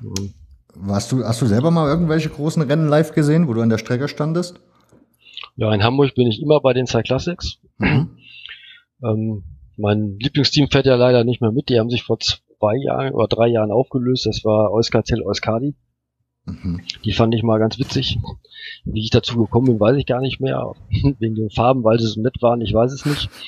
[0.00, 0.34] Mhm.
[0.76, 3.78] Warst du, hast du selber mal irgendwelche großen Rennen live gesehen, wo du an der
[3.78, 4.60] Strecke standest?
[5.56, 7.58] Ja, in Hamburg bin ich immer bei den Cyclassics.
[7.78, 8.10] Mhm.
[9.02, 9.44] Ähm,
[9.76, 11.68] mein Lieblingsteam fährt ja leider nicht mehr mit.
[11.68, 12.18] Die haben sich vor
[12.64, 14.26] zwei Jahren oder drei Jahren aufgelöst.
[14.26, 15.74] Das war Euskartel Euskadi.
[16.46, 16.80] Mhm.
[17.04, 18.18] Die fand ich mal ganz witzig.
[18.84, 20.72] Wie ich dazu gekommen bin, weiß ich gar nicht mehr.
[21.18, 23.28] Wegen den Farben, weil sie so nett waren, ich weiß es nicht.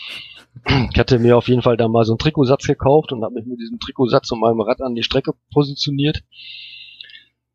[0.90, 3.44] Ich hatte mir auf jeden Fall da mal so einen Trikotsatz gekauft und habe mich
[3.44, 6.22] mit diesem Trikotsatz und meinem Rad an die Strecke positioniert.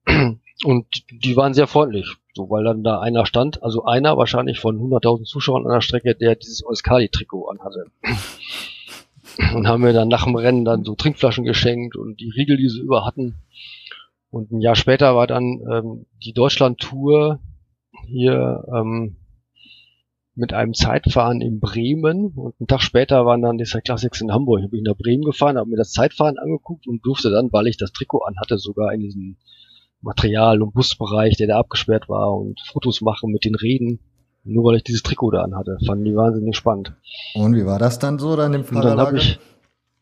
[0.63, 4.77] Und die waren sehr freundlich, so weil dann da einer stand, also einer wahrscheinlich von
[4.77, 7.87] 100.000 Zuschauern an der Strecke, der dieses Euskadi-Trikot anhatte.
[9.53, 12.69] Und haben mir dann nach dem Rennen dann so Trinkflaschen geschenkt und die Riegel, die
[12.69, 13.35] sie über hatten.
[14.29, 17.39] Und ein Jahr später war dann ähm, die Deutschland-Tour
[18.07, 19.17] hier ähm,
[20.35, 24.61] mit einem Zeitfahren in Bremen und einen Tag später waren dann die Classics in Hamburg.
[24.63, 27.77] Ich bin nach Bremen gefahren, habe mir das Zeitfahren angeguckt und durfte dann, weil ich
[27.77, 29.37] das Trikot anhatte, sogar in diesem
[30.01, 33.99] Material- und Busbereich, der da abgesperrt war und Fotos machen mit den Reden.
[34.43, 35.77] Nur weil ich dieses Trikot da anhatte.
[35.85, 36.93] Fanden die wahnsinnig spannend.
[37.35, 38.91] Und wie war das dann so dann im Fahrerlager?
[38.91, 39.39] Und dann habe ich,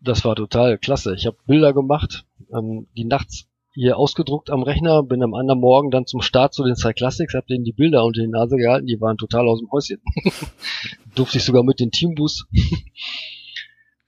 [0.02, 1.14] das war total klasse.
[1.16, 5.91] Ich habe Bilder gemacht, ähm, die nachts hier ausgedruckt am Rechner, bin am anderen Morgen
[5.91, 8.99] dann zum Start zu den Cyclassics, habe denen die Bilder unter die Nase gehalten, die
[8.99, 10.02] waren total aus dem Häuschen.
[11.16, 12.45] Durfte ich sogar mit den Teambus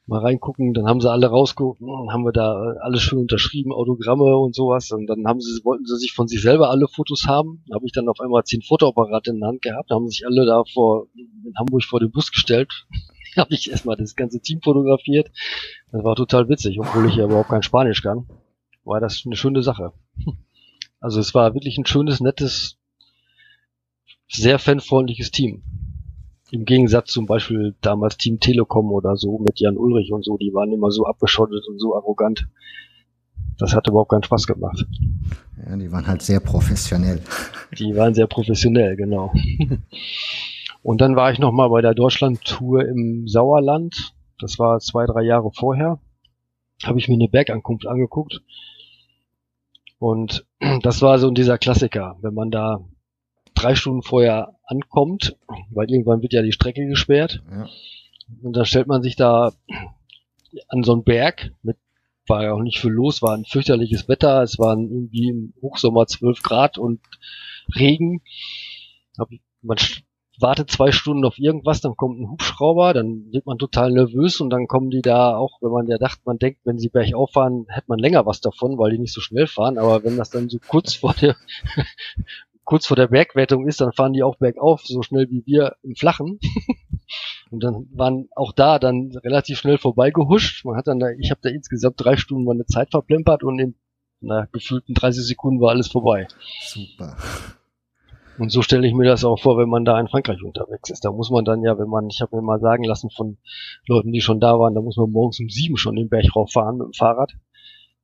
[0.07, 4.35] mal reingucken, dann haben sie alle rausgeguckt, dann haben wir da alles schön unterschrieben, Autogramme
[4.37, 4.91] und sowas.
[4.91, 7.85] Und dann haben sie, wollten sie sich von sich selber alle Fotos haben, da habe
[7.85, 10.63] ich dann auf einmal zehn Fotoapparate in der Hand gehabt, da haben sich alle da
[10.73, 12.87] vor, in Hamburg vor den Bus gestellt,
[13.37, 15.31] habe ich erstmal das ganze Team fotografiert,
[15.91, 18.27] das war total witzig, obwohl ich ja überhaupt kein Spanisch kann,
[18.83, 19.93] war das eine schöne Sache.
[20.99, 22.77] Also es war wirklich ein schönes, nettes,
[24.27, 25.63] sehr fanfreundliches Team.
[26.51, 30.53] Im Gegensatz zum Beispiel damals Team Telekom oder so mit Jan Ulrich und so, die
[30.53, 32.47] waren immer so abgeschottet und so arrogant.
[33.57, 34.85] Das hat überhaupt keinen Spaß gemacht.
[35.65, 37.21] Ja, die waren halt sehr professionell.
[37.77, 39.31] Die waren sehr professionell, genau.
[40.83, 44.13] Und dann war ich nochmal bei der Deutschland-Tour im Sauerland.
[44.39, 45.99] Das war zwei, drei Jahre vorher.
[46.83, 48.41] Habe ich mir eine Bergankunft angeguckt.
[49.99, 50.45] Und
[50.81, 52.83] das war so dieser Klassiker, wenn man da
[53.53, 55.37] drei Stunden vorher ankommt,
[55.69, 57.43] weil irgendwann wird ja die Strecke gesperrt.
[57.49, 57.69] Ja.
[58.41, 59.51] Und dann stellt man sich da
[60.67, 61.77] an so einen Berg mit
[62.27, 66.07] war ja auch nicht viel los, war ein fürchterliches Wetter, es waren irgendwie im Hochsommer
[66.07, 67.01] 12 Grad und
[67.75, 68.21] Regen.
[69.61, 69.77] Man
[70.39, 74.49] wartet zwei Stunden auf irgendwas, dann kommt ein Hubschrauber, dann wird man total nervös und
[74.49, 77.65] dann kommen die da auch, wenn man ja dachte, man denkt, wenn sie bergauf fahren,
[77.69, 80.49] hätte man länger was davon, weil die nicht so schnell fahren, aber wenn das dann
[80.49, 81.35] so kurz vor der
[82.71, 85.93] kurz vor der Bergwertung ist, dann fahren die auch bergauf, so schnell wie wir im
[85.93, 86.39] Flachen.
[87.51, 90.63] und dann waren auch da dann relativ schnell vorbeigehuscht.
[90.63, 93.75] Man hat dann da, ich habe da insgesamt drei Stunden meine Zeit verplempert und in
[94.21, 96.29] na, gefühlten 30 Sekunden war alles vorbei.
[96.61, 97.17] Super.
[98.39, 101.03] Und so stelle ich mir das auch vor, wenn man da in Frankreich unterwegs ist.
[101.03, 103.37] Da muss man dann ja, wenn man, ich habe mir mal sagen lassen von
[103.85, 106.77] Leuten, die schon da waren, da muss man morgens um sieben schon den Berg rauffahren
[106.77, 107.33] mit dem Fahrrad.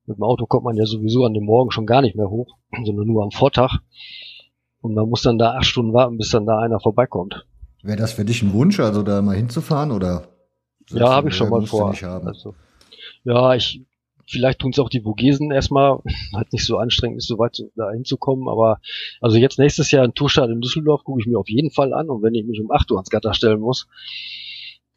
[0.08, 2.58] Mit dem Auto kommt man ja sowieso an dem Morgen schon gar nicht mehr hoch,
[2.84, 3.80] sondern nur am Vortag.
[4.82, 7.46] Und man muss dann da acht Stunden warten, bis dann da einer vorbeikommt.
[7.84, 10.28] Wäre das für dich ein Wunsch, also da mal hinzufahren oder?
[10.90, 11.94] Ja, habe ich schon mal vor.
[12.26, 12.56] Also,
[13.24, 13.82] ja, ich,
[14.28, 16.00] vielleicht tun es auch die Vogesen erstmal,
[16.34, 18.80] halt nicht so anstrengend ist, so weit da hinzukommen, aber
[19.22, 22.10] also jetzt nächstes Jahr ein Tourstart in Düsseldorf gucke ich mir auf jeden Fall an
[22.10, 23.88] und wenn ich mich um 8 Uhr ans Gatter stellen muss.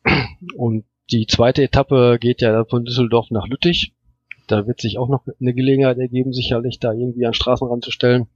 [0.56, 3.92] Und die zweite Etappe geht ja von Düsseldorf nach Lüttich.
[4.46, 8.28] Da wird sich auch noch eine Gelegenheit ergeben, sicherlich da irgendwie an Straßenrand zu stellen.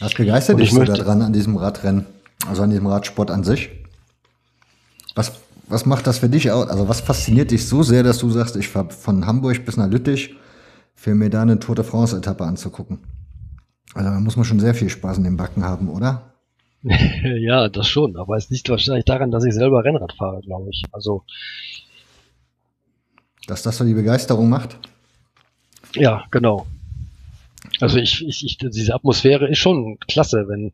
[0.00, 2.06] Was begeistert dich so daran an diesem Radrennen?
[2.46, 3.70] Also an diesem Radsport an sich?
[5.14, 5.32] Was,
[5.68, 6.68] was macht das für dich aus?
[6.68, 9.88] Also was fasziniert dich so sehr, dass du sagst, ich fahre von Hamburg bis nach
[9.88, 10.34] Lüttich,
[10.94, 13.00] für mir da eine Tour de France-Etappe anzugucken?
[13.94, 16.34] Also da muss man schon sehr viel Spaß in den Backen haben, oder?
[16.82, 18.16] ja, das schon.
[18.16, 20.84] Aber es liegt wahrscheinlich daran, dass ich selber Rennrad fahre, glaube ich.
[20.92, 21.24] Also.
[23.46, 24.78] Dass das so die Begeisterung macht?
[25.94, 26.66] Ja, genau.
[27.80, 30.72] Also ich, ich, ich, diese Atmosphäre ist schon klasse, wenn,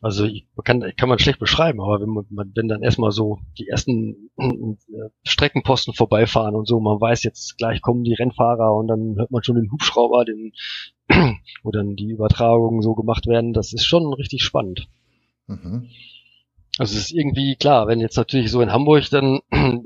[0.00, 3.68] also ich, kann, kann man schlecht beschreiben, aber wenn man, wenn dann erstmal so die
[3.68, 9.16] ersten äh, Streckenposten vorbeifahren und so, man weiß jetzt gleich kommen die Rennfahrer und dann
[9.16, 10.52] hört man schon den Hubschrauber, den,
[11.62, 14.88] wo dann die Übertragungen so gemacht werden, das ist schon richtig spannend.
[15.46, 15.88] Mhm.
[16.78, 19.40] Also es ist irgendwie klar, wenn jetzt natürlich so in Hamburg dann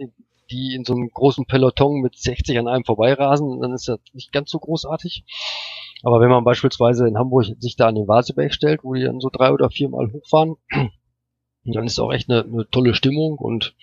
[0.50, 4.32] die in so einem großen Peloton mit 60 an einem vorbeirasen, dann ist das nicht
[4.32, 5.24] ganz so großartig.
[6.02, 9.20] Aber wenn man beispielsweise in Hamburg sich da an den Vaseberg stellt, wo die dann
[9.20, 10.56] so drei oder viermal hochfahren,
[11.64, 13.74] dann ist auch echt eine, eine tolle Stimmung und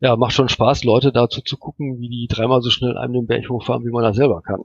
[0.00, 3.26] ja, macht schon Spaß, Leute dazu zu gucken, wie die dreimal so schnell einem den
[3.26, 4.62] Berg hochfahren, wie man das selber kann.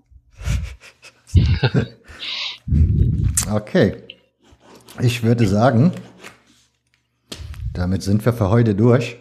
[3.52, 3.96] Okay.
[5.00, 5.92] Ich würde sagen,
[7.74, 9.18] damit sind wir für heute durch.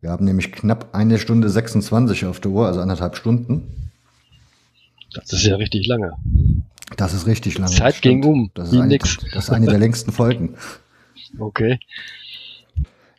[0.00, 3.91] Wir haben nämlich knapp eine Stunde 26 auf der Uhr, also anderthalb Stunden.
[5.14, 6.12] Das ist ja richtig lange.
[6.96, 7.74] Das ist richtig lange.
[7.74, 8.50] Zeit ging um.
[8.54, 10.54] Das ist, eine, das ist eine der längsten Folgen.
[11.38, 11.78] Okay.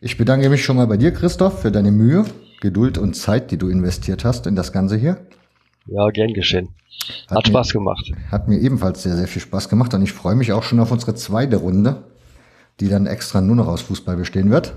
[0.01, 2.25] Ich bedanke mich schon mal bei dir, Christoph, für deine Mühe,
[2.61, 5.25] Geduld und Zeit, die du investiert hast in das Ganze hier.
[5.85, 6.69] Ja, gern geschehen.
[7.27, 8.11] Hat, hat Spaß gemacht.
[8.29, 10.91] Hat mir ebenfalls sehr, sehr viel Spaß gemacht und ich freue mich auch schon auf
[10.91, 12.03] unsere zweite Runde,
[12.79, 14.73] die dann extra nur noch aus Fußball bestehen wird.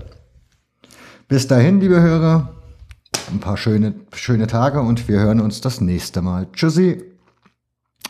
[1.27, 2.53] Bis dahin, liebe Hörer,
[3.31, 6.47] ein paar schöne, schöne Tage und wir hören uns das nächste Mal.
[6.53, 7.03] Tschüssi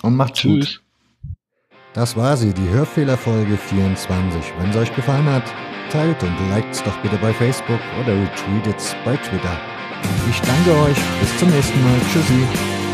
[0.02, 0.80] und macht's Tschüss.
[0.80, 0.82] gut.
[1.94, 4.54] Das war sie, die Hörfehlerfolge 24.
[4.60, 5.44] Wenn es euch gefallen hat,
[5.92, 9.58] teilt und liked doch bitte bei Facebook oder retweetet bei Twitter.
[10.30, 10.98] Ich danke euch.
[11.20, 12.00] Bis zum nächsten Mal.
[12.12, 12.87] Tschüssi.